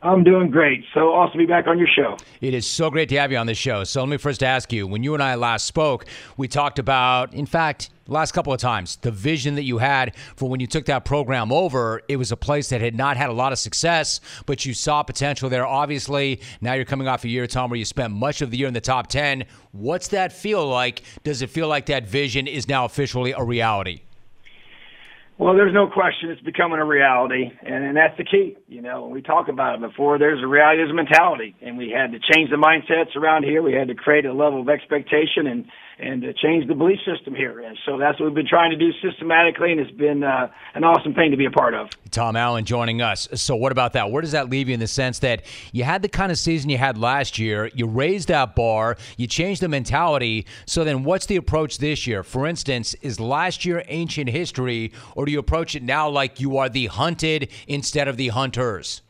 I'm 0.00 0.22
doing 0.22 0.50
great. 0.50 0.84
So 0.94 1.12
awesome 1.12 1.32
to 1.32 1.38
be 1.38 1.46
back 1.46 1.66
on 1.66 1.76
your 1.76 1.88
show. 1.88 2.16
It 2.40 2.54
is 2.54 2.66
so 2.66 2.88
great 2.88 3.08
to 3.08 3.18
have 3.18 3.32
you 3.32 3.38
on 3.38 3.48
the 3.48 3.54
show. 3.54 3.82
So 3.82 4.00
let 4.00 4.08
me 4.08 4.16
first 4.16 4.44
ask 4.44 4.72
you 4.72 4.86
when 4.86 5.02
you 5.02 5.14
and 5.14 5.22
I 5.22 5.34
last 5.34 5.66
spoke, 5.66 6.06
we 6.36 6.46
talked 6.46 6.78
about, 6.78 7.34
in 7.34 7.46
fact, 7.46 7.90
last 8.06 8.30
couple 8.30 8.52
of 8.52 8.60
times, 8.60 8.96
the 8.96 9.10
vision 9.10 9.56
that 9.56 9.64
you 9.64 9.78
had 9.78 10.14
for 10.36 10.48
when 10.48 10.60
you 10.60 10.68
took 10.68 10.84
that 10.84 11.04
program 11.04 11.50
over. 11.50 12.00
It 12.06 12.16
was 12.16 12.30
a 12.30 12.36
place 12.36 12.68
that 12.68 12.80
had 12.80 12.94
not 12.94 13.16
had 13.16 13.28
a 13.28 13.32
lot 13.32 13.52
of 13.52 13.58
success, 13.58 14.20
but 14.46 14.64
you 14.64 14.72
saw 14.72 15.02
potential 15.02 15.50
there. 15.50 15.66
Obviously, 15.66 16.42
now 16.60 16.74
you're 16.74 16.84
coming 16.84 17.08
off 17.08 17.24
a 17.24 17.28
year, 17.28 17.48
Tom, 17.48 17.68
where 17.68 17.78
you 17.78 17.84
spent 17.84 18.12
much 18.12 18.40
of 18.40 18.52
the 18.52 18.56
year 18.56 18.68
in 18.68 18.74
the 18.74 18.80
top 18.80 19.08
10. 19.08 19.46
What's 19.72 20.08
that 20.08 20.32
feel 20.32 20.64
like? 20.64 21.02
Does 21.24 21.42
it 21.42 21.50
feel 21.50 21.66
like 21.66 21.86
that 21.86 22.06
vision 22.06 22.46
is 22.46 22.68
now 22.68 22.84
officially 22.84 23.32
a 23.32 23.42
reality? 23.42 24.02
Well, 25.38 25.54
there's 25.54 25.72
no 25.72 25.86
question 25.86 26.30
it's 26.30 26.42
becoming 26.42 26.80
a 26.80 26.84
reality, 26.84 27.44
and, 27.62 27.84
and 27.84 27.96
that's 27.96 28.16
the 28.18 28.24
key. 28.24 28.56
You 28.66 28.82
know, 28.82 29.04
When 29.04 29.12
we 29.12 29.22
talk 29.22 29.46
about 29.48 29.76
it 29.76 29.80
before. 29.80 30.18
There's 30.18 30.42
a 30.42 30.46
reality, 30.48 30.78
there's 30.78 30.90
a 30.90 30.94
mentality, 30.94 31.54
and 31.62 31.78
we 31.78 31.94
had 31.94 32.10
to 32.10 32.18
change 32.18 32.50
the 32.50 32.56
mindsets 32.56 33.14
around 33.14 33.44
here. 33.44 33.62
We 33.62 33.72
had 33.72 33.86
to 33.86 33.94
create 33.94 34.26
a 34.26 34.32
level 34.32 34.60
of 34.60 34.68
expectation 34.68 35.46
and 35.46 35.66
and 35.98 36.24
uh, 36.24 36.28
change 36.40 36.66
the 36.68 36.74
belief 36.74 36.98
system 37.04 37.34
here. 37.34 37.60
And 37.60 37.76
so 37.84 37.98
that's 37.98 38.18
what 38.20 38.26
we've 38.26 38.34
been 38.34 38.46
trying 38.46 38.70
to 38.70 38.76
do 38.76 38.90
systematically, 39.02 39.72
and 39.72 39.80
it's 39.80 39.90
been 39.90 40.22
uh, 40.22 40.48
an 40.74 40.84
awesome 40.84 41.14
thing 41.14 41.30
to 41.30 41.36
be 41.36 41.46
a 41.46 41.50
part 41.50 41.74
of. 41.74 41.88
Tom 42.10 42.36
Allen 42.36 42.64
joining 42.64 43.02
us. 43.02 43.28
So, 43.34 43.56
what 43.56 43.72
about 43.72 43.92
that? 43.94 44.10
Where 44.10 44.22
does 44.22 44.32
that 44.32 44.48
leave 44.48 44.68
you 44.68 44.74
in 44.74 44.80
the 44.80 44.86
sense 44.86 45.18
that 45.20 45.44
you 45.72 45.84
had 45.84 46.02
the 46.02 46.08
kind 46.08 46.30
of 46.30 46.38
season 46.38 46.70
you 46.70 46.78
had 46.78 46.98
last 46.98 47.38
year, 47.38 47.70
you 47.74 47.86
raised 47.86 48.28
that 48.28 48.54
bar, 48.54 48.96
you 49.16 49.26
changed 49.26 49.60
the 49.60 49.68
mentality. 49.68 50.46
So, 50.66 50.84
then 50.84 51.04
what's 51.04 51.26
the 51.26 51.36
approach 51.36 51.78
this 51.78 52.06
year? 52.06 52.22
For 52.22 52.46
instance, 52.46 52.94
is 53.02 53.20
last 53.20 53.64
year 53.64 53.82
ancient 53.88 54.30
history, 54.30 54.92
or 55.16 55.26
do 55.26 55.32
you 55.32 55.38
approach 55.38 55.74
it 55.74 55.82
now 55.82 56.08
like 56.08 56.40
you 56.40 56.58
are 56.58 56.68
the 56.68 56.86
hunted 56.86 57.50
instead 57.66 58.08
of 58.08 58.16
the 58.16 58.28
hunters? 58.28 59.02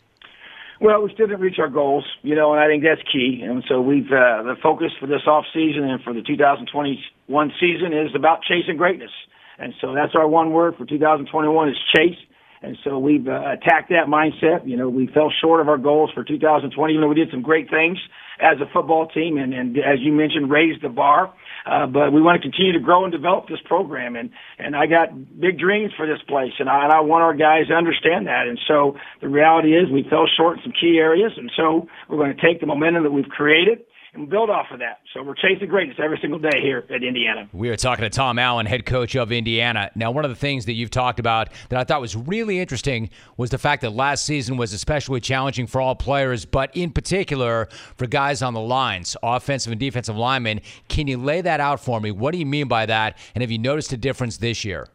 Well, 0.80 1.02
we 1.02 1.12
still 1.12 1.26
didn't 1.26 1.40
reach 1.40 1.58
our 1.58 1.68
goals, 1.68 2.04
you 2.22 2.36
know, 2.36 2.52
and 2.52 2.62
I 2.62 2.68
think 2.68 2.84
that's 2.84 3.02
key. 3.10 3.42
And 3.42 3.64
so 3.68 3.80
we've 3.80 4.06
uh, 4.06 4.46
the 4.46 4.54
focus 4.62 4.92
for 5.00 5.06
this 5.06 5.26
off 5.26 5.44
season 5.52 5.82
and 5.84 6.00
for 6.02 6.12
the 6.12 6.22
2021 6.22 7.52
season 7.58 7.92
is 7.92 8.14
about 8.14 8.42
chasing 8.42 8.76
greatness. 8.76 9.10
And 9.58 9.74
so 9.80 9.92
that's 9.92 10.14
our 10.14 10.28
one 10.28 10.52
word 10.52 10.76
for 10.78 10.86
2021 10.86 11.68
is 11.68 11.76
chase. 11.96 12.18
And 12.62 12.76
so 12.84 12.98
we've 12.98 13.26
uh, 13.26 13.54
attacked 13.58 13.90
that 13.90 14.06
mindset. 14.06 14.68
You 14.68 14.76
know, 14.76 14.88
we 14.88 15.08
fell 15.08 15.32
short 15.40 15.60
of 15.60 15.68
our 15.68 15.78
goals 15.78 16.10
for 16.14 16.22
2020, 16.22 16.92
even 16.92 17.00
though 17.00 17.08
we 17.08 17.14
did 17.14 17.30
some 17.30 17.42
great 17.42 17.68
things 17.70 17.98
as 18.40 18.60
a 18.60 18.70
football 18.72 19.06
team 19.08 19.38
and, 19.38 19.52
and 19.54 19.76
as 19.78 20.00
you 20.00 20.12
mentioned, 20.12 20.50
raised 20.50 20.82
the 20.82 20.88
bar. 20.88 21.32
Uh, 21.66 21.86
but 21.86 22.12
we 22.12 22.22
want 22.22 22.40
to 22.40 22.42
continue 22.42 22.72
to 22.72 22.80
grow 22.80 23.04
and 23.04 23.12
develop 23.12 23.48
this 23.48 23.60
program. 23.64 24.16
And, 24.16 24.30
and 24.58 24.74
I 24.74 24.86
got 24.86 25.12
big 25.38 25.58
dreams 25.58 25.92
for 25.96 26.06
this 26.06 26.22
place 26.26 26.52
and 26.58 26.68
I, 26.68 26.84
and 26.84 26.92
I 26.92 27.00
want 27.00 27.22
our 27.22 27.34
guys 27.34 27.68
to 27.68 27.74
understand 27.74 28.26
that. 28.26 28.46
And 28.48 28.58
so 28.66 28.96
the 29.20 29.28
reality 29.28 29.76
is 29.76 29.90
we 29.90 30.06
fell 30.08 30.26
short 30.36 30.58
in 30.58 30.62
some 30.64 30.72
key 30.72 30.98
areas. 30.98 31.32
And 31.36 31.50
so 31.56 31.86
we're 32.08 32.16
going 32.16 32.34
to 32.34 32.40
take 32.40 32.60
the 32.60 32.66
momentum 32.66 33.02
that 33.04 33.12
we've 33.12 33.28
created 33.28 33.84
and 34.14 34.28
build 34.28 34.50
off 34.50 34.66
of 34.72 34.78
that. 34.78 35.00
So 35.12 35.22
we're 35.22 35.34
chasing 35.34 35.68
greatness 35.68 35.98
every 36.02 36.18
single 36.20 36.38
day 36.38 36.60
here 36.62 36.84
at 36.90 37.02
Indiana. 37.02 37.48
We 37.52 37.68
are 37.68 37.76
talking 37.76 38.02
to 38.02 38.10
Tom 38.10 38.38
Allen, 38.38 38.66
head 38.66 38.86
coach 38.86 39.16
of 39.16 39.32
Indiana. 39.32 39.90
Now, 39.94 40.10
one 40.10 40.24
of 40.24 40.30
the 40.30 40.36
things 40.36 40.66
that 40.66 40.72
you've 40.72 40.90
talked 40.90 41.20
about 41.20 41.50
that 41.68 41.78
I 41.78 41.84
thought 41.84 42.00
was 42.00 42.16
really 42.16 42.58
interesting 42.58 43.10
was 43.36 43.50
the 43.50 43.58
fact 43.58 43.82
that 43.82 43.90
last 43.90 44.24
season 44.24 44.56
was 44.56 44.72
especially 44.72 45.20
challenging 45.20 45.66
for 45.66 45.80
all 45.80 45.94
players, 45.94 46.44
but 46.44 46.74
in 46.76 46.90
particular 46.90 47.68
for 47.96 48.06
guys 48.06 48.42
on 48.42 48.54
the 48.54 48.60
lines, 48.60 49.16
offensive 49.22 49.72
and 49.72 49.80
defensive 49.80 50.16
linemen. 50.16 50.60
Can 50.88 51.06
you 51.06 51.18
lay 51.18 51.40
that 51.40 51.60
out 51.60 51.80
for 51.80 52.00
me? 52.00 52.10
What 52.10 52.32
do 52.32 52.38
you 52.38 52.46
mean 52.46 52.68
by 52.68 52.86
that? 52.86 53.18
And 53.34 53.42
have 53.42 53.50
you 53.50 53.58
noticed 53.58 53.92
a 53.92 53.96
difference 53.96 54.38
this 54.38 54.64
year? 54.64 54.88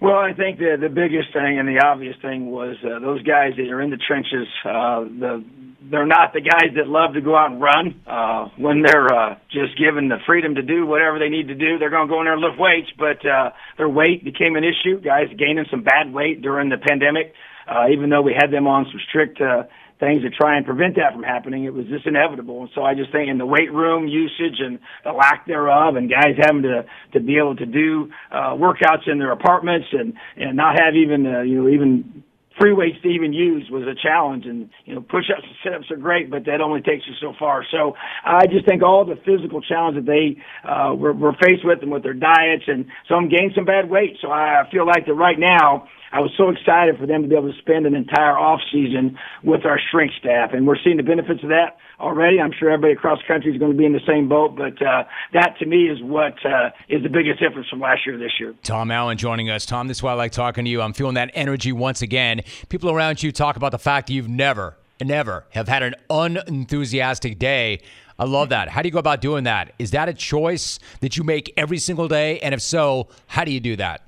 Well, 0.00 0.16
I 0.16 0.34
think 0.34 0.58
the 0.58 0.76
the 0.78 0.88
biggest 0.88 1.32
thing 1.32 1.58
and 1.58 1.66
the 1.68 1.82
obvious 1.82 2.16
thing 2.20 2.50
was 2.50 2.76
uh, 2.84 2.98
those 2.98 3.22
guys 3.22 3.52
that 3.56 3.70
are 3.70 3.80
in 3.80 3.90
the 3.90 3.96
trenches. 3.96 4.46
Uh, 4.64 5.04
the 5.04 5.44
they're 5.90 6.06
not 6.06 6.32
the 6.32 6.40
guys 6.40 6.74
that 6.76 6.88
love 6.88 7.14
to 7.14 7.20
go 7.20 7.36
out 7.36 7.50
and 7.50 7.60
run. 7.60 8.00
Uh, 8.06 8.48
when 8.56 8.82
they're 8.82 9.12
uh, 9.12 9.36
just 9.50 9.78
given 9.78 10.08
the 10.08 10.18
freedom 10.26 10.54
to 10.54 10.62
do 10.62 10.86
whatever 10.86 11.18
they 11.18 11.28
need 11.28 11.48
to 11.48 11.54
do, 11.54 11.78
they're 11.78 11.90
going 11.90 12.08
to 12.08 12.12
go 12.12 12.20
in 12.20 12.26
there 12.26 12.34
and 12.34 12.42
lift 12.42 12.58
weights. 12.58 12.88
But 12.98 13.24
uh, 13.26 13.50
their 13.76 13.88
weight 13.88 14.24
became 14.24 14.56
an 14.56 14.64
issue. 14.64 15.00
Guys 15.00 15.28
gaining 15.38 15.66
some 15.70 15.82
bad 15.82 16.12
weight 16.12 16.42
during 16.42 16.68
the 16.68 16.78
pandemic, 16.78 17.34
uh, 17.68 17.88
even 17.92 18.10
though 18.10 18.22
we 18.22 18.34
had 18.34 18.50
them 18.50 18.66
on 18.66 18.86
some 18.90 19.00
strict 19.08 19.40
uh, 19.40 19.64
things 20.00 20.22
to 20.22 20.30
try 20.30 20.56
and 20.56 20.66
prevent 20.66 20.96
that 20.96 21.12
from 21.12 21.22
happening. 21.22 21.64
It 21.64 21.72
was 21.72 21.86
just 21.86 22.06
inevitable. 22.06 22.62
And 22.62 22.70
so 22.74 22.82
I 22.82 22.94
just 22.94 23.12
think 23.12 23.28
in 23.28 23.38
the 23.38 23.46
weight 23.46 23.72
room 23.72 24.08
usage 24.08 24.58
and 24.60 24.78
the 25.04 25.12
lack 25.12 25.46
thereof, 25.46 25.96
and 25.96 26.10
guys 26.10 26.34
having 26.38 26.62
to 26.62 26.84
to 27.12 27.20
be 27.20 27.38
able 27.38 27.56
to 27.56 27.66
do 27.66 28.10
uh, 28.30 28.54
workouts 28.54 29.06
in 29.06 29.18
their 29.18 29.32
apartments 29.32 29.88
and 29.92 30.14
and 30.36 30.56
not 30.56 30.78
have 30.78 30.94
even 30.94 31.26
uh, 31.26 31.40
you 31.42 31.62
know 31.62 31.68
even 31.68 32.24
free 32.58 32.72
weights 32.72 32.98
to 33.02 33.08
even 33.08 33.32
use 33.32 33.68
was 33.70 33.82
a 33.84 33.94
challenge. 33.94 34.46
And, 34.46 34.70
you 34.84 34.94
know, 34.94 35.00
push 35.00 35.24
ups 35.30 35.44
and 35.46 35.56
sit 35.62 35.74
ups 35.74 35.90
are 35.90 35.96
great, 35.96 36.30
but 36.30 36.44
that 36.46 36.60
only 36.60 36.80
takes 36.80 37.04
you 37.06 37.14
so 37.20 37.32
far. 37.38 37.64
So 37.70 37.94
I 38.24 38.46
just 38.46 38.66
think 38.66 38.82
all 38.82 39.04
the 39.04 39.16
physical 39.24 39.60
challenge 39.60 39.96
that 39.96 40.06
they, 40.06 40.36
uh, 40.68 40.94
were, 40.94 41.12
were 41.12 41.34
faced 41.42 41.64
with 41.64 41.82
and 41.82 41.90
with 41.90 42.02
their 42.02 42.14
diets 42.14 42.64
and 42.66 42.86
some 43.08 43.28
gained 43.28 43.52
some 43.54 43.64
bad 43.64 43.90
weight. 43.90 44.16
So 44.20 44.30
I 44.30 44.64
feel 44.70 44.86
like 44.86 45.06
that 45.06 45.14
right 45.14 45.38
now, 45.38 45.88
I 46.14 46.20
was 46.20 46.30
so 46.36 46.48
excited 46.48 46.96
for 46.96 47.06
them 47.06 47.22
to 47.22 47.28
be 47.28 47.34
able 47.34 47.52
to 47.52 47.58
spend 47.58 47.86
an 47.86 47.96
entire 47.96 48.38
off 48.38 48.60
season 48.70 49.18
with 49.42 49.66
our 49.66 49.80
shrink 49.90 50.12
staff, 50.16 50.50
and 50.52 50.64
we're 50.64 50.78
seeing 50.84 50.96
the 50.96 51.02
benefits 51.02 51.42
of 51.42 51.48
that 51.48 51.78
already. 51.98 52.40
I'm 52.40 52.52
sure 52.56 52.70
everybody 52.70 52.92
across 52.92 53.18
the 53.18 53.26
country 53.26 53.52
is 53.52 53.58
going 53.58 53.72
to 53.72 53.76
be 53.76 53.84
in 53.84 53.92
the 53.92 54.06
same 54.06 54.28
boat, 54.28 54.54
but 54.54 54.80
uh, 54.80 55.02
that 55.32 55.58
to 55.58 55.66
me 55.66 55.88
is 55.88 56.00
what 56.00 56.34
uh, 56.46 56.70
is 56.88 57.02
the 57.02 57.08
biggest 57.08 57.40
difference 57.40 57.68
from 57.68 57.80
last 57.80 58.06
year 58.06 58.16
to 58.16 58.22
this 58.22 58.30
year. 58.38 58.54
Tom 58.62 58.92
Allen 58.92 59.18
joining 59.18 59.50
us. 59.50 59.66
Tom, 59.66 59.88
this 59.88 59.96
is 59.96 60.02
why 60.04 60.12
I 60.12 60.14
like 60.14 60.30
talking 60.30 60.64
to 60.64 60.70
you. 60.70 60.82
I'm 60.82 60.92
feeling 60.92 61.14
that 61.14 61.32
energy 61.34 61.72
once 61.72 62.00
again. 62.00 62.42
People 62.68 62.92
around 62.92 63.20
you 63.20 63.32
talk 63.32 63.56
about 63.56 63.72
the 63.72 63.78
fact 63.80 64.06
that 64.06 64.12
you've 64.12 64.28
never, 64.28 64.76
never 65.02 65.46
have 65.50 65.66
had 65.66 65.82
an 65.82 65.96
unenthusiastic 66.10 67.40
day. 67.40 67.80
I 68.20 68.24
love 68.24 68.50
that. 68.50 68.68
How 68.68 68.82
do 68.82 68.86
you 68.88 68.92
go 68.92 69.00
about 69.00 69.20
doing 69.20 69.42
that? 69.44 69.72
Is 69.80 69.90
that 69.90 70.08
a 70.08 70.14
choice 70.14 70.78
that 71.00 71.16
you 71.16 71.24
make 71.24 71.52
every 71.56 71.78
single 71.78 72.06
day? 72.06 72.38
And 72.38 72.54
if 72.54 72.62
so, 72.62 73.08
how 73.26 73.42
do 73.42 73.50
you 73.50 73.58
do 73.58 73.74
that? 73.76 74.02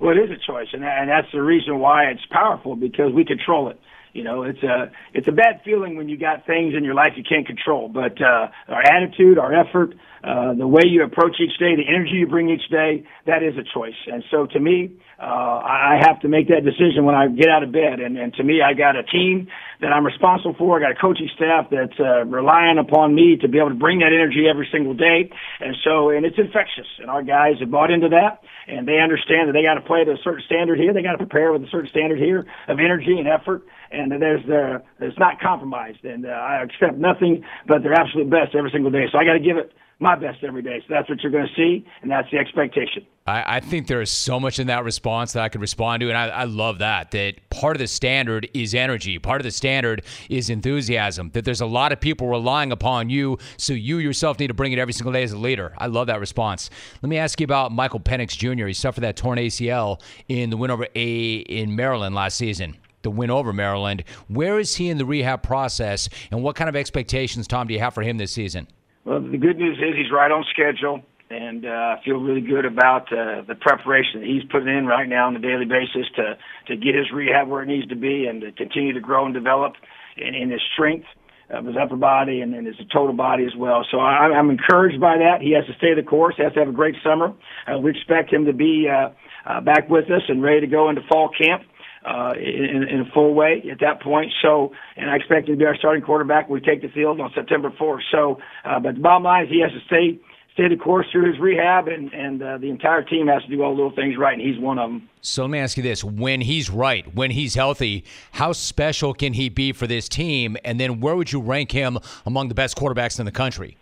Well, 0.00 0.16
it 0.16 0.20
is 0.20 0.30
a 0.30 0.46
choice, 0.46 0.68
and, 0.72 0.84
and 0.84 1.10
that's 1.10 1.26
the 1.32 1.42
reason 1.42 1.78
why 1.80 2.04
it's 2.04 2.24
powerful 2.30 2.76
because 2.76 3.12
we 3.12 3.24
control 3.24 3.68
it. 3.68 3.80
You 4.12 4.24
know, 4.24 4.42
it's 4.42 4.62
a 4.62 4.90
it's 5.12 5.28
a 5.28 5.32
bad 5.32 5.60
feeling 5.64 5.96
when 5.96 6.08
you 6.08 6.16
got 6.16 6.46
things 6.46 6.74
in 6.76 6.82
your 6.82 6.94
life 6.94 7.12
you 7.16 7.24
can't 7.28 7.46
control. 7.46 7.88
But 7.88 8.20
uh, 8.20 8.48
our 8.68 8.82
attitude, 8.82 9.38
our 9.38 9.52
effort, 9.52 9.94
uh, 10.24 10.54
the 10.54 10.66
way 10.66 10.82
you 10.86 11.04
approach 11.04 11.36
each 11.40 11.58
day, 11.58 11.76
the 11.76 11.86
energy 11.88 12.16
you 12.18 12.26
bring 12.26 12.50
each 12.50 12.68
day, 12.70 13.04
that 13.26 13.42
is 13.42 13.54
a 13.56 13.64
choice. 13.74 13.98
And 14.06 14.24
so 14.30 14.46
to 14.46 14.60
me, 14.60 14.90
uh, 15.18 15.24
I 15.24 15.98
have 16.00 16.20
to 16.20 16.28
make 16.28 16.48
that 16.48 16.64
decision 16.64 17.04
when 17.04 17.14
I 17.14 17.26
get 17.28 17.48
out 17.48 17.62
of 17.62 17.72
bed. 17.72 17.98
And, 17.98 18.16
and 18.16 18.32
to 18.34 18.44
me, 18.44 18.62
I 18.62 18.74
got 18.74 18.94
a 18.94 19.02
team 19.02 19.48
that 19.80 19.92
I'm 19.92 20.06
responsible 20.06 20.54
for. 20.58 20.78
I 20.78 20.80
got 20.80 20.92
a 20.92 21.00
coaching 21.00 21.28
staff 21.34 21.66
that's 21.70 21.98
uh, 21.98 22.24
relying 22.26 22.78
upon 22.78 23.14
me 23.14 23.36
to 23.42 23.48
be 23.48 23.58
able 23.58 23.70
to 23.70 23.78
bring 23.78 23.98
that 23.98 24.14
energy 24.14 24.46
every 24.48 24.68
single 24.70 24.94
day. 24.94 25.30
And 25.60 25.76
so, 25.82 26.10
and 26.10 26.24
it's 26.24 26.38
infectious. 26.38 26.86
And 26.98 27.10
our 27.10 27.22
guys 27.22 27.58
have 27.60 27.70
bought 27.70 27.90
into 27.90 28.08
that, 28.10 28.42
and 28.66 28.86
they 28.86 28.98
understand 28.98 29.48
that 29.48 29.52
they 29.54 29.62
got 29.62 29.74
to 29.74 29.86
play 29.86 30.04
to 30.04 30.12
a 30.12 30.22
certain 30.22 30.42
standard 30.46 30.78
here. 30.78 30.92
They 30.94 31.02
got 31.02 31.18
to 31.18 31.22
prepare 31.22 31.52
with 31.52 31.62
a 31.62 31.70
certain 31.70 31.90
standard 31.90 32.18
here 32.18 32.46
of 32.68 32.78
energy 32.78 33.18
and 33.18 33.26
effort. 33.26 33.66
And 33.90 34.12
there's 34.12 34.44
the, 34.46 34.82
it's 35.00 35.18
not 35.18 35.40
compromised. 35.40 36.04
And 36.04 36.26
uh, 36.26 36.30
I 36.30 36.62
accept 36.62 36.98
nothing 36.98 37.44
but 37.66 37.82
their 37.82 37.94
absolute 37.94 38.30
best 38.30 38.54
every 38.54 38.70
single 38.70 38.90
day. 38.90 39.06
So 39.10 39.18
I 39.18 39.24
got 39.24 39.34
to 39.34 39.42
give 39.42 39.56
it 39.56 39.72
my 40.00 40.14
best 40.14 40.44
every 40.44 40.62
day. 40.62 40.80
So 40.86 40.94
that's 40.94 41.08
what 41.08 41.20
you're 41.22 41.32
going 41.32 41.46
to 41.46 41.54
see, 41.54 41.84
and 42.02 42.10
that's 42.10 42.30
the 42.30 42.38
expectation. 42.38 43.04
I, 43.26 43.56
I, 43.56 43.60
think 43.60 43.88
there 43.88 44.00
is 44.00 44.10
so 44.10 44.38
much 44.38 44.58
in 44.58 44.68
that 44.68 44.84
response 44.84 45.32
that 45.32 45.42
I 45.42 45.48
could 45.48 45.60
respond 45.60 46.00
to, 46.00 46.08
and 46.08 46.16
I, 46.16 46.28
I, 46.28 46.44
love 46.44 46.78
that. 46.78 47.10
That 47.10 47.34
part 47.50 47.76
of 47.76 47.80
the 47.80 47.86
standard 47.86 48.48
is 48.54 48.74
energy, 48.74 49.18
part 49.18 49.40
of 49.40 49.44
the 49.44 49.50
standard 49.50 50.02
is 50.30 50.50
enthusiasm. 50.50 51.30
That 51.34 51.44
there's 51.44 51.60
a 51.60 51.66
lot 51.66 51.92
of 51.92 52.00
people 52.00 52.28
relying 52.28 52.70
upon 52.70 53.10
you, 53.10 53.38
so 53.56 53.72
you 53.72 53.98
yourself 53.98 54.38
need 54.38 54.46
to 54.46 54.54
bring 54.54 54.72
it 54.72 54.78
every 54.78 54.92
single 54.92 55.12
day 55.12 55.24
as 55.24 55.32
a 55.32 55.38
leader. 55.38 55.74
I 55.78 55.88
love 55.88 56.06
that 56.06 56.20
response. 56.20 56.70
Let 57.02 57.10
me 57.10 57.18
ask 57.18 57.40
you 57.40 57.44
about 57.44 57.72
Michael 57.72 58.00
Penix 58.00 58.36
Jr. 58.36 58.66
He 58.66 58.74
suffered 58.74 59.02
that 59.02 59.16
torn 59.16 59.38
ACL 59.38 60.00
in 60.28 60.50
the 60.50 60.56
win 60.56 60.70
over 60.70 60.86
A 60.94 61.36
in 61.38 61.74
Maryland 61.74 62.14
last 62.14 62.36
season 62.36 62.76
the 63.02 63.10
win 63.10 63.30
over 63.30 63.52
Maryland. 63.52 64.02
Where 64.26 64.58
is 64.58 64.74
he 64.74 64.88
in 64.88 64.98
the 64.98 65.04
rehab 65.04 65.42
process, 65.42 66.08
and 66.32 66.42
what 66.42 66.56
kind 66.56 66.68
of 66.68 66.74
expectations, 66.74 67.46
Tom, 67.46 67.68
do 67.68 67.74
you 67.74 67.78
have 67.80 67.94
for 67.94 68.02
him 68.02 68.18
this 68.18 68.32
season? 68.32 68.66
Well, 69.08 69.22
the 69.22 69.38
good 69.38 69.56
news 69.56 69.78
is 69.78 69.96
he's 69.96 70.12
right 70.12 70.30
on 70.30 70.44
schedule, 70.50 71.00
and 71.30 71.64
uh, 71.64 71.96
I 71.96 72.00
feel 72.04 72.20
really 72.20 72.42
good 72.42 72.66
about 72.66 73.10
uh, 73.10 73.40
the 73.48 73.54
preparation 73.58 74.20
that 74.20 74.26
he's 74.26 74.44
putting 74.52 74.68
in 74.68 74.84
right 74.84 75.08
now 75.08 75.28
on 75.28 75.34
a 75.34 75.38
daily 75.38 75.64
basis 75.64 76.04
to 76.16 76.36
to 76.66 76.76
get 76.76 76.94
his 76.94 77.10
rehab 77.10 77.48
where 77.48 77.62
it 77.62 77.68
needs 77.68 77.88
to 77.88 77.96
be 77.96 78.26
and 78.26 78.42
to 78.42 78.52
continue 78.52 78.92
to 78.92 79.00
grow 79.00 79.24
and 79.24 79.32
develop 79.32 79.76
in, 80.18 80.34
in 80.34 80.50
his 80.50 80.60
strength 80.74 81.06
of 81.48 81.64
his 81.64 81.74
upper 81.82 81.96
body 81.96 82.42
and, 82.42 82.54
and 82.54 82.66
his 82.66 82.76
total 82.92 83.14
body 83.14 83.46
as 83.46 83.56
well. 83.56 83.80
So 83.90 83.96
I, 83.96 84.28
I'm 84.28 84.50
encouraged 84.50 85.00
by 85.00 85.16
that. 85.16 85.40
He 85.40 85.54
has 85.54 85.64
to 85.64 85.74
stay 85.78 85.94
the 85.94 86.02
course. 86.02 86.34
He 86.36 86.42
has 86.42 86.52
to 86.52 86.58
have 86.58 86.68
a 86.68 86.76
great 86.76 86.96
summer. 87.02 87.32
Uh, 87.66 87.78
we 87.78 87.92
expect 87.92 88.30
him 88.30 88.44
to 88.44 88.52
be 88.52 88.88
uh, 88.92 89.08
uh, 89.48 89.62
back 89.62 89.88
with 89.88 90.04
us 90.10 90.20
and 90.28 90.42
ready 90.42 90.60
to 90.60 90.66
go 90.66 90.90
into 90.90 91.00
fall 91.08 91.30
camp 91.30 91.62
uh, 92.04 92.32
in, 92.36 92.84
in 92.88 93.00
a 93.00 93.10
full 93.12 93.34
way 93.34 93.62
at 93.70 93.80
that 93.80 94.02
point. 94.02 94.32
So, 94.42 94.72
and 94.96 95.10
I 95.10 95.16
expect 95.16 95.48
him 95.48 95.54
to 95.54 95.58
be 95.58 95.64
our 95.64 95.76
starting 95.76 96.02
quarterback 96.02 96.48
when 96.48 96.60
we 96.60 96.66
take 96.66 96.82
the 96.82 96.88
field 96.88 97.20
on 97.20 97.30
September 97.34 97.70
4th. 97.70 98.00
So, 98.10 98.38
uh, 98.64 98.80
but 98.80 98.94
the 98.94 99.00
bottom 99.00 99.24
line 99.24 99.44
is 99.44 99.50
he 99.50 99.60
has 99.60 99.72
to 99.72 99.80
stay 99.86 100.20
stay 100.58 100.68
the 100.68 100.76
course 100.76 101.06
through 101.12 101.30
his 101.30 101.40
rehab, 101.40 101.86
and 101.86 102.12
and 102.12 102.42
uh, 102.42 102.58
the 102.58 102.68
entire 102.68 103.02
team 103.02 103.28
has 103.28 103.42
to 103.44 103.48
do 103.48 103.62
all 103.62 103.70
the 103.70 103.82
little 103.82 103.94
things 103.94 104.16
right, 104.18 104.36
and 104.36 104.42
he's 104.42 104.58
one 104.60 104.78
of 104.78 104.90
them. 104.90 105.08
So 105.20 105.42
let 105.42 105.50
me 105.50 105.58
ask 105.58 105.76
you 105.76 105.82
this: 105.82 106.02
When 106.02 106.40
he's 106.40 106.68
right, 106.68 107.14
when 107.14 107.30
he's 107.30 107.54
healthy, 107.54 108.04
how 108.32 108.52
special 108.52 109.14
can 109.14 109.34
he 109.34 109.48
be 109.48 109.72
for 109.72 109.86
this 109.86 110.08
team? 110.08 110.56
And 110.64 110.80
then 110.80 111.00
where 111.00 111.14
would 111.14 111.32
you 111.32 111.40
rank 111.40 111.70
him 111.70 111.98
among 112.26 112.48
the 112.48 112.54
best 112.54 112.76
quarterbacks 112.76 113.20
in 113.20 113.26
the 113.26 113.32
country? 113.32 113.76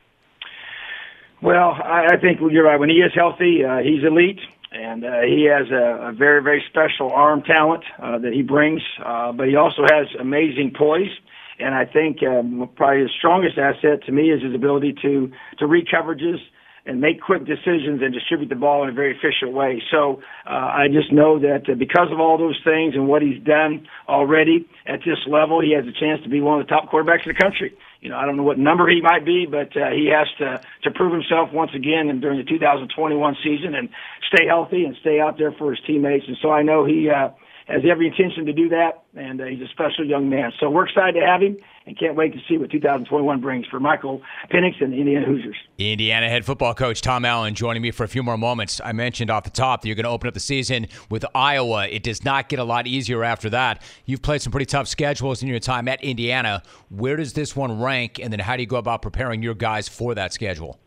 Well, 1.43 1.77
I, 1.83 2.07
I 2.12 2.17
think 2.21 2.41
you're 2.51 2.64
right. 2.64 2.81
When 2.81 2.89
he 2.89 2.97
is 2.97 3.12
healthy, 3.14 3.64
uh, 3.64 3.79
he's 3.79 4.03
elite 4.05 4.41
and 4.77 5.05
uh, 5.05 5.22
he 5.22 5.49
has 5.51 5.70
a, 5.70 6.09
a 6.09 6.12
very 6.12 6.43
very 6.43 6.62
special 6.68 7.11
arm 7.11 7.43
talent 7.43 7.85
uh, 8.03 8.18
that 8.18 8.33
he 8.33 8.43
brings, 8.43 8.83
uh, 9.05 9.33
but 9.33 9.49
he 9.49 9.57
also 9.57 9.83
has 9.83 10.07
amazing 10.20 10.72
poise. 10.77 11.11
And 11.59 11.74
I 11.74 11.87
think 11.87 12.18
um, 12.22 12.68
probably 12.77 13.03
his 13.03 13.11
strongest 13.16 13.57
asset 13.57 14.05
to 14.05 14.12
me 14.12 14.31
is 14.31 14.43
his 14.43 14.55
ability 14.55 14.95
to 15.03 15.31
to 15.59 15.66
read 15.66 15.87
coverages 15.89 16.39
and 16.87 17.01
make 17.01 17.20
quick 17.20 17.45
decisions 17.45 18.01
and 18.01 18.14
distribute 18.14 18.49
the 18.49 18.55
ball 18.55 18.85
in 18.85 18.89
a 18.89 18.93
very 18.93 19.16
efficient 19.16 19.53
way. 19.53 19.83
So 19.91 20.22
uh, 20.47 20.51
I 20.51 20.87
just 20.93 21.12
know 21.12 21.39
that 21.41 21.68
uh, 21.68 21.74
because 21.74 22.09
of 22.12 22.20
all 22.20 22.39
those 22.39 22.61
things 22.64 22.95
and 22.95 23.09
what 23.09 23.22
he's 23.22 23.43
done 23.43 23.87
already 24.09 24.68
at 24.87 25.01
this 25.01 25.18
level, 25.27 25.61
he 25.61 25.74
has 25.74 25.85
a 25.85 25.93
chance 25.99 26.22
to 26.22 26.29
be 26.29 26.41
one 26.41 26.61
of 26.61 26.66
the 26.66 26.70
top 26.70 26.91
quarterbacks 26.91 27.27
in 27.27 27.35
the 27.35 27.41
country. 27.43 27.77
You 28.07 28.12
know, 28.12 28.18
I 28.18 28.24
don't 28.24 28.36
know 28.36 28.44
what 28.44 28.57
number 28.57 28.88
he 28.88 29.00
might 29.00 29.24
be, 29.24 29.46
but 29.50 29.76
uh, 29.76 29.90
he 29.90 30.07
has 30.14 30.28
to 30.38 30.62
to 30.84 30.92
prove 30.92 31.12
himself 31.12 31.52
once 31.52 31.72
again 31.74 32.09
and 32.09 32.20
during 32.20 32.38
the 32.38 32.44
2021 32.44 33.36
season 33.42 33.74
and 33.74 33.88
stay 34.32 34.46
healthy 34.46 34.84
and 34.84 34.94
stay 35.00 35.18
out 35.18 35.38
there 35.38 35.50
for 35.50 35.74
his 35.74 35.80
teammates. 35.84 36.24
And 36.28 36.36
so 36.40 36.52
I 36.52 36.62
know 36.62 36.84
he. 36.84 37.11
Uh, 37.11 37.30
has 37.66 37.82
every 37.90 38.07
intention 38.07 38.46
to 38.46 38.52
do 38.52 38.68
that, 38.68 39.02
and 39.16 39.40
uh, 39.40 39.44
he's 39.46 39.61
a 39.61 39.66
special 39.72 40.07
young 40.07 40.30
man. 40.30 40.52
So 40.61 40.70
we're 40.70 40.86
excited 40.86 41.18
to 41.18 41.26
have 41.26 41.42
him 41.42 41.57
and 41.87 41.99
can't 41.99 42.16
wait 42.16 42.32
to 42.32 42.41
see 42.49 42.59
what 42.59 42.70
2021 42.70 43.41
brings 43.41 43.66
for 43.66 43.78
Michael 43.80 44.20
Penix 44.51 44.82
and 44.82 44.93
the 44.93 44.99
Indiana 44.99 45.24
Hoosiers. 45.24 45.57
Indiana 45.78 46.28
head 46.28 46.45
football 46.45 46.74
coach 46.74 47.01
Tom 47.01 47.24
Allen 47.24 47.55
joining 47.55 47.82
me 47.82 47.91
for 47.93 48.05
a 48.05 48.09
few 48.09 48.22
more 48.22 48.37
moments. 48.37 48.80
I 48.84 48.93
mentioned 48.93 49.30
off 49.30 49.45
the 49.45 49.51
top 49.51 49.82
that 49.82 49.89
you're 49.89 49.95
going 49.95 50.05
to 50.05 50.11
open 50.11 50.28
up 50.28 50.34
the 50.34 50.41
season 50.41 50.89
with 51.11 51.24
Iowa. 51.34 51.87
It 51.89 52.03
does 52.03 52.24
not 52.24 52.49
get 52.49 52.59
a 52.59 52.64
lot 52.64 52.87
easier 52.87 53.22
after 53.22 53.49
that. 53.51 53.82
You've 54.05 54.22
played 54.22 54.43
some 54.43 54.51
pretty 54.51 54.66
tough 54.66 54.89
schedules 54.89 55.43
in 55.43 55.49
your 55.49 55.61
time 55.61 55.89
at 55.89 56.03
Indiana. 56.03 56.62
Where 56.89 57.16
does 57.16 57.32
this 57.32 57.55
one 57.55 57.80
rank, 57.80 58.18
and 58.18 58.32
then 58.32 58.41
how 58.41 58.57
do 58.57 58.62
you 58.62 58.68
go 58.68 58.76
about 58.76 59.03
preparing 59.03 59.43
your 59.43 59.55
guys 59.55 59.89
for 59.89 60.14
that 60.14 60.32
schedule? 60.32 60.80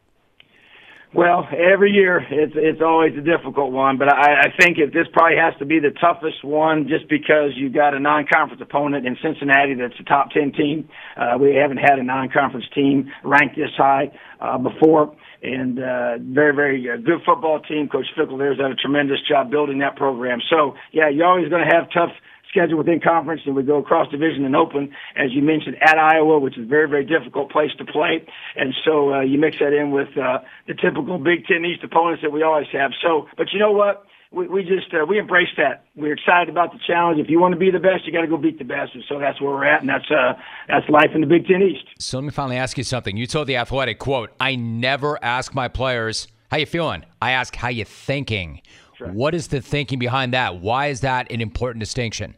Well, 1.12 1.48
every 1.50 1.90
year 1.90 2.20
it's 2.30 2.54
it's 2.56 2.82
always 2.86 3.18
a 3.18 3.22
difficult 3.22 3.72
one, 3.72 3.98
but 3.98 4.14
I, 4.14 4.42
I 4.42 4.48
think 4.60 4.78
it, 4.78 4.94
this 4.94 5.08
probably 5.12 5.38
has 5.38 5.58
to 5.58 5.66
be 5.66 5.80
the 5.80 5.90
toughest 6.00 6.44
one, 6.44 6.88
just 6.88 7.10
because 7.10 7.50
you've 7.56 7.74
got 7.74 7.96
a 7.96 8.00
non-conference 8.00 8.62
opponent 8.62 9.08
in 9.08 9.18
Cincinnati 9.20 9.74
that's 9.74 10.00
a 10.00 10.04
top 10.04 10.30
ten 10.30 10.52
team. 10.54 10.88
Uh, 11.18 11.36
we 11.42 11.56
haven't 11.56 11.78
had 11.78 11.98
a 11.98 12.04
non-conference 12.04 12.68
team 12.76 13.10
ranked 13.24 13.56
this 13.56 13.74
high 13.76 14.12
uh, 14.40 14.60
before, 14.60 15.16
and 15.42 15.80
uh, 15.80 16.22
very 16.22 16.54
very 16.54 16.88
uh, 16.88 16.98
good 16.98 17.22
football 17.26 17.60
team. 17.60 17.90
Coach 17.90 18.06
Fickell 18.16 18.38
there's 18.38 18.60
done 18.60 18.72
a 18.72 18.76
tremendous 18.76 19.18
job 19.28 19.50
building 19.50 19.80
that 19.80 19.96
program. 19.96 20.38
So 20.48 20.76
yeah, 20.94 21.10
you're 21.10 21.26
always 21.26 21.50
going 21.50 21.68
to 21.68 21.76
have 21.76 21.90
tough 21.92 22.14
schedule 22.50 22.78
within 22.78 23.00
conference, 23.00 23.42
and 23.46 23.56
we 23.56 23.64
go 23.64 23.78
across 23.78 24.10
division 24.10 24.44
and 24.46 24.56
open, 24.56 24.92
as 25.16 25.32
you 25.32 25.42
mentioned, 25.42 25.78
at 25.82 25.98
Iowa, 25.98 26.40
which 26.40 26.58
is 26.58 26.66
a 26.66 26.68
very, 26.68 26.90
very 26.90 27.06
difficult 27.06 27.52
place 27.52 27.72
to 27.78 27.86
play. 27.86 28.26
And 28.56 28.74
so 28.86 29.14
uh, 29.14 29.22
you 29.22 29.40
mix 29.40 29.58
that 29.60 29.74
in 29.74 29.92
with 29.92 30.10
uh, 30.18 30.40
the 30.68 30.74
typical 30.74 31.18
Big 31.18 31.46
Ten 31.46 31.64
East 31.66 31.84
opponents 31.84 32.22
that 32.24 32.32
we 32.32 32.44
always 32.44 32.68
have. 32.74 32.92
So, 33.02 33.28
but 33.38 33.48
you 33.54 33.60
know 33.60 33.72
what? 33.72 34.06
We, 34.32 34.48
we 34.48 34.62
just 34.62 34.94
uh, 34.94 35.06
we 35.08 35.18
embrace 35.18 35.50
that. 35.58 35.86
We're 35.96 36.14
excited 36.14 36.50
about 36.50 36.72
the 36.72 36.80
challenge. 36.86 37.20
If 37.20 37.30
you 37.30 37.40
want 37.40 37.54
to 37.54 37.60
be 37.60 37.72
the 37.72 37.80
best, 37.80 38.06
you 38.06 38.14
got 38.14 38.22
to 38.22 38.28
go 38.28 38.38
beat 38.38 38.60
the 38.60 38.64
best, 38.64 38.94
and 38.94 39.04
so 39.10 39.18
that's 39.18 39.42
where 39.42 39.50
we're 39.50 39.66
at, 39.66 39.82
and 39.82 39.90
that's 39.90 40.10
uh, 40.12 40.34
that's 40.68 40.88
life 40.88 41.10
in 41.16 41.22
the 41.22 41.28
Big 41.28 41.48
Ten 41.48 41.64
East. 41.64 41.86
So 41.98 42.18
let 42.18 42.26
me 42.26 42.30
finally 42.30 42.58
ask 42.58 42.78
you 42.78 42.84
something. 42.84 43.18
You 43.18 43.26
told 43.26 43.48
the 43.48 43.56
Athletic 43.56 43.98
quote: 43.98 44.30
"I 44.40 44.56
never 44.56 45.18
ask 45.24 45.56
my 45.56 45.68
players 45.68 46.28
how 46.52 46.58
you 46.58 46.68
feeling. 46.68 47.06
I 47.20 47.32
ask 47.32 47.56
how 47.56 47.70
you 47.70 47.86
thinking." 47.86 48.62
Right. 49.00 49.14
What 49.14 49.34
is 49.34 49.48
the 49.48 49.62
thinking 49.62 49.98
behind 49.98 50.34
that? 50.34 50.60
Why 50.60 50.88
is 50.88 51.02
that 51.02 51.32
an 51.32 51.42
important 51.42 51.80
distinction? 51.80 52.36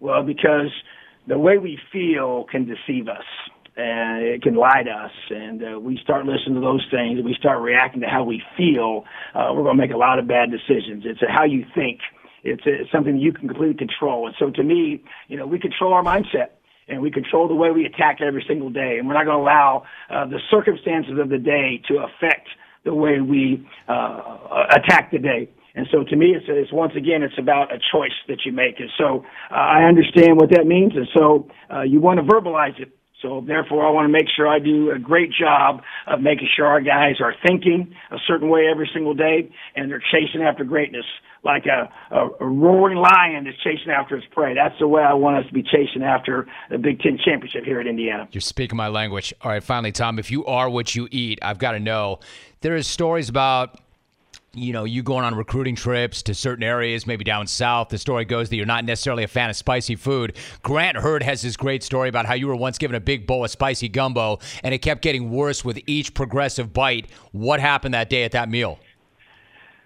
Well, 0.00 0.22
because 0.22 0.70
the 1.26 1.38
way 1.38 1.58
we 1.58 1.78
feel 1.92 2.44
can 2.50 2.66
deceive 2.66 3.08
us 3.08 3.24
and 3.76 4.24
it 4.24 4.42
can 4.42 4.54
lie 4.56 4.82
to 4.82 4.90
us. 4.90 5.12
And 5.30 5.62
uh, 5.62 5.80
we 5.80 5.98
start 6.02 6.26
listening 6.26 6.54
to 6.54 6.60
those 6.60 6.86
things 6.90 7.18
and 7.18 7.24
we 7.24 7.34
start 7.38 7.60
reacting 7.60 8.00
to 8.00 8.08
how 8.08 8.24
we 8.24 8.42
feel. 8.56 9.04
Uh, 9.34 9.52
we're 9.54 9.62
going 9.62 9.76
to 9.76 9.82
make 9.82 9.92
a 9.92 9.96
lot 9.96 10.18
of 10.18 10.26
bad 10.26 10.50
decisions. 10.50 11.04
It's 11.06 11.20
how 11.28 11.44
you 11.44 11.64
think. 11.74 12.00
It's, 12.44 12.62
it's 12.66 12.90
something 12.90 13.18
you 13.18 13.32
can 13.32 13.48
completely 13.48 13.74
control. 13.74 14.26
And 14.26 14.34
so 14.38 14.50
to 14.50 14.62
me, 14.62 15.02
you 15.28 15.36
know, 15.36 15.46
we 15.46 15.58
control 15.58 15.92
our 15.92 16.02
mindset 16.02 16.50
and 16.88 17.02
we 17.02 17.10
control 17.10 17.46
the 17.46 17.54
way 17.54 17.70
we 17.70 17.84
attack 17.84 18.20
every 18.20 18.44
single 18.48 18.70
day. 18.70 18.96
And 18.98 19.06
we're 19.06 19.14
not 19.14 19.26
going 19.26 19.38
to 19.38 19.42
allow 19.42 19.84
uh, 20.10 20.26
the 20.26 20.40
circumstances 20.50 21.18
of 21.18 21.28
the 21.28 21.38
day 21.38 21.82
to 21.88 21.98
affect 21.98 22.48
the 22.84 22.94
way 22.94 23.20
we 23.20 23.68
uh, 23.88 24.66
attack 24.70 25.10
the 25.12 25.18
day. 25.18 25.50
And 25.74 25.86
so 25.92 26.02
to 26.04 26.16
me, 26.16 26.34
it's, 26.36 26.46
it's 26.48 26.72
once 26.72 26.92
again, 26.96 27.22
it's 27.22 27.38
about 27.38 27.72
a 27.72 27.78
choice 27.78 28.16
that 28.28 28.38
you 28.44 28.52
make. 28.52 28.80
And 28.80 28.90
so 28.98 29.24
uh, 29.50 29.54
I 29.54 29.84
understand 29.84 30.36
what 30.36 30.50
that 30.50 30.66
means. 30.66 30.92
And 30.96 31.08
so 31.16 31.48
uh, 31.72 31.82
you 31.82 32.00
want 32.00 32.18
to 32.18 32.24
verbalize 32.24 32.80
it. 32.80 32.90
So 33.22 33.42
therefore, 33.44 33.84
I 33.84 33.90
want 33.90 34.04
to 34.06 34.12
make 34.12 34.28
sure 34.36 34.46
I 34.46 34.60
do 34.60 34.92
a 34.92 34.98
great 34.98 35.30
job 35.32 35.82
of 36.06 36.20
making 36.20 36.48
sure 36.54 36.66
our 36.66 36.80
guys 36.80 37.16
are 37.20 37.34
thinking 37.44 37.92
a 38.12 38.16
certain 38.28 38.48
way 38.48 38.68
every 38.70 38.88
single 38.94 39.12
day, 39.12 39.50
and 39.74 39.90
they're 39.90 40.02
chasing 40.12 40.40
after 40.40 40.62
greatness 40.62 41.04
like 41.44 41.64
a, 41.66 41.88
a, 42.14 42.28
a 42.40 42.46
roaring 42.46 42.98
lion 42.98 43.46
is 43.46 43.54
chasing 43.64 43.90
after 43.90 44.16
its 44.16 44.26
prey. 44.30 44.54
That's 44.54 44.78
the 44.78 44.86
way 44.86 45.02
I 45.02 45.14
want 45.14 45.38
us 45.38 45.46
to 45.48 45.52
be 45.52 45.62
chasing 45.62 46.02
after 46.02 46.46
the 46.70 46.78
Big 46.78 47.00
Ten 47.00 47.18
championship 47.24 47.64
here 47.64 47.80
at 47.80 47.86
Indiana. 47.86 48.28
You're 48.30 48.40
speaking 48.40 48.76
my 48.76 48.88
language. 48.88 49.34
All 49.42 49.50
right, 49.50 49.62
finally, 49.62 49.92
Tom, 49.92 50.18
if 50.18 50.30
you 50.30 50.44
are 50.46 50.70
what 50.70 50.94
you 50.94 51.08
eat, 51.10 51.38
I've 51.42 51.58
got 51.58 51.72
to 51.72 51.80
know. 51.80 52.20
There 52.60 52.76
is 52.76 52.86
stories 52.86 53.28
about 53.28 53.80
you 54.54 54.72
know, 54.72 54.84
you 54.84 55.02
going 55.02 55.24
on 55.24 55.34
recruiting 55.34 55.74
trips 55.74 56.22
to 56.22 56.34
certain 56.34 56.64
areas, 56.64 57.06
maybe 57.06 57.24
down 57.24 57.46
south. 57.46 57.90
The 57.90 57.98
story 57.98 58.24
goes 58.24 58.48
that 58.48 58.56
you're 58.56 58.66
not 58.66 58.84
necessarily 58.84 59.22
a 59.22 59.28
fan 59.28 59.50
of 59.50 59.56
spicy 59.56 59.94
food. 59.96 60.36
Grant 60.62 60.96
Hurd 60.96 61.22
has 61.22 61.42
this 61.42 61.56
great 61.56 61.82
story 61.82 62.08
about 62.08 62.26
how 62.26 62.34
you 62.34 62.46
were 62.46 62.56
once 62.56 62.78
given 62.78 62.94
a 62.94 63.00
big 63.00 63.26
bowl 63.26 63.44
of 63.44 63.50
spicy 63.50 63.88
gumbo, 63.88 64.38
and 64.64 64.74
it 64.74 64.78
kept 64.78 65.02
getting 65.02 65.30
worse 65.30 65.64
with 65.64 65.78
each 65.86 66.14
progressive 66.14 66.72
bite. 66.72 67.10
What 67.32 67.60
happened 67.60 67.94
that 67.94 68.10
day 68.10 68.24
at 68.24 68.32
that 68.32 68.48
meal? 68.48 68.78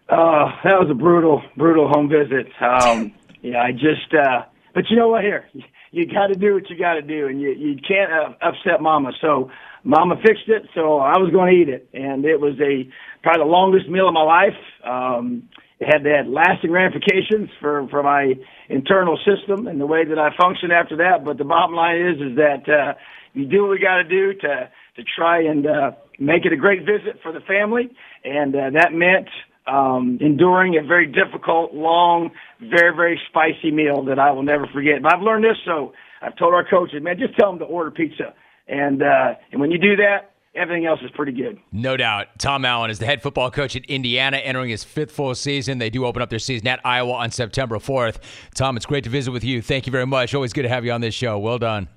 Oh, 0.09 0.49
that 0.65 0.79
was 0.79 0.89
a 0.91 0.95
brutal, 0.95 1.43
brutal 1.57 1.89
home 1.89 2.09
visit. 2.09 2.47
Um, 2.61 3.13
yeah, 3.43 3.63
I 3.63 3.73
just, 3.73 4.15
uh, 4.15 4.45
but 4.75 4.85
you 4.91 4.97
know 4.97 5.09
what? 5.09 5.23
Here, 5.23 5.49
you 5.91 6.07
got 6.07 6.29
to 6.29 6.35
do 6.35 6.55
what 6.55 6.71
you 6.71 6.79
got 6.79 6.95
to 6.95 7.03
do, 7.03 7.27
and 7.27 7.41
you 7.41 7.51
you 7.51 7.77
can't 7.87 8.13
uh, 8.13 8.33
upset 8.41 8.81
Mama. 8.81 9.13
So 9.21 9.51
Mama 9.85 10.17
fixed 10.25 10.49
it, 10.49 10.63
so 10.75 10.99
I 10.99 11.19
was 11.19 11.31
going 11.33 11.53
to 11.53 11.61
eat 11.61 11.69
it, 11.69 11.89
and 11.93 12.25
it 12.25 12.41
was 12.41 12.55
a 12.61 12.89
probably 13.23 13.43
the 13.43 13.51
longest 13.51 13.89
meal 13.89 14.09
of 14.09 14.15
my 14.15 14.23
life. 14.23 14.59
Um, 14.85 15.49
it 15.81 15.87
had 15.93 16.07
had 16.07 16.29
lasting 16.29 16.71
ramifications 16.71 17.51
for 17.61 17.89
for 17.89 18.03
my 18.03 18.35
internal 18.69 19.19
system 19.27 19.67
and 19.67 19.81
the 19.81 19.87
way 19.87 20.05
that 20.05 20.19
I 20.19 20.31
function 20.41 20.71
after 20.71 20.97
that. 20.99 21.25
But 21.25 21.39
the 21.39 21.45
bottom 21.45 21.75
line 21.75 21.99
is 21.99 22.17
is 22.23 22.37
that 22.37 22.63
uh, 22.71 22.95
you 23.35 23.47
do 23.47 23.63
what 23.63 23.71
we 23.71 23.81
got 23.81 23.97
to 23.97 24.05
do 24.05 24.33
to 24.35 24.71
to 24.97 25.03
try 25.17 25.43
and 25.43 25.67
uh, 25.67 25.91
make 26.21 26.45
it 26.45 26.53
a 26.53 26.57
great 26.57 26.87
visit 26.87 27.19
for 27.23 27.33
the 27.33 27.41
family, 27.41 27.91
and 28.23 28.55
uh, 28.55 28.71
that 28.79 28.93
meant 28.93 29.27
um, 29.67 30.19
enduring 30.21 30.79
a 30.79 30.87
very 30.87 31.07
difficult, 31.07 31.75
long, 31.75 32.31
very 32.61 32.95
very 32.95 33.21
spicy 33.29 33.73
meal 33.73 34.05
that 34.05 34.21
I 34.21 34.31
will 34.31 34.45
never 34.45 34.69
forget. 34.73 35.03
But 35.03 35.15
I've 35.15 35.23
learned 35.23 35.43
this, 35.43 35.59
so 35.65 35.93
I've 36.21 36.37
told 36.37 36.55
our 36.55 36.65
coaches, 36.65 37.03
man, 37.03 37.19
just 37.19 37.37
tell 37.37 37.51
them 37.51 37.59
to 37.59 37.65
order 37.65 37.91
pizza 37.91 38.35
and 38.73 39.03
uh, 39.03 39.35
and 39.53 39.61
when 39.61 39.71
you 39.71 39.79
do 39.79 39.97
that, 39.97 40.33
everything 40.55 40.87
else 40.87 41.01
is 41.05 41.11
pretty 41.15 41.33
good. 41.33 41.59
No 41.71 41.97
doubt. 41.97 42.29
Tom 42.39 42.65
Allen 42.65 42.91
is 42.91 42.99
the 42.99 43.07
head 43.07 43.23
football 43.23 43.51
coach 43.51 43.77
at 43.77 43.85
Indiana, 43.85 44.39
entering 44.39 44.71
his 44.71 44.83
fifth 44.83 45.13
full 45.13 45.35
season. 45.35 45.79
They 45.79 45.91
do 45.91 46.07
open 46.07 46.23
up 46.23 46.31
their 46.31 46.39
season 46.39 46.67
at 46.69 46.81
Iowa 46.85 47.13
on 47.13 47.31
September 47.31 47.77
4th. 47.77 48.19
Tom, 48.55 48.77
it's 48.77 48.87
great 48.87 49.05
to 49.05 49.11
visit 49.11 49.31
with 49.31 49.45
you. 49.45 49.61
Thank 49.61 49.87
you 49.87 49.93
very 49.93 50.07
much. 50.07 50.35
Always 50.35 50.53
good 50.53 50.63
to 50.63 50.69
have 50.71 50.85
you 50.85 50.93
on 50.93 51.03
this 51.03 51.15
show. 51.15 51.39
Well 51.39 51.59
done. 51.59 51.89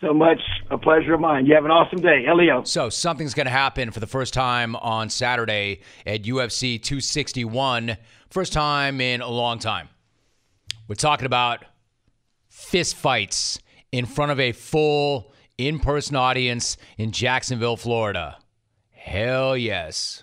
So 0.00 0.14
much 0.14 0.40
a 0.70 0.78
pleasure 0.78 1.14
of 1.14 1.20
mine. 1.20 1.44
You 1.44 1.54
have 1.54 1.64
an 1.64 1.72
awesome 1.72 2.00
day. 2.00 2.24
Elio. 2.26 2.62
So, 2.62 2.88
something's 2.88 3.34
going 3.34 3.46
to 3.46 3.52
happen 3.52 3.90
for 3.90 4.00
the 4.00 4.06
first 4.06 4.32
time 4.32 4.76
on 4.76 5.10
Saturday 5.10 5.80
at 6.06 6.22
UFC 6.22 6.80
261. 6.80 7.96
First 8.30 8.52
time 8.52 9.00
in 9.00 9.20
a 9.20 9.28
long 9.28 9.58
time. 9.58 9.88
We're 10.86 10.94
talking 10.94 11.26
about 11.26 11.64
fist 12.48 12.96
fights 12.96 13.58
in 13.90 14.06
front 14.06 14.30
of 14.30 14.38
a 14.38 14.52
full 14.52 15.32
in 15.58 15.80
person 15.80 16.16
audience 16.16 16.76
in 16.96 17.10
Jacksonville, 17.10 17.76
Florida. 17.76 18.38
Hell 18.90 19.56
yes. 19.56 20.22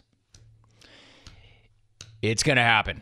It's 2.22 2.44
going 2.44 2.56
to 2.56 2.64
happen. 2.64 3.02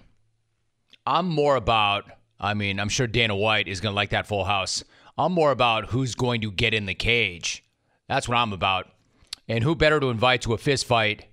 I'm 1.05 1.27
more 1.27 1.55
about, 1.55 2.05
I 2.39 2.53
mean, 2.55 2.79
I'm 2.79 2.89
sure 2.89 3.07
Dana 3.07 3.35
White 3.35 3.67
is 3.67 3.79
going 3.79 3.93
to 3.93 3.95
like 3.95 4.09
that 4.09 4.27
full 4.27 4.45
house. 4.45 4.83
I'm 5.17 5.31
more 5.31 5.51
about 5.51 5.91
who's 5.91 6.15
going 6.15 6.41
to 6.41 6.51
get 6.51 6.73
in 6.73 6.87
the 6.87 6.95
cage. 6.95 7.63
That's 8.09 8.27
what 8.27 8.37
I'm 8.37 8.51
about. 8.51 8.87
And 9.47 9.63
who 9.63 9.75
better 9.75 9.99
to 9.99 10.09
invite 10.09 10.41
to 10.41 10.53
a 10.53 10.57
fist 10.57 10.85
fight 10.85 11.25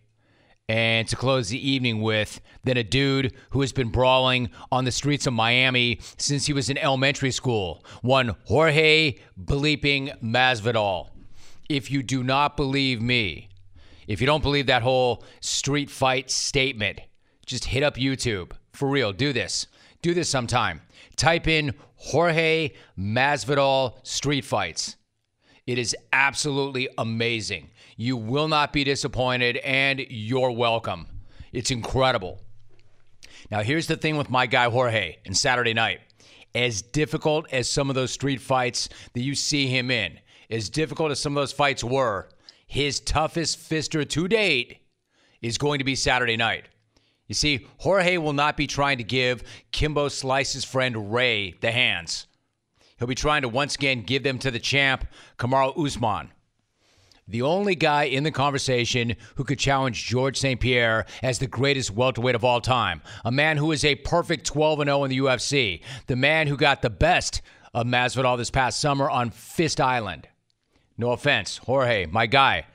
and 0.71 1.09
to 1.09 1.17
close 1.17 1.49
the 1.49 1.69
evening 1.69 2.01
with 2.01 2.41
than 2.63 2.77
a 2.77 2.85
dude 2.85 3.35
who 3.51 3.61
has 3.61 3.73
been 3.73 3.89
brawling 3.89 4.49
on 4.71 4.85
the 4.85 4.93
streets 4.93 5.27
of 5.27 5.33
Miami 5.33 5.99
since 6.17 6.47
he 6.47 6.53
was 6.53 6.71
in 6.71 6.79
elementary 6.79 7.33
school, 7.33 7.85
one 8.03 8.37
Jorge 8.45 9.17
Bleeping 9.37 10.17
Masvidal. 10.23 11.09
If 11.69 11.91
you 11.91 12.05
do 12.05 12.23
not 12.23 12.57
believe 12.57 13.03
me, 13.03 13.49
If 14.11 14.21
you 14.21 14.27
don't 14.27 14.43
believe 14.43 14.67
that 14.67 14.83
whole 14.83 15.23
street 15.41 15.89
fight 15.89 16.33
statement, 16.33 17.01
just 17.47 17.67
hit 17.67 17.85
up 17.85 17.95
YouTube. 17.95 18.51
For 18.73 18.89
real, 18.89 19.13
do 19.13 19.33
this. 19.33 19.69
Do 20.03 20.15
this 20.15 20.29
sometime. 20.29 20.81
Type 21.15 21.47
in 21.47 21.75
Jorge 21.95 22.73
Masvidal 22.99 24.05
street 24.05 24.45
fights. 24.45 24.97
It 25.65 25.79
is 25.79 25.95
absolutely 26.13 26.89
amazing. 26.99 27.70
You 28.01 28.17
will 28.17 28.49
not 28.49 28.73
be 28.73 28.83
disappointed, 28.83 29.59
and 29.59 30.01
you're 30.09 30.53
welcome. 30.53 31.07
It's 31.53 31.71
incredible. 31.71 32.41
Now, 33.51 33.61
here's 33.61 33.89
the 33.89 33.97
thing 33.99 34.17
with 34.17 34.31
my 34.31 34.47
guy 34.47 34.71
Jorge 34.71 35.19
and 35.27 35.37
Saturday 35.37 35.75
night. 35.75 36.01
As 36.55 36.81
difficult 36.81 37.53
as 37.53 37.69
some 37.69 37.91
of 37.91 37.95
those 37.95 38.11
street 38.11 38.41
fights 38.41 38.89
that 39.13 39.21
you 39.21 39.35
see 39.35 39.67
him 39.67 39.91
in, 39.91 40.19
as 40.49 40.71
difficult 40.71 41.11
as 41.11 41.21
some 41.21 41.37
of 41.37 41.43
those 41.43 41.53
fights 41.53 41.85
were, 41.85 42.31
his 42.67 43.01
toughest 43.01 43.59
fister 43.59 44.09
to 44.09 44.29
date 44.29 44.79
is 45.43 45.59
going 45.59 45.79
to 45.79 45.85
be 45.85 45.95
Saturday 45.95 46.39
night. 46.39 46.69
You 47.27 47.35
see, 47.35 47.67
Jorge 47.81 48.17
will 48.17 48.33
not 48.33 48.57
be 48.57 48.67
trying 48.67 48.97
to 48.97 49.05
give 49.05 49.43
Kimbo 49.73 50.09
Slice's 50.09 50.65
friend 50.65 51.13
Ray 51.13 51.53
the 51.61 51.71
hands. 51.71 52.29
He'll 52.99 53.09
be 53.09 53.15
trying 53.15 53.43
to 53.43 53.49
once 53.51 53.75
again 53.75 54.05
give 54.05 54.23
them 54.23 54.39
to 54.39 54.51
the 54.51 54.59
champ, 54.59 55.07
Kamaru 55.37 55.77
Usman. 55.85 56.31
The 57.29 57.43
only 57.43 57.75
guy 57.75 58.05
in 58.05 58.25
the 58.25 58.31
conversation 58.31 59.17
who 59.37 59.45
could 59.45 59.59
challenge 59.59 60.07
Georges 60.07 60.41
St. 60.41 60.61
Pierre 60.61 61.07
as 61.23 61.39
the 61.39 61.47
greatest 61.47 61.93
welterweight 61.93 62.35
of 62.35 62.45
all 62.45 62.61
time, 62.61 63.03
a 63.25 63.31
man 63.31 63.57
who 63.57 63.73
is 63.73 63.85
a 63.85 63.95
perfect 63.95 64.47
12 64.47 64.85
0 64.85 65.05
in 65.05 65.11
the 65.11 65.19
UFC, 65.19 65.83
the 66.07 66.17
man 66.17 66.47
who 66.47 66.57
got 66.57 66.83
the 66.83 66.91
best 66.91 67.43
of 67.73 67.87
Masvidal 67.87 68.37
this 68.37 68.51
past 68.51 68.81
summer 68.81 69.09
on 69.09 69.31
Fist 69.31 69.81
Island. 69.81 70.29
No 70.99 71.13
offense, 71.13 71.59
Jorge, 71.59 72.07
my 72.07 72.27
guy. 72.27 72.67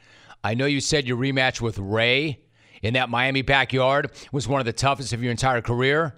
I 0.44 0.54
know 0.54 0.66
you 0.66 0.80
said 0.80 1.08
your 1.08 1.18
rematch 1.18 1.60
with 1.60 1.78
Ray 1.78 2.40
in 2.82 2.94
that 2.94 3.10
Miami 3.10 3.42
backyard 3.42 4.12
was 4.32 4.48
one 4.48 4.60
of 4.60 4.66
the 4.66 4.74
toughest 4.74 5.12
of 5.12 5.22
your 5.22 5.32
entire 5.32 5.62
career. 5.62 6.16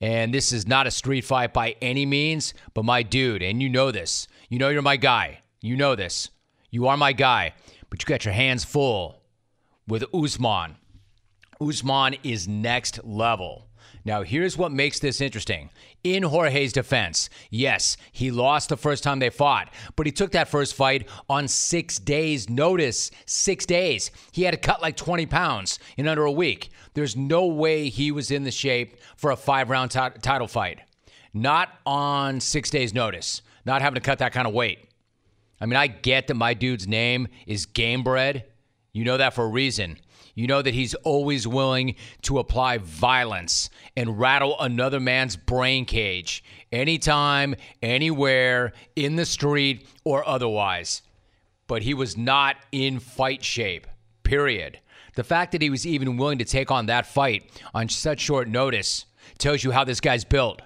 And 0.00 0.32
this 0.32 0.52
is 0.52 0.66
not 0.66 0.86
a 0.86 0.90
street 0.90 1.24
fight 1.24 1.52
by 1.52 1.76
any 1.80 2.06
means, 2.06 2.54
but 2.74 2.84
my 2.84 3.02
dude, 3.02 3.42
and 3.42 3.62
you 3.62 3.68
know 3.68 3.90
this. 3.90 4.28
You 4.48 4.58
know 4.58 4.68
you're 4.68 4.82
my 4.82 4.96
guy. 4.96 5.40
You 5.60 5.76
know 5.76 5.94
this. 5.94 6.30
You 6.70 6.86
are 6.88 6.96
my 6.96 7.12
guy, 7.12 7.54
but 7.88 8.02
you 8.02 8.06
got 8.06 8.24
your 8.24 8.34
hands 8.34 8.64
full 8.64 9.22
with 9.86 10.04
Usman. 10.12 10.76
Usman 11.60 12.16
is 12.22 12.46
next 12.46 13.04
level. 13.04 13.68
Now, 14.04 14.22
here's 14.22 14.56
what 14.56 14.72
makes 14.72 15.00
this 15.00 15.20
interesting. 15.20 15.70
In 16.04 16.22
Jorge's 16.22 16.72
defense, 16.72 17.28
yes, 17.50 17.96
he 18.12 18.30
lost 18.30 18.68
the 18.68 18.76
first 18.76 19.02
time 19.02 19.18
they 19.18 19.30
fought, 19.30 19.72
but 19.96 20.06
he 20.06 20.12
took 20.12 20.32
that 20.32 20.48
first 20.48 20.74
fight 20.74 21.08
on 21.28 21.48
six 21.48 21.98
days' 21.98 22.48
notice. 22.48 23.10
Six 23.26 23.66
days. 23.66 24.10
He 24.32 24.44
had 24.44 24.52
to 24.52 24.56
cut 24.56 24.80
like 24.80 24.96
20 24.96 25.26
pounds 25.26 25.78
in 25.96 26.08
under 26.08 26.24
a 26.24 26.32
week. 26.32 26.70
There's 26.94 27.16
no 27.16 27.46
way 27.46 27.88
he 27.88 28.10
was 28.12 28.30
in 28.30 28.44
the 28.44 28.50
shape 28.50 28.96
for 29.16 29.30
a 29.30 29.36
five 29.36 29.68
round 29.68 29.90
t- 29.90 30.00
title 30.22 30.48
fight. 30.48 30.80
Not 31.34 31.68
on 31.84 32.40
six 32.40 32.70
days' 32.70 32.94
notice, 32.94 33.42
not 33.66 33.82
having 33.82 33.96
to 33.96 34.00
cut 34.00 34.20
that 34.20 34.32
kind 34.32 34.46
of 34.46 34.54
weight. 34.54 34.87
I 35.60 35.66
mean, 35.66 35.76
I 35.76 35.86
get 35.86 36.26
that 36.28 36.34
my 36.34 36.54
dude's 36.54 36.86
name 36.86 37.28
is 37.46 37.66
Gamebred. 37.66 38.44
You 38.92 39.04
know 39.04 39.16
that 39.16 39.34
for 39.34 39.44
a 39.44 39.48
reason. 39.48 39.98
You 40.34 40.46
know 40.46 40.62
that 40.62 40.74
he's 40.74 40.94
always 40.94 41.48
willing 41.48 41.96
to 42.22 42.38
apply 42.38 42.78
violence 42.78 43.70
and 43.96 44.20
rattle 44.20 44.56
another 44.60 45.00
man's 45.00 45.34
brain 45.36 45.84
cage 45.84 46.44
anytime, 46.70 47.56
anywhere, 47.82 48.72
in 48.94 49.16
the 49.16 49.26
street, 49.26 49.88
or 50.04 50.26
otherwise. 50.28 51.02
But 51.66 51.82
he 51.82 51.92
was 51.92 52.16
not 52.16 52.56
in 52.70 53.00
fight 53.00 53.42
shape, 53.42 53.88
period. 54.22 54.78
The 55.16 55.24
fact 55.24 55.50
that 55.52 55.62
he 55.62 55.70
was 55.70 55.84
even 55.84 56.16
willing 56.16 56.38
to 56.38 56.44
take 56.44 56.70
on 56.70 56.86
that 56.86 57.06
fight 57.06 57.50
on 57.74 57.88
such 57.88 58.20
short 58.20 58.46
notice 58.46 59.06
tells 59.38 59.64
you 59.64 59.72
how 59.72 59.82
this 59.82 60.00
guy's 60.00 60.24
built. 60.24 60.62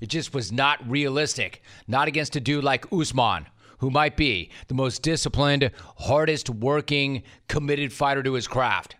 It 0.00 0.08
just 0.08 0.32
was 0.32 0.52
not 0.52 0.88
realistic, 0.88 1.62
not 1.88 2.06
against 2.06 2.36
a 2.36 2.40
dude 2.40 2.62
like 2.62 2.92
Usman, 2.92 3.46
who 3.80 3.90
might 3.90 4.16
be 4.16 4.50
the 4.68 4.74
most 4.74 5.02
disciplined, 5.02 5.70
hardest 5.98 6.48
working, 6.48 7.22
committed 7.48 7.92
fighter 7.92 8.22
to 8.22 8.34
his 8.34 8.46
craft. 8.46 8.96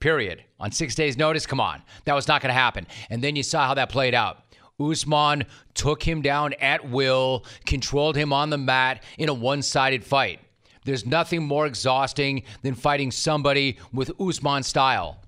Period. 0.00 0.44
On 0.60 0.70
six 0.70 0.94
days' 0.94 1.16
notice, 1.16 1.46
come 1.46 1.60
on. 1.60 1.82
That 2.04 2.14
was 2.14 2.28
not 2.28 2.40
going 2.40 2.50
to 2.50 2.60
happen. 2.60 2.86
And 3.10 3.22
then 3.22 3.34
you 3.34 3.42
saw 3.42 3.66
how 3.66 3.74
that 3.74 3.90
played 3.90 4.14
out. 4.14 4.44
Usman 4.80 5.44
took 5.74 6.02
him 6.02 6.22
down 6.22 6.54
at 6.60 6.88
will, 6.88 7.44
controlled 7.66 8.16
him 8.16 8.32
on 8.32 8.50
the 8.50 8.58
mat 8.58 9.02
in 9.18 9.28
a 9.28 9.34
one 9.34 9.62
sided 9.62 10.04
fight. 10.04 10.40
There's 10.84 11.04
nothing 11.04 11.42
more 11.42 11.66
exhausting 11.66 12.44
than 12.62 12.74
fighting 12.74 13.10
somebody 13.10 13.78
with 13.92 14.12
Usman 14.20 14.62
style, 14.62 15.20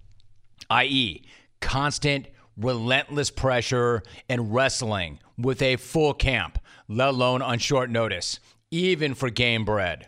i.e., 0.70 1.24
constant, 1.60 2.28
relentless 2.60 3.30
pressure 3.30 4.02
and 4.28 4.54
wrestling 4.54 5.18
with 5.38 5.62
a 5.62 5.76
full 5.76 6.14
camp, 6.14 6.58
let 6.88 7.08
alone 7.08 7.42
on 7.42 7.58
short 7.58 7.90
notice, 7.90 8.38
even 8.70 9.14
for 9.14 9.30
Gamebred. 9.30 10.04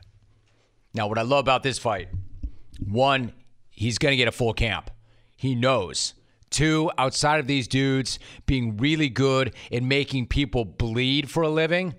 Now, 0.94 1.07
what 1.07 1.18
I 1.18 1.22
love 1.22 1.40
about 1.40 1.62
this 1.62 1.78
fight, 1.78 2.09
one, 2.78 3.32
he's 3.70 3.98
going 3.98 4.12
to 4.12 4.16
get 4.16 4.28
a 4.28 4.32
full 4.32 4.53
camp. 4.53 4.90
He 5.36 5.55
knows. 5.55 6.14
Two, 6.50 6.90
outside 6.98 7.40
of 7.40 7.46
these 7.46 7.66
dudes 7.66 8.18
being 8.44 8.76
really 8.76 9.09
good 9.09 9.55
at 9.72 9.82
making 9.82 10.26
people 10.26 10.66
bleed 10.66 11.30
for 11.30 11.42
a 11.42 11.48
living, 11.48 11.94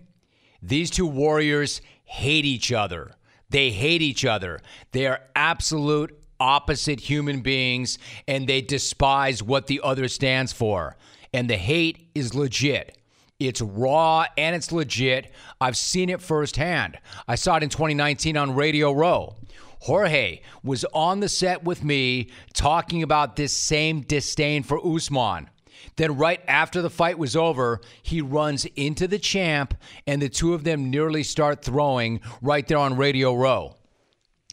these 0.61 0.91
two 0.91 1.07
warriors 1.07 1.81
hate 2.05 2.45
each 2.45 2.71
other. 2.71 3.15
They 3.49 3.71
hate 3.71 4.01
each 4.01 4.25
other. 4.25 4.59
They 4.91 5.07
are 5.07 5.21
absolute 5.35 6.22
opposite 6.43 6.99
human 6.99 7.39
beings 7.39 7.97
and 8.27 8.47
they 8.47 8.59
despise 8.59 9.41
what 9.41 9.67
the 9.67 9.79
other 9.81 10.09
stands 10.09 10.51
for. 10.51 10.97
And 11.33 11.49
the 11.49 11.55
hate 11.55 12.09
is 12.13 12.35
legit. 12.35 12.97
It's 13.39 13.61
raw 13.61 14.25
and 14.37 14.53
it's 14.53 14.73
legit. 14.73 15.31
I've 15.61 15.77
seen 15.77 16.09
it 16.09 16.21
firsthand. 16.21 16.99
I 17.29 17.35
saw 17.35 17.55
it 17.55 17.63
in 17.63 17.69
2019 17.69 18.35
on 18.35 18.55
Radio 18.55 18.91
Row. 18.91 19.37
Jorge 19.79 20.41
was 20.63 20.85
on 20.93 21.21
the 21.21 21.29
set 21.29 21.63
with 21.63 21.83
me 21.83 22.29
talking 22.53 23.03
about 23.03 23.37
this 23.37 23.55
same 23.55 24.01
disdain 24.01 24.63
for 24.63 24.85
Usman. 24.85 25.49
Then, 25.95 26.17
right 26.17 26.41
after 26.47 26.81
the 26.81 26.89
fight 26.89 27.17
was 27.17 27.35
over, 27.35 27.81
he 28.01 28.21
runs 28.21 28.65
into 28.75 29.07
the 29.07 29.19
champ, 29.19 29.75
and 30.07 30.21
the 30.21 30.29
two 30.29 30.53
of 30.53 30.63
them 30.63 30.89
nearly 30.89 31.21
start 31.21 31.63
throwing 31.63 32.21
right 32.41 32.67
there 32.67 32.77
on 32.77 32.97
Radio 32.97 33.35
Row. 33.35 33.75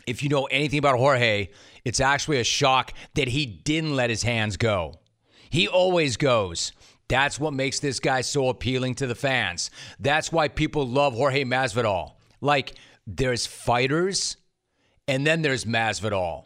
If 0.07 0.23
you 0.23 0.29
know 0.29 0.47
anything 0.47 0.81
about 0.81 0.99
Jorge, 0.99 1.49
it's 1.85 2.01
actually 2.01 2.39
a 2.41 2.45
shock 2.45 2.93
that 3.15 3.29
he 3.29 3.47
didn't 3.47 3.97
let 3.97 4.11
his 4.11 4.23
hands 4.23 4.57
go. 4.57 4.95
He 5.49 5.67
always 5.67 6.17
goes. 6.17 6.73
That's 7.09 7.41
what 7.41 7.53
makes 7.53 7.81
this 7.81 7.99
guy 7.99 8.21
so 8.21 8.49
appealing 8.49 8.95
to 8.97 9.07
the 9.07 9.17
fans. 9.17 9.71
That's 9.99 10.31
why 10.31 10.49
people 10.49 10.87
love 10.87 11.15
Jorge 11.15 11.45
Masvidal. 11.45 12.13
Like, 12.41 12.75
there's 13.07 13.47
fighters 13.47 14.37
and 15.09 15.27
then 15.27 15.43
there's 15.43 15.65
Masvidal. 15.65 16.45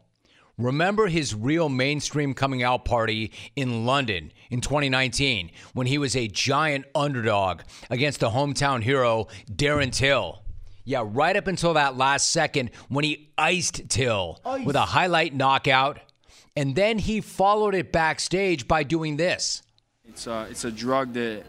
Remember 0.57 1.09
his 1.09 1.35
real 1.35 1.69
mainstream 1.69 2.33
coming 2.33 2.63
out 2.63 2.85
party 2.85 3.33
in 3.57 3.85
London 3.85 4.33
in 4.51 4.61
2019 4.61 5.51
when 5.75 5.89
he 5.89 5.99
was 5.99 6.15
a 6.15 6.29
giant 6.29 6.87
underdog 6.95 7.63
against 7.91 8.21
the 8.21 8.31
hometown 8.31 8.83
hero, 8.83 9.27
Darren 9.51 9.93
Till. 9.93 10.44
Yeah, 10.85 11.03
right 11.05 11.35
up 11.35 11.47
until 11.47 11.75
that 11.75 11.97
last 11.97 12.31
second 12.31 12.71
when 12.89 13.05
he 13.05 13.31
iced 13.39 13.89
Till 13.89 14.41
Ice. 14.45 14.67
with 14.67 14.77
a 14.77 14.83
highlight 14.83 15.35
knockout. 15.35 15.99
And 16.57 16.77
then 16.77 16.99
he 16.99 17.21
followed 17.21 17.75
it 17.75 17.91
backstage 17.91 18.69
by 18.69 18.83
doing 18.83 19.17
this. 19.17 19.63
It's 20.07 20.27
a, 20.27 20.47
it's 20.51 20.65
a 20.65 20.71
drug 20.71 21.15
that 21.15 21.45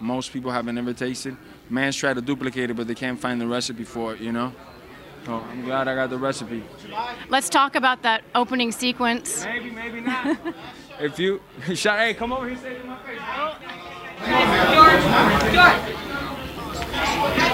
most 0.00 0.32
people 0.32 0.50
haven't 0.50 0.76
ever 0.78 0.92
tasted. 0.94 1.36
Man's 1.70 1.96
try 1.96 2.14
to 2.14 2.20
duplicate 2.22 2.70
it, 2.70 2.74
but 2.74 2.88
they 2.88 2.94
can't 2.94 3.20
find 3.20 3.40
the 3.40 3.46
recipe 3.46 3.84
for 3.84 4.14
it, 4.14 4.20
you 4.20 4.32
know? 4.32 4.52
So 5.26 5.34
I'm 5.34 5.64
glad 5.64 5.86
I 5.86 5.94
got 5.94 6.08
the 6.08 6.16
recipe. 6.16 6.64
Let's 7.28 7.50
talk 7.50 7.74
about 7.74 8.02
that 8.02 8.24
opening 8.34 8.72
sequence. 8.72 9.44
Maybe, 9.44 9.70
maybe 9.70 10.00
not. 10.00 10.38
if 11.00 11.18
you 11.18 11.42
shot, 11.74 11.98
hey, 11.98 12.14
come 12.14 12.32
over 12.32 12.48
here, 12.48 12.56
say 12.56 12.76
it 12.76 12.80
in 12.80 12.86
my 12.86 12.96
face. 13.02 13.20
George, 14.74 15.94
George. 17.36 17.47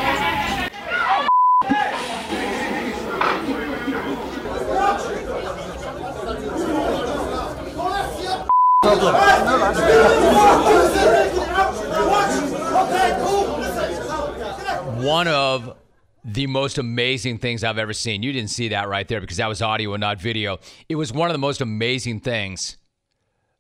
One 15.03 15.29
of 15.29 15.77
the 16.25 16.47
most 16.47 16.79
amazing 16.79 17.39
things 17.39 17.63
I've 17.65 17.79
ever 17.79 17.93
seen. 17.93 18.23
You 18.23 18.33
didn't 18.33 18.51
see 18.51 18.69
that 18.69 18.89
right 18.89 19.07
there 19.07 19.21
because 19.21 19.37
that 19.37 19.49
was 19.49 19.61
audio 19.61 19.93
and 19.95 20.01
not 20.01 20.21
video. 20.21 20.59
It 20.89 20.95
was 20.95 21.13
one 21.13 21.29
of 21.29 21.35
the 21.35 21.39
most 21.39 21.61
amazing 21.61 22.21
things 22.21 22.79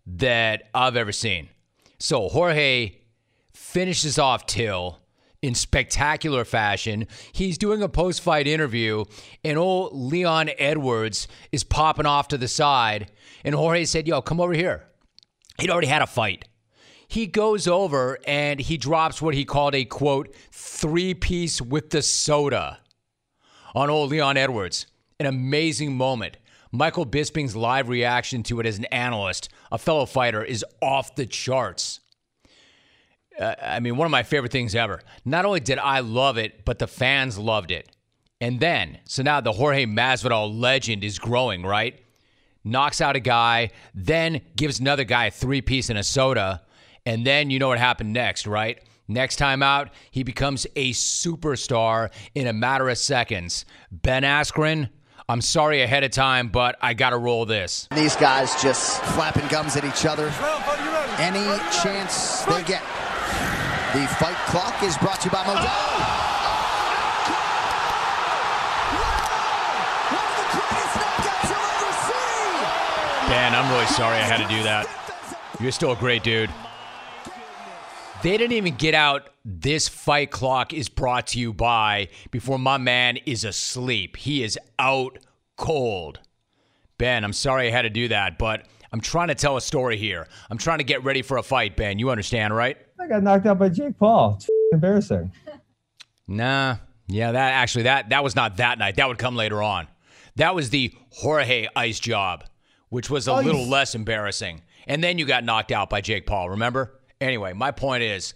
that 0.06 0.70
I've 0.74 0.96
ever 0.96 1.12
seen. 1.12 1.48
So 1.98 2.28
Jorge 2.28 2.96
finishes 3.52 4.18
off 4.18 4.46
Till 4.46 5.00
in 5.42 5.54
spectacular 5.54 6.44
fashion. 6.44 7.06
He's 7.32 7.58
doing 7.58 7.82
a 7.82 7.88
post 7.88 8.22
fight 8.22 8.46
interview, 8.46 9.04
and 9.44 9.58
old 9.58 9.94
Leon 9.94 10.50
Edwards 10.58 11.28
is 11.52 11.64
popping 11.64 12.06
off 12.06 12.28
to 12.28 12.38
the 12.38 12.48
side. 12.48 13.10
And 13.44 13.54
Jorge 13.54 13.84
said, 13.84 14.08
Yo, 14.08 14.22
come 14.22 14.40
over 14.40 14.54
here. 14.54 14.86
He'd 15.58 15.70
already 15.70 15.86
had 15.86 16.02
a 16.02 16.06
fight. 16.06 16.48
He 17.06 17.26
goes 17.26 17.68
over 17.68 18.18
and 18.26 18.58
he 18.60 18.76
drops 18.76 19.22
what 19.22 19.34
he 19.34 19.44
called 19.44 19.74
a 19.74 19.84
quote, 19.84 20.34
three 20.50 21.14
piece 21.14 21.60
with 21.60 21.90
the 21.90 22.02
soda 22.02 22.78
on 23.74 23.90
old 23.90 24.10
Leon 24.10 24.36
Edwards. 24.36 24.86
An 25.20 25.26
amazing 25.26 25.96
moment. 25.96 26.38
Michael 26.72 27.06
Bisping's 27.06 27.54
live 27.54 27.88
reaction 27.88 28.42
to 28.44 28.58
it 28.58 28.66
as 28.66 28.78
an 28.78 28.86
analyst, 28.86 29.48
a 29.70 29.78
fellow 29.78 30.06
fighter, 30.06 30.42
is 30.42 30.64
off 30.82 31.14
the 31.14 31.24
charts. 31.24 32.00
Uh, 33.38 33.54
I 33.62 33.78
mean, 33.78 33.96
one 33.96 34.06
of 34.06 34.10
my 34.10 34.24
favorite 34.24 34.50
things 34.50 34.74
ever. 34.74 35.00
Not 35.24 35.44
only 35.44 35.60
did 35.60 35.78
I 35.78 36.00
love 36.00 36.36
it, 36.36 36.64
but 36.64 36.80
the 36.80 36.88
fans 36.88 37.38
loved 37.38 37.70
it. 37.70 37.94
And 38.40 38.58
then, 38.58 38.98
so 39.04 39.22
now 39.22 39.40
the 39.40 39.52
Jorge 39.52 39.86
Masvidal 39.86 40.60
legend 40.60 41.04
is 41.04 41.18
growing, 41.18 41.62
right? 41.62 42.03
Knocks 42.64 43.00
out 43.00 43.14
a 43.14 43.20
guy, 43.20 43.70
then 43.94 44.40
gives 44.56 44.80
another 44.80 45.04
guy 45.04 45.26
a 45.26 45.30
three 45.30 45.60
piece 45.60 45.90
and 45.90 45.98
a 45.98 46.02
soda. 46.02 46.62
And 47.06 47.26
then 47.26 47.50
you 47.50 47.58
know 47.58 47.68
what 47.68 47.78
happened 47.78 48.12
next, 48.12 48.46
right? 48.46 48.82
Next 49.06 49.36
time 49.36 49.62
out, 49.62 49.90
he 50.10 50.22
becomes 50.22 50.66
a 50.76 50.92
superstar 50.92 52.10
in 52.34 52.46
a 52.46 52.54
matter 52.54 52.88
of 52.88 52.96
seconds. 52.96 53.66
Ben 53.90 54.22
Askren, 54.22 54.88
I'm 55.28 55.42
sorry 55.42 55.82
ahead 55.82 56.04
of 56.04 56.10
time, 56.10 56.48
but 56.48 56.76
I 56.80 56.94
got 56.94 57.10
to 57.10 57.18
roll 57.18 57.44
this. 57.44 57.86
These 57.94 58.16
guys 58.16 58.60
just 58.62 59.02
flapping 59.04 59.46
gums 59.48 59.76
at 59.76 59.84
each 59.84 60.06
other 60.06 60.28
any 61.18 61.44
chance 61.82 62.42
they 62.42 62.62
get. 62.64 62.82
The 63.92 64.06
fight 64.18 64.36
clock 64.46 64.82
is 64.82 64.96
brought 64.98 65.20
to 65.20 65.26
you 65.26 65.30
by 65.30 65.44
Modelo. 65.44 66.23
Ben, 73.28 73.54
I'm 73.54 73.72
really 73.72 73.86
sorry 73.86 74.16
I 74.16 74.22
had 74.22 74.46
to 74.46 74.54
do 74.54 74.62
that. 74.64 74.86
You're 75.60 75.72
still 75.72 75.92
a 75.92 75.96
great 75.96 76.22
dude. 76.22 76.50
They 78.22 78.36
didn't 78.36 78.52
even 78.52 78.74
get 78.74 78.94
out. 78.94 79.30
This 79.44 79.88
fight 79.88 80.30
clock 80.30 80.72
is 80.72 80.88
brought 80.88 81.28
to 81.28 81.38
you 81.38 81.52
by 81.52 82.08
before 82.30 82.58
my 82.58 82.78
man 82.78 83.18
is 83.26 83.44
asleep. 83.44 84.16
He 84.16 84.42
is 84.42 84.58
out 84.78 85.18
cold. 85.56 86.20
Ben, 86.98 87.24
I'm 87.24 87.32
sorry 87.32 87.68
I 87.68 87.70
had 87.70 87.82
to 87.82 87.90
do 87.90 88.08
that, 88.08 88.38
but 88.38 88.66
I'm 88.92 89.00
trying 89.00 89.28
to 89.28 89.34
tell 89.34 89.56
a 89.56 89.60
story 89.60 89.96
here. 89.96 90.28
I'm 90.50 90.58
trying 90.58 90.78
to 90.78 90.84
get 90.84 91.02
ready 91.04 91.22
for 91.22 91.36
a 91.36 91.42
fight, 91.42 91.76
Ben. 91.76 91.98
You 91.98 92.10
understand, 92.10 92.54
right? 92.54 92.76
I 93.00 93.06
got 93.08 93.22
knocked 93.22 93.46
out 93.46 93.58
by 93.58 93.68
Jake 93.68 93.98
Paul. 93.98 94.34
It's 94.36 94.48
embarrassing. 94.72 95.32
Nah. 96.28 96.76
Yeah, 97.06 97.32
that 97.32 97.52
actually 97.52 97.84
that 97.84 98.08
that 98.10 98.24
was 98.24 98.34
not 98.34 98.56
that 98.56 98.78
night. 98.78 98.96
That 98.96 99.08
would 99.08 99.18
come 99.18 99.36
later 99.36 99.62
on. 99.62 99.88
That 100.36 100.54
was 100.54 100.70
the 100.70 100.94
Jorge 101.10 101.68
Ice 101.76 102.00
job, 102.00 102.44
which 102.88 103.10
was 103.10 103.28
a 103.28 103.32
Oh, 103.32 103.40
little 103.40 103.66
less 103.66 103.94
embarrassing. 103.94 104.62
And 104.86 105.02
then 105.02 105.18
you 105.18 105.24
got 105.24 105.44
knocked 105.44 105.72
out 105.72 105.90
by 105.90 106.00
Jake 106.00 106.26
Paul, 106.26 106.50
remember? 106.50 107.00
Anyway, 107.20 107.52
my 107.52 107.70
point 107.70 108.02
is 108.02 108.34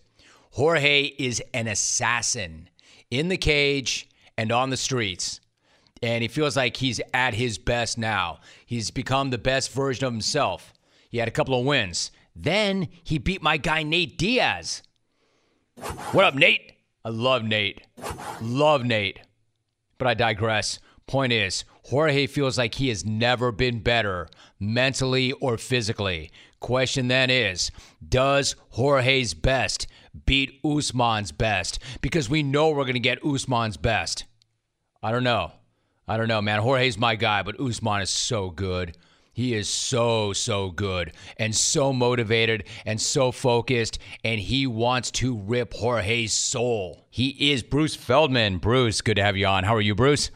Jorge 0.53 1.03
is 1.19 1.43
an 1.53 1.67
assassin 1.69 2.69
in 3.11 3.29
the 3.29 3.37
cage 3.37 4.09
and 4.37 4.51
on 4.53 4.71
the 4.71 4.77
streets. 4.77 5.41
And 6.03 6.23
he 6.23 6.29
feels 6.29 6.57
like 6.57 6.77
he's 6.77 7.01
at 7.13 7.35
his 7.35 7.59
best 7.59 7.99
now. 7.99 8.39
He's 8.65 8.91
become 8.91 9.31
the 9.31 9.39
best 9.39 9.73
version 9.73 10.05
of 10.07 10.13
himself. 10.13 10.73
He 11.11 11.19
had 11.19 11.27
a 11.29 11.33
couple 11.33 11.59
of 11.59 11.67
wins. 11.67 12.13
Then 12.37 12.89
he 13.03 13.19
beat 13.19 13.43
my 13.43 13.57
guy 13.57 13.83
Nate 13.83 14.17
Diaz. 14.17 14.83
What 16.13 16.25
up, 16.25 16.35
Nate? 16.35 16.73
I 17.05 17.09
love 17.09 17.43
Nate. 17.43 17.83
Love 18.41 18.85
Nate. 18.85 19.21
But 19.99 20.07
I 20.09 20.15
digress. 20.15 20.79
Point 21.07 21.33
is, 21.33 21.65
Jorge 21.89 22.27
feels 22.27 22.59
like 22.59 22.75
he 22.75 22.89
has 22.91 23.07
never 23.07 23.51
been 23.51 23.81
better, 23.81 24.29
mentally 24.61 25.33
or 25.33 25.57
physically. 25.57 26.31
Question 26.61 27.09
then 27.09 27.31
is, 27.31 27.71
does 28.07 28.57
Jorge's 28.71 29.33
best 29.33 29.87
beat 30.27 30.61
Usman's 30.63 31.33
best? 31.33 31.79
Because 32.03 32.29
we 32.29 32.43
know 32.43 32.69
we're 32.69 32.85
going 32.85 32.93
to 32.93 33.01
get 33.01 33.25
Usman's 33.25 33.79
best. 33.79 34.25
I 35.03 35.13
don't 35.13 35.25
know. 35.25 35.53
I 36.07 36.19
don't 36.19 36.29
know, 36.29 36.43
man. 36.43 36.61
Jorge's 36.61 36.99
my 36.99 37.15
guy, 37.15 37.43
but 37.43 37.59
Usman 37.59 38.03
is 38.03 38.11
so 38.11 38.51
good. 38.51 38.95
He 39.33 39.55
is 39.55 39.69
so, 39.69 40.35
so 40.35 40.71
good 40.71 41.13
and 41.39 41.55
so 41.55 41.95
motivated 41.95 42.65
and 42.85 43.01
so 43.01 43.33
focused, 43.33 43.99
and 44.25 44.39
he 44.41 44.67
wants 44.67 45.11
to 45.13 45.39
rip 45.39 45.73
Jorge's 45.73 46.35
soul. 46.35 47.07
He 47.09 47.53
is 47.53 47.63
Bruce 47.63 47.95
Feldman. 47.95 48.59
Bruce, 48.59 49.01
good 49.01 49.17
to 49.17 49.23
have 49.23 49.39
you 49.39 49.47
on. 49.47 49.65
How 49.65 49.77
are 49.77 49.81
you, 49.81 49.95
Bruce? 49.95 50.31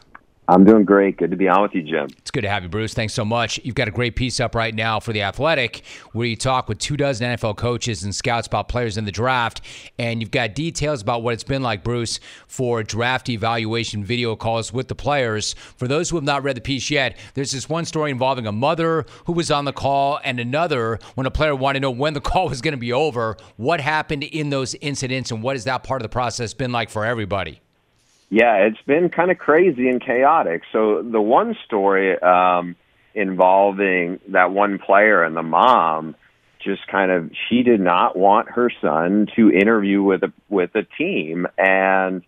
I'm 0.47 0.65
doing 0.65 0.83
great. 0.83 1.17
Good 1.17 1.31
to 1.31 1.37
be 1.37 1.47
on 1.47 1.61
with 1.61 1.73
you, 1.73 1.83
Jim. 1.83 2.07
It's 2.17 2.29
good 2.29 2.41
to 2.41 2.49
have 2.49 2.63
you, 2.63 2.69
Bruce. 2.69 2.93
Thanks 2.93 3.13
so 3.13 3.23
much. 3.23 3.61
You've 3.63 3.75
got 3.75 3.87
a 3.87 3.91
great 3.91 4.17
piece 4.17 4.41
up 4.41 4.55
right 4.55 4.75
now 4.75 4.99
for 4.99 5.13
The 5.13 5.21
Athletic 5.21 5.83
where 6.11 6.27
you 6.27 6.35
talk 6.35 6.67
with 6.67 6.79
two 6.79 6.97
dozen 6.97 7.31
NFL 7.31 7.55
coaches 7.55 8.03
and 8.03 8.13
scouts 8.13 8.47
about 8.47 8.67
players 8.67 8.97
in 8.97 9.05
the 9.05 9.11
draft. 9.11 9.61
And 9.97 10.21
you've 10.21 10.31
got 10.31 10.53
details 10.53 11.01
about 11.01 11.23
what 11.23 11.33
it's 11.33 11.45
been 11.45 11.61
like, 11.61 11.81
Bruce, 11.83 12.19
for 12.47 12.83
draft 12.83 13.29
evaluation 13.29 14.03
video 14.03 14.35
calls 14.35 14.73
with 14.73 14.89
the 14.89 14.95
players. 14.95 15.53
For 15.77 15.87
those 15.87 16.09
who 16.09 16.17
have 16.17 16.25
not 16.25 16.43
read 16.43 16.57
the 16.57 16.61
piece 16.61 16.91
yet, 16.91 17.17
there's 17.35 17.53
this 17.53 17.69
one 17.69 17.85
story 17.85 18.11
involving 18.11 18.45
a 18.45 18.51
mother 18.51 19.05
who 19.25 19.33
was 19.33 19.49
on 19.49 19.63
the 19.63 19.73
call 19.73 20.19
and 20.25 20.41
another 20.41 20.99
when 21.15 21.25
a 21.25 21.31
player 21.31 21.55
wanted 21.55 21.79
to 21.79 21.83
know 21.83 21.91
when 21.91 22.13
the 22.13 22.21
call 22.33 22.49
was 22.49 22.61
going 22.61 22.73
to 22.73 22.77
be 22.77 22.91
over. 22.91 23.37
What 23.55 23.79
happened 23.79 24.23
in 24.23 24.49
those 24.49 24.75
incidents 24.75 25.31
and 25.31 25.41
what 25.41 25.55
has 25.55 25.63
that 25.63 25.83
part 25.83 26.01
of 26.01 26.03
the 26.03 26.09
process 26.09 26.53
been 26.53 26.73
like 26.73 26.89
for 26.89 27.05
everybody? 27.05 27.61
Yeah, 28.33 28.65
it's 28.65 28.81
been 28.87 29.09
kind 29.09 29.29
of 29.29 29.37
crazy 29.37 29.87
and 29.89 30.03
chaotic. 30.03 30.63
So 30.71 31.03
the 31.03 31.21
one 31.21 31.55
story 31.65 32.19
um, 32.19 32.75
involving 33.13 34.21
that 34.29 34.49
one 34.49 34.79
player 34.79 35.23
and 35.23 35.37
the 35.37 35.43
mom 35.43 36.15
just 36.59 36.87
kind 36.87 37.11
of 37.11 37.29
she 37.47 37.61
did 37.61 37.79
not 37.79 38.17
want 38.17 38.49
her 38.49 38.71
son 38.81 39.27
to 39.35 39.51
interview 39.51 40.01
with 40.01 40.23
a 40.23 40.33
with 40.49 40.73
a 40.73 40.81
team. 40.97 41.45
And 41.59 42.23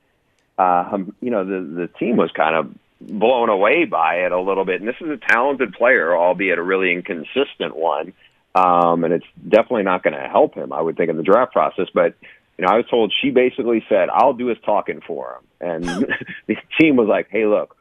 um, 0.59 1.15
you 1.21 1.31
know 1.31 1.43
the 1.43 1.87
the 1.87 1.87
team 1.87 2.17
was 2.17 2.29
kind 2.37 2.55
of 2.55 2.71
blown 3.01 3.49
away 3.49 3.85
by 3.85 4.25
it 4.25 4.31
a 4.31 4.39
little 4.39 4.63
bit. 4.63 4.81
And 4.81 4.87
this 4.87 5.01
is 5.01 5.09
a 5.09 5.17
talented 5.17 5.73
player 5.73 6.15
albeit 6.15 6.59
a 6.59 6.63
really 6.63 6.93
inconsistent 6.93 7.75
one. 7.75 8.13
Um, 8.53 9.03
and 9.05 9.11
it's 9.11 9.25
definitely 9.49 9.83
not 9.83 10.03
going 10.03 10.13
to 10.13 10.29
help 10.29 10.53
him 10.53 10.71
I 10.71 10.81
would 10.81 10.97
think 10.97 11.09
in 11.09 11.17
the 11.17 11.23
draft 11.23 11.51
process. 11.51 11.87
But 11.91 12.13
you 12.57 12.65
know 12.65 12.71
I 12.71 12.77
was 12.77 12.85
told 12.89 13.13
she 13.21 13.31
basically 13.31 13.83
said 13.89 14.09
I'll 14.09 14.33
do 14.33 14.47
his 14.47 14.57
talking 14.65 15.01
for 15.05 15.39
him 15.39 15.69
and 15.69 15.83
the 16.47 16.55
team 16.79 16.95
was 16.95 17.07
like 17.07 17.27
hey 17.29 17.45
look 17.45 17.75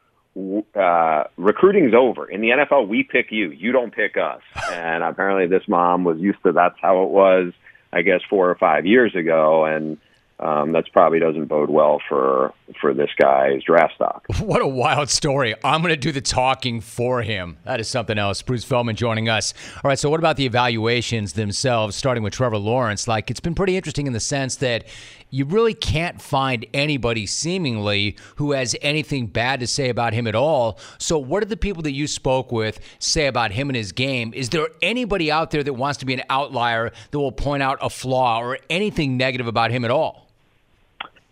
uh, 0.75 1.23
recruiting's 1.37 1.93
over. 1.93 2.29
In 2.29 2.41
the 2.41 2.49
NFL, 2.49 2.87
we 2.87 3.03
pick 3.03 3.31
you. 3.31 3.51
You 3.51 3.71
don't 3.71 3.93
pick 3.93 4.17
us. 4.17 4.41
And 4.71 5.03
apparently, 5.03 5.47
this 5.47 5.67
mom 5.67 6.03
was 6.03 6.19
used 6.19 6.41
to 6.43 6.51
that's 6.51 6.75
how 6.81 7.03
it 7.03 7.09
was. 7.09 7.53
I 7.93 8.01
guess 8.01 8.19
four 8.29 8.49
or 8.49 8.55
five 8.55 8.85
years 8.85 9.15
ago, 9.15 9.63
and 9.63 9.97
um, 10.39 10.73
that's 10.73 10.89
probably 10.89 11.19
doesn't 11.19 11.45
bode 11.45 11.69
well 11.69 12.01
for 12.09 12.53
for 12.81 12.93
this 12.93 13.09
guy's 13.17 13.63
draft 13.63 13.95
stock. 13.95 14.25
What 14.45 14.61
a 14.61 14.67
wild 14.67 15.09
story. 15.09 15.55
I'm 15.63 15.81
going 15.81 15.93
to 15.93 15.97
do 15.97 16.11
the 16.11 16.21
talking 16.21 16.79
for 16.79 17.23
him. 17.23 17.57
That 17.63 17.79
is 17.79 17.87
something 17.87 18.17
else. 18.17 18.41
Bruce 18.41 18.63
Feldman 18.63 18.95
joining 18.95 19.27
us. 19.27 19.53
All 19.77 19.89
right, 19.89 19.97
so 19.97 20.09
what 20.09 20.19
about 20.19 20.37
the 20.37 20.45
evaluations 20.45 21.33
themselves, 21.33 21.95
starting 21.95 22.21
with 22.21 22.33
Trevor 22.33 22.57
Lawrence? 22.57 23.07
Like, 23.07 23.31
it's 23.31 23.39
been 23.39 23.55
pretty 23.55 23.75
interesting 23.75 24.07
in 24.07 24.13
the 24.13 24.19
sense 24.19 24.57
that 24.57 24.85
you 25.31 25.45
really 25.45 25.73
can't 25.73 26.21
find 26.21 26.65
anybody 26.73 27.25
seemingly 27.25 28.17
who 28.35 28.51
has 28.51 28.75
anything 28.81 29.27
bad 29.27 29.59
to 29.61 29.67
say 29.67 29.89
about 29.89 30.13
him 30.13 30.27
at 30.27 30.35
all. 30.35 30.79
So, 30.99 31.17
what 31.17 31.39
did 31.39 31.49
the 31.49 31.57
people 31.57 31.81
that 31.83 31.93
you 31.93 32.07
spoke 32.07 32.51
with 32.51 32.79
say 32.99 33.25
about 33.25 33.51
him 33.51 33.69
and 33.69 33.75
his 33.75 33.91
game? 33.91 34.31
Is 34.33 34.49
there 34.49 34.67
anybody 34.81 35.31
out 35.31 35.51
there 35.51 35.63
that 35.63 35.73
wants 35.73 35.97
to 35.99 36.05
be 36.05 36.13
an 36.13 36.23
outlier 36.29 36.91
that 37.11 37.19
will 37.19 37.31
point 37.31 37.63
out 37.63 37.79
a 37.81 37.89
flaw 37.89 38.39
or 38.39 38.59
anything 38.69 39.17
negative 39.17 39.47
about 39.47 39.71
him 39.71 39.83
at 39.83 39.91
all? 39.91 40.24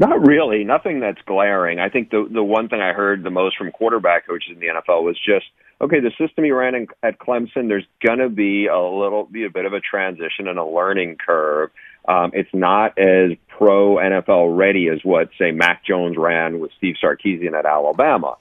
Not 0.03 0.27
really. 0.27 0.65
Nothing 0.65 0.99
that's 0.99 1.21
glaring. 1.25 1.79
I 1.79 1.87
think 1.87 2.09
the 2.09 2.27
the 2.29 2.43
one 2.43 2.67
thing 2.67 2.81
I 2.81 2.91
heard 2.91 3.23
the 3.23 3.29
most 3.29 3.57
from 3.57 3.71
quarterback 3.71 4.27
coaches 4.27 4.49
in 4.51 4.59
the 4.59 4.67
NFL 4.67 5.01
was 5.01 5.17
just 5.17 5.45
okay. 5.79 6.01
The 6.01 6.11
system 6.19 6.43
he 6.43 6.51
ran 6.51 6.75
in, 6.75 6.87
at 7.01 7.19
Clemson, 7.19 7.69
there's 7.69 7.85
gonna 8.05 8.27
be 8.27 8.67
a 8.67 8.81
little, 8.81 9.23
be 9.23 9.45
a 9.45 9.49
bit 9.49 9.63
of 9.63 9.71
a 9.71 9.79
transition 9.79 10.49
and 10.49 10.59
a 10.59 10.65
learning 10.65 11.17
curve. 11.25 11.69
Um, 12.05 12.31
it's 12.33 12.53
not 12.53 12.97
as 12.99 13.37
pro 13.47 13.95
NFL 13.95 14.57
ready 14.57 14.89
as 14.89 14.99
what 15.05 15.29
say 15.39 15.51
Mac 15.51 15.85
Jones 15.85 16.17
ran 16.17 16.59
with 16.59 16.71
Steve 16.77 16.95
Sarkisian 17.01 17.57
at 17.57 17.65
Alabama. 17.65 18.35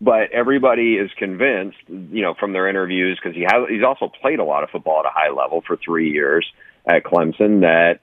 But 0.00 0.30
everybody 0.30 0.94
is 0.94 1.10
convinced, 1.18 1.78
you 1.88 2.22
know, 2.22 2.34
from 2.34 2.52
their 2.52 2.68
interviews 2.68 3.18
because 3.20 3.34
he 3.34 3.42
has 3.42 3.68
he's 3.68 3.82
also 3.82 4.06
played 4.22 4.38
a 4.38 4.44
lot 4.44 4.62
of 4.62 4.70
football 4.70 5.00
at 5.00 5.06
a 5.06 5.12
high 5.12 5.30
level 5.30 5.64
for 5.66 5.76
three 5.76 6.12
years 6.12 6.46
at 6.86 7.02
Clemson 7.02 7.62
that 7.62 7.98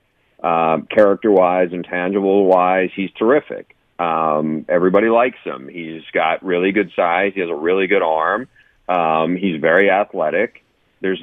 um, 0.45 0.87
character 0.87 1.31
wise, 1.31 1.69
and 1.71 1.83
tangible 1.83 2.45
wise, 2.45 2.89
he's 2.95 3.11
terrific. 3.17 3.75
Um, 3.97 4.65
everybody 4.69 5.07
likes 5.07 5.39
him. 5.43 5.67
He's 5.67 6.03
got 6.13 6.43
really 6.43 6.71
good 6.71 6.91
size. 6.95 7.31
He 7.33 7.41
has 7.41 7.49
a 7.49 7.55
really 7.55 7.87
good 7.87 8.03
arm. 8.03 8.47
Um, 8.87 9.35
he's 9.35 9.59
very 9.59 9.89
athletic. 9.89 10.63
There's 11.01 11.21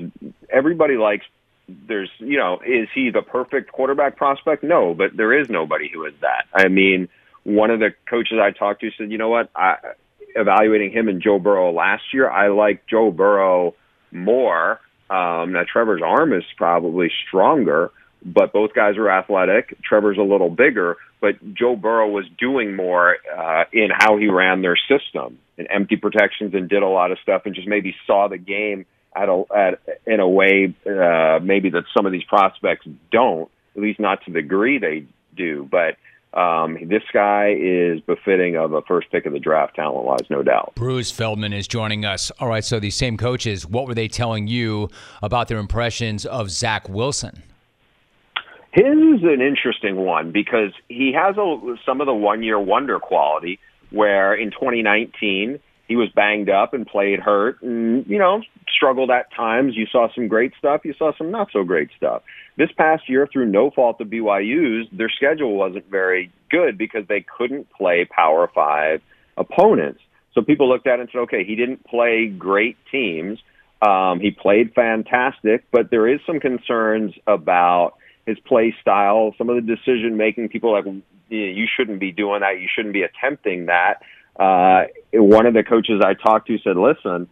everybody 0.50 0.96
likes 0.96 1.24
there's, 1.68 2.10
you 2.18 2.36
know, 2.36 2.60
is 2.66 2.88
he 2.94 3.10
the 3.10 3.22
perfect 3.22 3.70
quarterback 3.70 4.16
prospect? 4.16 4.64
No, 4.64 4.94
but 4.94 5.16
there 5.16 5.38
is 5.38 5.48
nobody 5.48 5.88
who 5.92 6.04
is 6.04 6.14
that. 6.20 6.46
I 6.52 6.68
mean, 6.68 7.08
one 7.44 7.70
of 7.70 7.78
the 7.78 7.90
coaches 8.08 8.38
I 8.42 8.50
talked 8.50 8.80
to 8.80 8.90
said, 8.98 9.10
you 9.10 9.18
know 9.18 9.28
what, 9.28 9.50
I, 9.54 9.76
evaluating 10.34 10.92
him 10.92 11.08
and 11.08 11.22
Joe 11.22 11.38
Burrow 11.38 11.72
last 11.72 12.02
year, 12.12 12.28
I 12.28 12.48
like 12.48 12.86
Joe 12.86 13.10
Burrow 13.10 13.74
more. 14.10 14.80
Um, 15.10 15.52
now 15.52 15.62
Trevor's 15.70 16.02
arm 16.04 16.32
is 16.32 16.44
probably 16.56 17.10
stronger, 17.26 17.90
but 18.24 18.52
both 18.52 18.74
guys 18.74 18.96
are 18.96 19.10
athletic. 19.10 19.76
Trevor's 19.82 20.18
a 20.18 20.22
little 20.22 20.50
bigger, 20.50 20.96
but 21.20 21.34
Joe 21.54 21.76
Burrow 21.76 22.08
was 22.08 22.24
doing 22.38 22.76
more 22.76 23.16
uh, 23.36 23.64
in 23.72 23.88
how 23.90 24.16
he 24.16 24.28
ran 24.28 24.62
their 24.62 24.76
system 24.76 25.38
and 25.58 25.66
empty 25.70 25.96
protections 25.96 26.54
and 26.54 26.68
did 26.68 26.82
a 26.82 26.88
lot 26.88 27.12
of 27.12 27.18
stuff 27.22 27.42
and 27.44 27.54
just 27.54 27.68
maybe 27.68 27.94
saw 28.06 28.28
the 28.28 28.38
game 28.38 28.86
at 29.14 29.28
a 29.28 29.44
at 29.54 29.80
in 30.06 30.20
a 30.20 30.28
way 30.28 30.74
uh, 30.86 31.38
maybe 31.42 31.70
that 31.70 31.84
some 31.94 32.06
of 32.06 32.12
these 32.12 32.24
prospects 32.24 32.86
don't, 33.10 33.50
at 33.76 33.82
least 33.82 34.00
not 34.00 34.24
to 34.24 34.32
the 34.32 34.40
degree 34.40 34.78
they 34.78 35.06
do. 35.36 35.68
But 35.70 35.96
um, 36.38 36.78
this 36.88 37.02
guy 37.12 37.54
is 37.58 38.00
befitting 38.00 38.56
of 38.56 38.72
a 38.72 38.80
first 38.82 39.10
pick 39.10 39.26
of 39.26 39.32
the 39.32 39.38
draft, 39.38 39.76
talent 39.76 40.04
wise, 40.04 40.30
no 40.30 40.42
doubt. 40.42 40.72
Bruce 40.74 41.10
Feldman 41.10 41.52
is 41.52 41.68
joining 41.68 42.04
us. 42.04 42.30
All 42.40 42.48
right, 42.48 42.64
so 42.64 42.80
these 42.80 42.96
same 42.96 43.16
coaches, 43.16 43.66
what 43.66 43.86
were 43.86 43.94
they 43.94 44.08
telling 44.08 44.46
you 44.46 44.88
about 45.22 45.48
their 45.48 45.58
impressions 45.58 46.24
of 46.24 46.50
Zach 46.50 46.88
Wilson? 46.88 47.42
His 48.72 48.84
is 48.84 49.22
an 49.22 49.42
interesting 49.42 49.96
one 49.96 50.32
because 50.32 50.72
he 50.88 51.12
has 51.14 51.36
a, 51.36 51.76
some 51.84 52.00
of 52.00 52.06
the 52.06 52.14
one 52.14 52.42
year 52.42 52.58
wonder 52.58 52.98
quality 52.98 53.58
where 53.90 54.34
in 54.34 54.50
2019 54.50 55.60
he 55.88 55.96
was 55.96 56.08
banged 56.14 56.48
up 56.48 56.72
and 56.72 56.86
played 56.86 57.20
hurt 57.20 57.60
and, 57.62 58.06
you 58.06 58.18
know, 58.18 58.40
struggled 58.74 59.10
at 59.10 59.30
times. 59.34 59.74
You 59.76 59.86
saw 59.92 60.08
some 60.14 60.26
great 60.26 60.52
stuff. 60.58 60.82
You 60.84 60.94
saw 60.96 61.12
some 61.18 61.30
not 61.30 61.48
so 61.52 61.64
great 61.64 61.90
stuff. 61.96 62.22
This 62.56 62.70
past 62.76 63.10
year, 63.10 63.28
through 63.30 63.46
no 63.46 63.70
fault 63.70 64.00
of 64.00 64.08
BYU's, 64.08 64.88
their 64.90 65.10
schedule 65.10 65.54
wasn't 65.54 65.90
very 65.90 66.32
good 66.50 66.78
because 66.78 67.06
they 67.08 67.24
couldn't 67.36 67.70
play 67.72 68.06
Power 68.10 68.50
Five 68.54 69.02
opponents. 69.36 70.00
So 70.34 70.40
people 70.40 70.66
looked 70.66 70.86
at 70.86 70.94
it 70.98 71.00
and 71.02 71.08
said, 71.12 71.18
okay, 71.20 71.44
he 71.44 71.56
didn't 71.56 71.84
play 71.84 72.26
great 72.26 72.78
teams. 72.90 73.38
Um, 73.82 74.20
he 74.20 74.30
played 74.30 74.72
fantastic, 74.74 75.64
but 75.70 75.90
there 75.90 76.08
is 76.08 76.20
some 76.26 76.40
concerns 76.40 77.12
about 77.26 77.94
his 78.26 78.38
play 78.40 78.74
style, 78.80 79.34
some 79.36 79.48
of 79.50 79.56
the 79.56 79.62
decision 79.62 80.16
making. 80.16 80.48
People 80.48 80.72
like, 80.72 80.84
you 81.28 81.66
shouldn't 81.76 82.00
be 82.00 82.12
doing 82.12 82.40
that. 82.40 82.60
You 82.60 82.68
shouldn't 82.74 82.94
be 82.94 83.02
attempting 83.02 83.66
that. 83.66 84.02
Uh, 84.38 84.84
one 85.12 85.46
of 85.46 85.54
the 85.54 85.62
coaches 85.62 86.00
I 86.04 86.14
talked 86.14 86.46
to 86.48 86.58
said, 86.58 86.76
listen, 86.76 87.28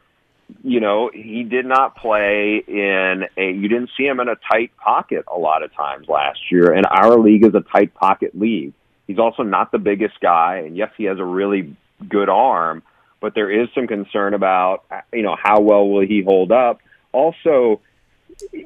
you 0.65 0.81
know, 0.81 1.11
he 1.15 1.45
did 1.45 1.65
not 1.65 1.97
play 1.97 2.63
in 2.67 3.25
a, 3.37 3.53
you 3.53 3.69
didn't 3.69 3.91
see 3.97 4.05
him 4.05 4.21
in 4.21 4.29
a 4.29 4.37
tight 4.51 4.77
pocket 4.77 5.25
a 5.33 5.39
lot 5.39 5.63
of 5.63 5.73
times 5.75 6.09
last 6.09 6.41
year. 6.51 6.73
And 6.73 6.87
our 6.87 7.19
league 7.19 7.45
is 7.45 7.55
a 7.55 7.61
tight 7.61 7.95
pocket 7.95 8.39
league. 8.39 8.73
He's 9.07 9.19
also 9.19 9.43
not 9.43 9.73
the 9.73 9.79
biggest 9.79 10.21
guy. 10.21 10.63
And 10.67 10.77
yes, 10.77 10.91
he 10.97 11.05
has 11.05 11.19
a 11.19 11.25
really 11.25 11.77
good 12.09 12.29
arm, 12.29 12.83
but 13.21 13.35
there 13.35 13.51
is 13.51 13.69
some 13.75 13.87
concern 13.87 14.35
about, 14.35 14.85
you 15.13 15.23
know, 15.23 15.37
how 15.41 15.61
well 15.61 15.89
will 15.89 16.07
he 16.07 16.23
hold 16.23 16.53
up? 16.53 16.81
Also, 17.13 17.81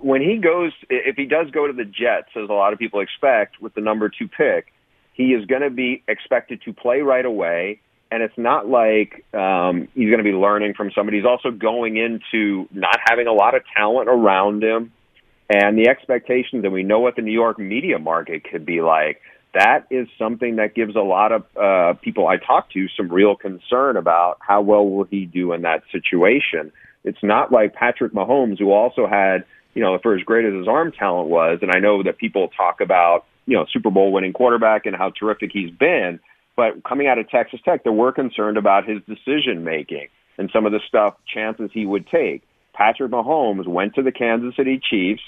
when 0.01 0.23
he 0.23 0.39
goes, 0.39 0.73
if 0.89 1.17
he 1.17 1.27
does 1.27 1.51
go 1.51 1.67
to 1.67 1.73
the 1.73 1.85
Jets, 1.85 2.29
as 2.37 2.49
a 2.49 2.53
lot 2.53 2.73
of 2.73 2.79
people 2.79 3.01
expect 3.01 3.61
with 3.61 3.75
the 3.75 3.81
number 3.81 4.09
two 4.09 4.29
pick, 4.29 4.73
he 5.12 5.33
is 5.33 5.47
going 5.47 5.62
to 5.62 5.71
be 5.71 6.03
expected 6.09 6.62
to 6.62 6.73
play 6.73 7.01
right 7.01 7.25
away 7.25 7.81
and 8.15 8.23
it's 8.23 8.39
not 8.39 8.69
like 8.69 9.25
um, 9.35 9.89
he's 9.95 10.07
going 10.07 10.19
to 10.19 10.25
be 10.25 10.33
learning 10.33 10.75
from 10.75 10.93
somebody. 10.95 11.19
He's 11.19 11.27
also 11.27 11.51
going 11.51 11.97
into 11.97 12.69
not 12.73 12.99
having 13.05 13.27
a 13.27 13.33
lot 13.33 13.57
of 13.57 13.62
talent 13.77 14.09
around 14.09 14.62
him, 14.62 14.93
and 15.51 15.77
the 15.77 15.89
expectations. 15.89 16.65
And 16.65 16.73
we 16.73 16.85
know 16.85 17.01
what 17.01 17.17
the 17.17 17.23
New 17.23 17.33
York 17.33 17.59
media 17.59 17.99
market 17.99 18.45
could 18.45 18.65
be 18.65 18.81
like. 18.81 19.21
That 19.53 19.87
is 19.91 20.07
something 20.17 20.57
that 20.57 20.75
gives 20.75 20.95
a 20.95 21.01
lot 21.01 21.33
of 21.33 21.45
uh, 21.57 21.95
people 22.01 22.29
I 22.29 22.37
talk 22.37 22.71
to 22.71 22.87
some 22.97 23.09
real 23.09 23.35
concern 23.35 23.97
about 23.97 24.39
how 24.41 24.62
well 24.62 24.89
will 24.89 25.05
he 25.05 25.27
do 25.27 25.53
in 25.53 25.62
that 25.62 25.83
situation. 25.91 26.71
It's 27.05 27.23
not 27.23 27.53
like 27.53 27.75
Patrick 27.75 28.13
Mahomes, 28.13 28.59
who 28.59 28.73
also 28.73 29.07
had, 29.07 29.45
you 29.75 29.83
know, 29.83 29.99
for 30.03 30.15
as 30.15 30.23
great 30.23 30.47
as 30.47 30.55
his 30.55 30.69
arm 30.69 30.93
talent 30.93 31.29
was, 31.29 31.59
and 31.63 31.71
I 31.71 31.79
know 31.79 32.03
that 32.03 32.19
people 32.19 32.49
talk 32.57 32.81
about, 32.81 33.27
you 33.47 33.57
know, 33.57 33.67
Super 33.73 33.91
Bowl 33.91 34.13
winning 34.13 34.33
quarterback 34.33 34.87
and 34.87 34.97
how 34.97 35.11
terrific 35.11 35.51
he's 35.53 35.71
been 35.71 36.21
but 36.57 36.85
coming 36.85 37.07
out 37.07 37.19
of 37.19 37.29
Texas 37.29 37.61
Tech, 37.65 37.85
they 37.85 37.91
were 37.91 38.13
concerned 38.13 38.57
about 38.57 38.89
his 38.89 39.01
decision 39.07 39.65
making 39.65 40.09
and 40.39 40.51
some 40.53 40.67
of 40.67 40.73
the 40.73 40.81
stuff, 40.89 41.15
chances 41.33 41.71
he 41.73 41.87
would 41.87 42.07
take. 42.09 42.43
Patrick 42.73 43.11
Mahomes 43.11 43.67
went 43.67 43.95
to 43.95 44.03
the 44.03 44.13
Kansas 44.13 44.55
City 44.57 44.81
Chiefs 44.91 45.23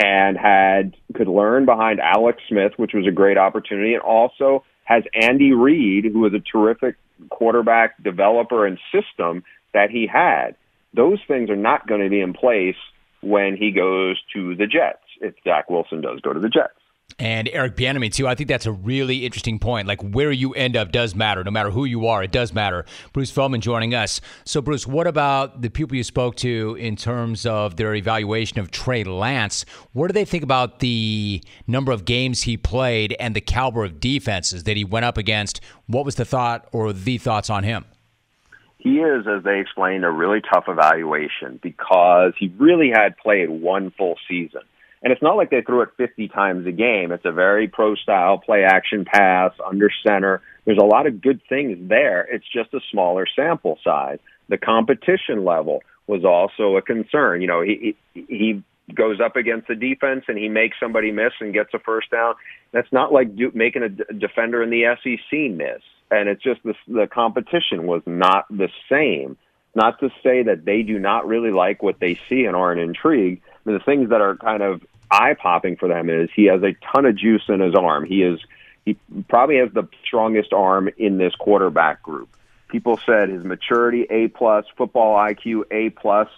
and 0.00 0.36
had 0.36 0.96
could 1.14 1.28
learn 1.28 1.64
behind 1.64 2.00
Alex 2.00 2.42
Smith, 2.48 2.72
which 2.76 2.92
was 2.92 3.06
a 3.06 3.12
great 3.12 3.38
opportunity, 3.38 3.94
and 3.94 4.02
also 4.02 4.64
has 4.84 5.02
Andy 5.14 5.52
Reid, 5.52 6.06
who 6.12 6.20
was 6.20 6.32
a 6.34 6.40
terrific 6.40 6.96
quarterback 7.30 8.00
developer 8.02 8.66
and 8.66 8.78
system 8.92 9.42
that 9.74 9.90
he 9.90 10.06
had. 10.06 10.56
Those 10.94 11.18
things 11.28 11.50
are 11.50 11.56
not 11.56 11.86
going 11.86 12.02
to 12.02 12.08
be 12.08 12.20
in 12.20 12.32
place 12.32 12.76
when 13.20 13.56
he 13.56 13.70
goes 13.70 14.20
to 14.34 14.54
the 14.54 14.66
Jets. 14.66 15.02
If 15.20 15.34
Zach 15.44 15.68
Wilson 15.68 16.00
does 16.00 16.20
go 16.20 16.32
to 16.32 16.40
the 16.40 16.48
Jets 16.48 16.78
and 17.18 17.48
Eric 17.52 17.76
Bieniemy 17.76 18.12
too. 18.12 18.28
I 18.28 18.34
think 18.34 18.48
that's 18.48 18.66
a 18.66 18.72
really 18.72 19.24
interesting 19.24 19.58
point. 19.58 19.88
Like 19.88 20.02
where 20.02 20.30
you 20.30 20.52
end 20.54 20.76
up 20.76 20.92
does 20.92 21.14
matter, 21.14 21.42
no 21.42 21.50
matter 21.50 21.70
who 21.70 21.84
you 21.84 22.06
are. 22.06 22.22
It 22.22 22.32
does 22.32 22.52
matter. 22.52 22.84
Bruce 23.12 23.30
Feldman 23.30 23.60
joining 23.60 23.94
us. 23.94 24.20
So, 24.44 24.60
Bruce, 24.60 24.86
what 24.86 25.06
about 25.06 25.62
the 25.62 25.70
people 25.70 25.96
you 25.96 26.04
spoke 26.04 26.36
to 26.36 26.76
in 26.78 26.96
terms 26.96 27.46
of 27.46 27.76
their 27.76 27.94
evaluation 27.94 28.58
of 28.60 28.70
Trey 28.70 29.04
Lance? 29.04 29.64
What 29.92 30.08
do 30.08 30.12
they 30.12 30.24
think 30.24 30.44
about 30.44 30.80
the 30.80 31.42
number 31.66 31.92
of 31.92 32.04
games 32.04 32.42
he 32.42 32.56
played 32.56 33.16
and 33.18 33.34
the 33.34 33.40
caliber 33.40 33.84
of 33.84 34.00
defenses 34.00 34.64
that 34.64 34.76
he 34.76 34.84
went 34.84 35.04
up 35.04 35.16
against? 35.16 35.60
What 35.86 36.04
was 36.04 36.16
the 36.16 36.24
thought 36.24 36.68
or 36.72 36.92
the 36.92 37.18
thoughts 37.18 37.50
on 37.50 37.64
him? 37.64 37.84
He 38.78 38.98
is, 38.98 39.26
as 39.26 39.42
they 39.42 39.60
explained, 39.60 40.04
a 40.04 40.10
really 40.10 40.40
tough 40.40 40.64
evaluation 40.68 41.58
because 41.62 42.32
he 42.38 42.52
really 42.58 42.90
had 42.94 43.16
played 43.16 43.50
one 43.50 43.90
full 43.90 44.16
season. 44.28 44.62
And 45.02 45.12
it's 45.12 45.22
not 45.22 45.36
like 45.36 45.50
they 45.50 45.62
threw 45.62 45.82
it 45.82 45.90
50 45.96 46.28
times 46.28 46.66
a 46.66 46.72
game. 46.72 47.12
It's 47.12 47.24
a 47.24 47.32
very 47.32 47.68
pro 47.68 47.94
style 47.94 48.38
play 48.38 48.64
action 48.64 49.04
pass 49.04 49.52
under 49.64 49.90
center. 50.06 50.42
There's 50.64 50.78
a 50.78 50.84
lot 50.84 51.06
of 51.06 51.20
good 51.20 51.40
things 51.48 51.88
there. 51.88 52.22
It's 52.22 52.44
just 52.52 52.74
a 52.74 52.80
smaller 52.90 53.26
sample 53.34 53.78
size. 53.84 54.18
The 54.48 54.58
competition 54.58 55.44
level 55.44 55.82
was 56.06 56.24
also 56.24 56.76
a 56.76 56.82
concern. 56.82 57.42
You 57.42 57.48
know, 57.48 57.62
he 57.62 57.96
he 58.14 58.62
goes 58.94 59.20
up 59.20 59.36
against 59.36 59.68
the 59.68 59.74
defense 59.74 60.24
and 60.28 60.38
he 60.38 60.48
makes 60.48 60.76
somebody 60.80 61.10
miss 61.12 61.32
and 61.40 61.52
gets 61.52 61.74
a 61.74 61.78
first 61.78 62.10
down. 62.10 62.34
That's 62.72 62.92
not 62.92 63.12
like 63.12 63.36
do, 63.36 63.50
making 63.54 63.82
a 63.82 63.88
d- 63.88 64.04
defender 64.18 64.62
in 64.62 64.70
the 64.70 64.96
SEC 65.02 65.50
miss. 65.50 65.82
And 66.10 66.28
it's 66.28 66.42
just 66.42 66.62
the 66.62 66.74
the 66.86 67.06
competition 67.06 67.86
was 67.86 68.02
not 68.06 68.46
the 68.48 68.68
same. 68.90 69.36
Not 69.74 70.00
to 70.00 70.10
say 70.22 70.42
that 70.44 70.64
they 70.64 70.82
do 70.82 70.98
not 70.98 71.28
really 71.28 71.50
like 71.50 71.82
what 71.82 72.00
they 72.00 72.18
see 72.28 72.46
and 72.46 72.56
aren't 72.56 72.80
intrigued 72.80 73.42
the 73.72 73.80
things 73.80 74.10
that 74.10 74.20
are 74.20 74.36
kind 74.36 74.62
of 74.62 74.82
eye 75.10 75.34
popping 75.34 75.76
for 75.76 75.88
them 75.88 76.10
is 76.10 76.28
he 76.34 76.46
has 76.46 76.62
a 76.62 76.74
ton 76.92 77.06
of 77.06 77.16
juice 77.16 77.44
in 77.48 77.60
his 77.60 77.74
arm. 77.74 78.04
He 78.04 78.22
is 78.22 78.40
he 78.84 78.96
probably 79.28 79.58
has 79.58 79.70
the 79.72 79.86
strongest 80.04 80.52
arm 80.52 80.88
in 80.96 81.18
this 81.18 81.34
quarterback 81.34 82.02
group. 82.02 82.28
People 82.68 82.98
said 83.04 83.28
his 83.28 83.44
maturity 83.44 84.06
A 84.08 84.28
plus, 84.28 84.64
football 84.76 85.16
IQ 85.16 85.64
A 85.70 85.90
plus. 85.90 86.28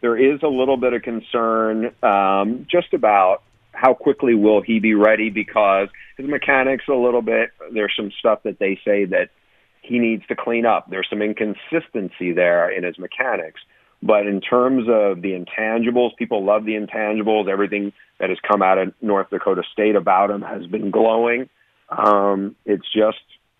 There 0.00 0.16
is 0.16 0.42
a 0.42 0.48
little 0.48 0.76
bit 0.76 0.92
of 0.92 1.02
concern 1.02 1.92
um, 2.02 2.66
just 2.70 2.94
about 2.94 3.42
how 3.72 3.94
quickly 3.94 4.34
will 4.34 4.60
he 4.60 4.80
be 4.80 4.94
ready 4.94 5.30
because 5.30 5.88
his 6.16 6.28
mechanics 6.28 6.84
a 6.88 6.94
little 6.94 7.22
bit. 7.22 7.50
There's 7.72 7.92
some 7.96 8.10
stuff 8.18 8.42
that 8.44 8.58
they 8.58 8.78
say 8.84 9.04
that 9.06 9.30
he 9.82 9.98
needs 9.98 10.26
to 10.28 10.36
clean 10.36 10.66
up. 10.66 10.90
There's 10.90 11.08
some 11.08 11.22
inconsistency 11.22 12.32
there 12.32 12.70
in 12.70 12.84
his 12.84 12.98
mechanics. 12.98 13.60
But 14.02 14.26
in 14.26 14.40
terms 14.40 14.84
of 14.88 15.20
the 15.20 15.32
intangibles, 15.32 16.16
people 16.16 16.44
love 16.44 16.64
the 16.64 16.72
intangibles. 16.72 17.48
Everything 17.48 17.92
that 18.18 18.30
has 18.30 18.38
come 18.40 18.62
out 18.62 18.78
of 18.78 18.94
North 19.02 19.28
Dakota 19.30 19.62
State 19.72 19.94
about 19.94 20.30
him 20.30 20.40
has 20.42 20.66
been 20.66 20.90
glowing. 20.90 21.48
Um, 21.90 22.56
it's 22.64 22.86
just, 22.92 23.18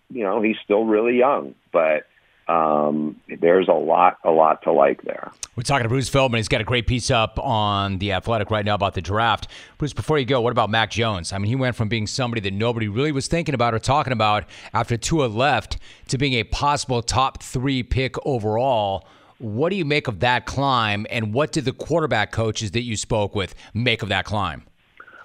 you 0.09 0.23
know, 0.23 0.41
he's 0.41 0.55
still 0.63 0.85
really 0.85 1.17
young, 1.17 1.53
but 1.71 2.07
um, 2.47 3.19
there's 3.39 3.67
a 3.67 3.73
lot, 3.73 4.17
a 4.23 4.31
lot 4.31 4.61
to 4.63 4.71
like 4.71 5.03
there. 5.03 5.31
We're 5.55 5.63
talking 5.63 5.83
to 5.83 5.89
Bruce 5.89 6.09
Feldman. 6.09 6.39
He's 6.39 6.47
got 6.47 6.61
a 6.61 6.65
great 6.65 6.87
piece 6.87 7.11
up 7.11 7.39
on 7.39 7.97
the 7.99 8.13
Athletic 8.13 8.49
right 8.51 8.65
now 8.65 8.75
about 8.75 8.93
the 8.93 9.01
draft. 9.01 9.47
Bruce, 9.77 9.93
before 9.93 10.17
you 10.17 10.25
go, 10.25 10.41
what 10.41 10.51
about 10.51 10.69
Mac 10.69 10.91
Jones? 10.91 11.33
I 11.33 11.37
mean, 11.37 11.47
he 11.47 11.55
went 11.55 11.75
from 11.75 11.87
being 11.87 12.07
somebody 12.07 12.41
that 12.41 12.53
nobody 12.53 12.87
really 12.87 13.11
was 13.11 13.27
thinking 13.27 13.55
about 13.55 13.73
or 13.73 13.79
talking 13.79 14.13
about 14.13 14.45
after 14.73 14.97
Tua 14.97 15.27
left 15.27 15.77
to 16.07 16.17
being 16.17 16.33
a 16.33 16.43
possible 16.43 17.01
top 17.01 17.41
three 17.43 17.83
pick 17.83 18.15
overall. 18.25 19.05
What 19.37 19.69
do 19.69 19.75
you 19.75 19.85
make 19.85 20.07
of 20.07 20.19
that 20.19 20.45
climb, 20.45 21.07
and 21.09 21.33
what 21.33 21.51
did 21.51 21.65
the 21.65 21.73
quarterback 21.73 22.31
coaches 22.31 22.71
that 22.71 22.83
you 22.83 22.95
spoke 22.95 23.33
with 23.33 23.55
make 23.73 24.03
of 24.03 24.09
that 24.09 24.25
climb? 24.25 24.63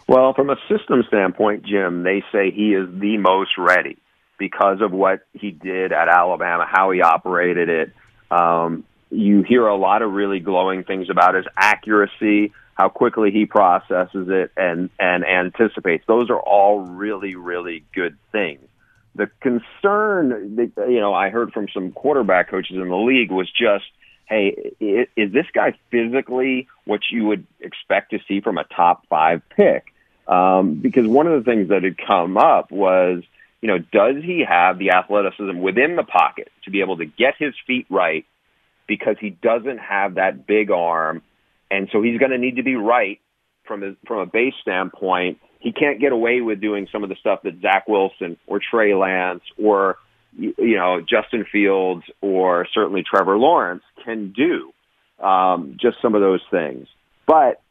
Well, 0.09 0.33
from 0.35 0.51
a 0.51 0.57
system 0.69 1.03
standpoint, 1.09 1.65
Jim, 1.67 2.03
they 2.03 2.23
say 2.33 2.51
he 2.51 2.75
is 2.75 2.89
the 2.99 3.19
most 3.19 3.59
ready 3.59 3.99
because 4.39 4.81
of 4.81 4.93
what 4.93 5.21
he 5.33 5.51
did 5.51 5.93
at 5.93 6.09
Alabama, 6.09 6.67
how 6.69 6.91
he 6.91 7.03
operated 7.03 7.69
it. 7.69 7.93
Um, 8.31 8.85
you 9.11 9.43
hear 9.43 9.67
a 9.67 9.77
lot 9.77 10.03
of 10.03 10.13
really 10.13 10.41
glowing 10.41 10.85
things 10.85 11.09
about 11.11 11.35
his 11.35 11.47
accuracy, 11.57 12.53
how 12.75 12.89
quickly 12.89 13.31
he 13.31 13.47
processes 13.47 14.29
it 14.29 14.51
and 14.57 14.91
and 14.99 15.25
anticipates. 15.25 16.05
Those 16.07 16.29
are 16.31 16.41
all 16.41 16.81
really 16.81 17.37
really 17.37 17.85
good 17.95 18.17
things. 18.33 18.67
The 19.15 19.31
concern 19.41 20.57
that 20.57 20.73
you 20.89 21.01
know 21.01 21.15
I 21.15 21.31
heard 21.31 21.53
from 21.53 21.69
some 21.73 21.93
quarterback 21.93 22.51
coaches 22.51 22.77
in 22.77 22.89
the 22.89 22.97
league 22.97 23.31
was 23.31 23.51
just, 23.51 23.87
hey, 24.27 24.75
is 24.81 25.33
this 25.33 25.47
guy 25.55 25.75
physically 25.91 26.69
what 26.85 27.01
you 27.11 27.27
would 27.27 27.47
expect 27.61 28.11
to 28.11 28.19
see 28.29 28.41
from 28.41 28.59
a 28.59 28.65
top 28.65 29.07
five 29.09 29.43
pick? 29.51 29.93
Um, 30.27 30.75
because 30.75 31.07
one 31.07 31.27
of 31.29 31.45
the 31.45 31.49
things 31.51 31.69
that 31.69 31.85
had 31.85 31.97
come 31.97 32.37
up 32.37 32.71
was, 32.73 33.23
you 33.61 33.69
know, 33.69 33.79
does 33.79 34.23
he 34.23 34.45
have 34.49 34.79
the 34.79 34.91
athleticism 34.91 35.59
within 35.59 35.97
the 35.97 36.03
pocket 36.03 36.49
to 36.65 36.71
be 36.71 36.81
able 36.81 36.99
to 36.99 37.07
get 37.07 37.35
his 37.39 37.55
feet 37.67 37.87
right 37.91 38.25
because 38.87 39.17
he 39.21 39.31
doesn't 39.31 39.79
have 39.79 40.15
that 40.15 40.47
big 40.47 40.71
arm, 40.71 41.23
and 41.71 41.89
so 41.91 42.03
he's 42.03 42.19
going 42.19 42.31
to 42.31 42.39
need 42.39 42.57
to 42.57 42.63
be 42.63 42.77
right 42.77 43.21
from 43.67 43.83
a, 43.83 43.97
from 44.07 44.19
a 44.19 44.27
base 44.27 44.55
standpoint. 44.63 45.39
He 45.59 45.73
can't 45.73 46.01
get 46.01 46.13
away 46.13 46.41
with 46.41 46.61
doing 46.61 46.87
some 46.93 47.03
of 47.03 47.09
the 47.09 47.17
stuff 47.17 47.41
that 47.43 47.61
Zach 47.61 47.89
Wilson 47.89 48.37
or 48.47 48.61
Trey 48.61 48.95
Lance 48.95 49.43
or 49.61 49.97
you 50.39 50.77
know 50.77 51.01
Justin 51.01 51.47
Fields 51.51 52.05
or 52.21 52.67
certainly 52.73 53.03
Trevor 53.03 53.39
Lawrence 53.39 53.83
can 54.05 54.33
do. 54.33 54.73
Um, 55.25 55.79
just 55.81 55.97
some 56.03 56.15
of 56.15 56.21
those 56.21 56.43
things, 56.51 56.87
but 57.27 57.63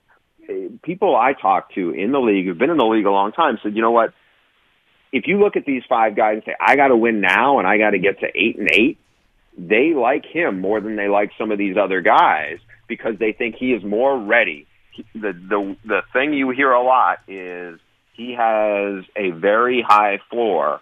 uh, 0.49 0.53
people 0.83 1.15
I 1.15 1.33
talk 1.33 1.73
to 1.75 1.91
in 1.91 2.11
the 2.11 2.19
league 2.19 2.45
who've 2.45 2.57
been 2.57 2.71
in 2.71 2.77
the 2.77 2.85
league 2.85 3.05
a 3.05 3.11
long 3.11 3.31
time 3.31 3.59
said, 3.61 3.75
you 3.75 3.81
know 3.81 3.91
what? 3.91 4.13
If 5.15 5.27
you 5.27 5.39
look 5.39 5.55
at 5.55 5.63
these 5.65 5.81
five 5.87 6.17
guys 6.17 6.33
and 6.35 6.43
say, 6.45 6.55
I 6.59 6.75
got 6.75 6.89
to 6.89 6.97
win 6.97 7.21
now 7.21 7.59
and 7.59 7.65
I 7.65 7.77
got 7.77 7.91
to 7.91 7.99
get 7.99 8.19
to 8.19 8.27
eight 8.35 8.59
and 8.59 8.69
eight, 8.69 8.97
they 9.57 9.93
like 9.95 10.25
him 10.25 10.59
more 10.59 10.81
than 10.81 10.97
they 10.97 11.07
like 11.07 11.31
some 11.37 11.53
of 11.53 11.57
these 11.57 11.77
other 11.77 12.01
guys 12.01 12.57
because 12.89 13.13
they 13.17 13.31
think 13.31 13.55
he 13.55 13.71
is 13.71 13.81
more 13.81 14.19
ready. 14.19 14.67
The 15.13 15.31
the 15.31 15.77
the 15.85 16.01
thing 16.11 16.33
you 16.33 16.49
hear 16.49 16.71
a 16.71 16.83
lot 16.83 17.19
is 17.29 17.79
he 18.11 18.33
has 18.37 19.05
a 19.15 19.31
very 19.31 19.81
high 19.87 20.19
floor, 20.29 20.81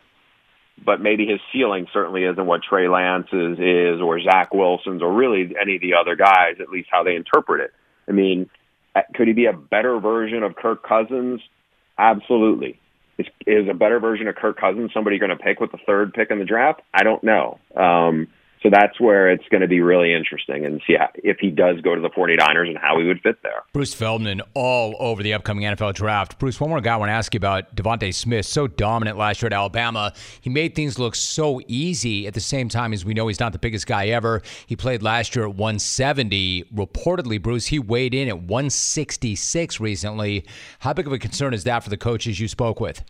but 0.83 0.99
maybe 0.99 1.27
his 1.27 1.39
ceiling 1.51 1.85
certainly 1.93 2.23
isn't 2.23 2.45
what 2.45 2.61
Trey 2.67 2.87
Lance's 2.87 3.59
is 3.59 4.01
or 4.01 4.19
Zach 4.19 4.51
Wilson's 4.51 5.03
or 5.03 5.13
really 5.13 5.53
any 5.61 5.75
of 5.75 5.81
the 5.81 5.93
other 5.93 6.15
guys, 6.15 6.55
at 6.59 6.69
least 6.69 6.89
how 6.91 7.03
they 7.03 7.15
interpret 7.15 7.61
it. 7.61 7.71
I 8.07 8.13
mean, 8.13 8.49
could 9.13 9.27
he 9.27 9.33
be 9.33 9.45
a 9.45 9.53
better 9.53 9.99
version 9.99 10.41
of 10.41 10.55
Kirk 10.55 10.81
Cousins? 10.83 11.39
Absolutely. 11.99 12.79
Is, 13.17 13.27
is 13.45 13.67
a 13.69 13.73
better 13.73 13.99
version 13.99 14.27
of 14.27 14.35
Kirk 14.35 14.59
Cousins 14.59 14.91
somebody 14.93 15.19
going 15.19 15.29
to 15.29 15.35
pick 15.35 15.59
with 15.59 15.71
the 15.71 15.77
third 15.85 16.13
pick 16.13 16.31
in 16.31 16.39
the 16.39 16.45
draft? 16.45 16.81
I 16.93 17.03
don't 17.03 17.23
know. 17.23 17.59
Um, 17.75 18.27
so 18.63 18.69
that's 18.71 18.97
where 18.99 19.29
it's 19.29 19.43
going 19.49 19.61
to 19.61 19.67
be 19.67 19.81
really 19.81 20.13
interesting 20.13 20.65
and 20.65 20.81
see 20.87 20.95
how, 20.97 21.09
if 21.15 21.37
he 21.39 21.49
does 21.49 21.81
go 21.81 21.93
to 21.93 22.01
the 22.01 22.09
49ers 22.09 22.69
and 22.69 22.77
how 22.77 22.97
he 22.97 23.05
would 23.05 23.19
fit 23.21 23.43
there. 23.43 23.61
Bruce 23.73 23.93
Feldman 23.93 24.41
all 24.53 24.95
over 24.99 25.21
the 25.21 25.33
upcoming 25.33 25.65
NFL 25.65 25.93
draft. 25.93 26.39
Bruce, 26.39 26.61
one 26.61 26.69
more 26.69 26.79
guy 26.79 26.93
I 26.93 26.97
want 26.97 27.09
to 27.09 27.13
ask 27.13 27.33
you 27.33 27.37
about 27.37 27.75
DeVonta 27.75 28.13
Smith. 28.13 28.45
So 28.45 28.67
dominant 28.67 29.17
last 29.17 29.41
year 29.41 29.47
at 29.47 29.53
Alabama. 29.53 30.13
He 30.39 30.49
made 30.49 30.75
things 30.75 30.97
look 30.97 31.13
so 31.15 31.59
easy 31.67 32.25
at 32.25 32.33
the 32.33 32.39
same 32.39 32.69
time 32.69 32.93
as 32.93 33.03
we 33.03 33.13
know 33.13 33.27
he's 33.27 33.41
not 33.41 33.51
the 33.51 33.59
biggest 33.59 33.85
guy 33.85 34.07
ever. 34.07 34.41
He 34.65 34.77
played 34.77 35.03
last 35.03 35.35
year 35.35 35.43
at 35.43 35.55
170. 35.55 36.63
Reportedly, 36.73 37.41
Bruce, 37.41 37.67
he 37.67 37.79
weighed 37.79 38.13
in 38.13 38.29
at 38.29 38.43
166 38.43 39.81
recently. 39.81 40.45
How 40.79 40.93
big 40.93 41.05
of 41.05 41.11
a 41.11 41.19
concern 41.19 41.53
is 41.53 41.65
that 41.65 41.83
for 41.83 41.89
the 41.89 41.97
coaches 41.97 42.39
you 42.39 42.47
spoke 42.47 42.79
with? 42.79 43.03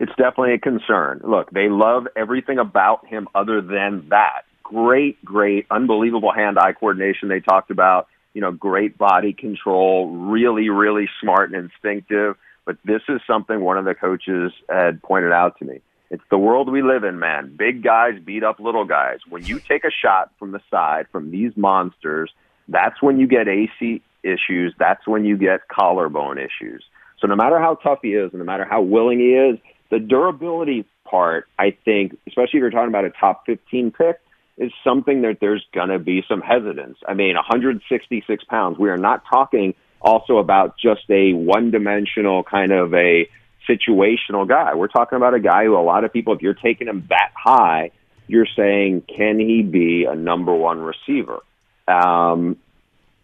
It's 0.00 0.12
definitely 0.16 0.54
a 0.54 0.58
concern. 0.58 1.20
Look, 1.24 1.50
they 1.50 1.68
love 1.68 2.06
everything 2.16 2.58
about 2.58 3.06
him 3.06 3.28
other 3.34 3.60
than 3.60 4.08
that. 4.10 4.42
Great, 4.68 5.24
great, 5.24 5.66
unbelievable 5.70 6.30
hand-eye 6.30 6.74
coordination 6.74 7.28
they 7.28 7.40
talked 7.40 7.70
about. 7.70 8.06
You 8.34 8.42
know, 8.42 8.52
great 8.52 8.98
body 8.98 9.32
control, 9.32 10.10
really, 10.10 10.68
really 10.68 11.08
smart 11.22 11.50
and 11.50 11.70
instinctive. 11.70 12.36
But 12.66 12.76
this 12.84 13.00
is 13.08 13.22
something 13.26 13.62
one 13.62 13.78
of 13.78 13.86
the 13.86 13.94
coaches 13.94 14.52
had 14.68 15.02
pointed 15.02 15.32
out 15.32 15.58
to 15.60 15.64
me. 15.64 15.80
It's 16.10 16.22
the 16.30 16.36
world 16.36 16.70
we 16.70 16.82
live 16.82 17.02
in, 17.02 17.18
man. 17.18 17.56
Big 17.56 17.82
guys 17.82 18.20
beat 18.22 18.44
up 18.44 18.60
little 18.60 18.84
guys. 18.84 19.20
When 19.26 19.42
you 19.42 19.58
take 19.58 19.84
a 19.84 19.90
shot 19.90 20.32
from 20.38 20.52
the 20.52 20.60
side 20.70 21.06
from 21.10 21.30
these 21.30 21.52
monsters, 21.56 22.30
that's 22.68 23.00
when 23.00 23.18
you 23.18 23.26
get 23.26 23.48
AC 23.48 24.02
issues. 24.22 24.74
That's 24.78 25.06
when 25.06 25.24
you 25.24 25.38
get 25.38 25.66
collarbone 25.68 26.36
issues. 26.36 26.84
So 27.20 27.26
no 27.26 27.36
matter 27.36 27.58
how 27.58 27.76
tough 27.76 28.00
he 28.02 28.10
is, 28.10 28.32
and 28.32 28.40
no 28.40 28.44
matter 28.44 28.66
how 28.68 28.82
willing 28.82 29.18
he 29.18 29.32
is, 29.32 29.58
the 29.90 29.98
durability 29.98 30.84
part, 31.04 31.48
I 31.58 31.74
think, 31.86 32.18
especially 32.26 32.58
if 32.58 32.60
you're 32.60 32.70
talking 32.70 32.88
about 32.88 33.06
a 33.06 33.12
top 33.18 33.46
15 33.46 33.92
pick, 33.92 34.20
is 34.58 34.72
something 34.82 35.22
that 35.22 35.38
there's 35.40 35.64
going 35.72 35.88
to 35.88 35.98
be 35.98 36.22
some 36.28 36.40
hesitance. 36.40 36.98
I 37.06 37.14
mean, 37.14 37.36
166 37.36 38.44
pounds. 38.44 38.78
We 38.78 38.90
are 38.90 38.96
not 38.96 39.22
talking 39.30 39.74
also 40.00 40.38
about 40.38 40.76
just 40.76 41.02
a 41.08 41.32
one-dimensional 41.32 42.42
kind 42.44 42.72
of 42.72 42.92
a 42.92 43.28
situational 43.68 44.48
guy. 44.48 44.74
We're 44.74 44.88
talking 44.88 45.16
about 45.16 45.34
a 45.34 45.40
guy 45.40 45.64
who 45.64 45.76
a 45.76 45.82
lot 45.82 46.04
of 46.04 46.12
people, 46.12 46.34
if 46.34 46.42
you're 46.42 46.54
taking 46.54 46.88
him 46.88 47.06
that 47.08 47.30
high, 47.34 47.92
you're 48.26 48.46
saying, 48.56 49.04
can 49.14 49.38
he 49.38 49.62
be 49.62 50.04
a 50.04 50.14
number 50.14 50.54
one 50.54 50.80
receiver? 50.80 51.40
Um, 51.86 52.56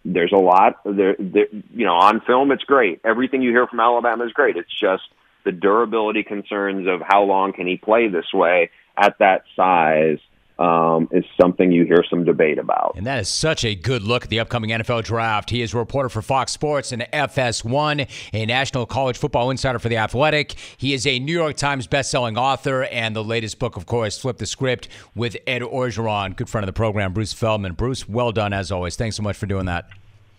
there's 0.05 0.33
a 0.33 0.41
lot 0.41 0.81
there, 0.85 1.17
there. 1.19 1.47
You 1.75 1.87
know, 1.87 1.95
on 1.95 2.21
film, 2.21 2.53
it's 2.53 2.65
great. 2.65 3.01
Everything 3.05 3.43
you 3.43 3.51
hear 3.51 3.67
from 3.67 3.81
Alabama 3.81 4.25
is 4.25 4.33
great. 4.33 4.57
It's 4.57 4.73
just 4.81 5.03
the 5.45 5.53
durability 5.53 6.23
concerns 6.23 6.87
of 6.89 7.01
how 7.07 7.25
long 7.25 7.53
can 7.53 7.67
he 7.67 7.77
play 7.77 8.09
this 8.09 8.33
way 8.33 8.71
at 8.97 9.19
that 9.19 9.45
size 9.57 10.19
um, 10.59 11.09
is 11.11 11.25
something 11.41 11.73
you 11.73 11.85
hear 11.85 12.05
some 12.09 12.25
debate 12.25 12.59
about. 12.59 12.95
And 12.97 13.07
that 13.07 13.19
is 13.19 13.29
such 13.29 13.65
a 13.65 13.75
good 13.75 14.03
look 14.03 14.25
at 14.25 14.31
the 14.31 14.41
upcoming 14.41 14.71
NFL 14.71 15.05
draft. 15.05 15.51
He 15.51 15.63
is 15.63 15.75
a 15.75 15.79
reporter 15.79 16.09
for 16.09 16.23
Fox 16.23 16.53
Sports 16.53 16.93
and 16.93 17.03
FS1, 17.13 18.09
a 18.33 18.47
national 18.47 18.87
college 18.87 19.19
football 19.19 19.51
insider 19.51 19.79
for 19.79 19.89
The 19.89 19.97
Athletic. 19.97 20.55
He 20.77 20.95
is 20.95 21.07
a 21.07 21.19
New 21.19 21.33
York 21.33 21.57
Times 21.57 21.87
bestselling 21.87 22.39
author, 22.39 22.85
and 22.85 23.17
the 23.17 23.25
latest 23.25 23.59
book, 23.59 23.77
of 23.77 23.87
course, 23.87 24.19
Flip 24.19 24.39
the 24.39 24.47
Script 24.47 24.89
with 25.15 25.37
Ed 25.47 25.63
Orgeron, 25.63 26.37
good 26.37 26.49
friend 26.49 26.63
of 26.63 26.67
the 26.67 26.73
program, 26.73 27.13
Bruce 27.13 27.33
Feldman. 27.33 27.73
Bruce, 27.73 28.09
well 28.09 28.33
done 28.33 28.53
as 28.53 28.71
always. 28.71 28.97
Thanks 28.97 29.17
so 29.17 29.23
much 29.23 29.37
for 29.37 29.47
doing 29.47 29.67
that. 29.67 29.89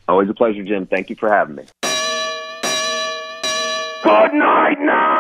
Always 0.07 0.29
a 0.29 0.33
pleasure, 0.33 0.63
Jim. 0.63 0.85
Thank 0.85 1.09
you 1.09 1.15
for 1.15 1.29
having 1.29 1.55
me. 1.55 1.63
Good 4.03 4.33
night 4.33 4.77
now. 4.79 5.14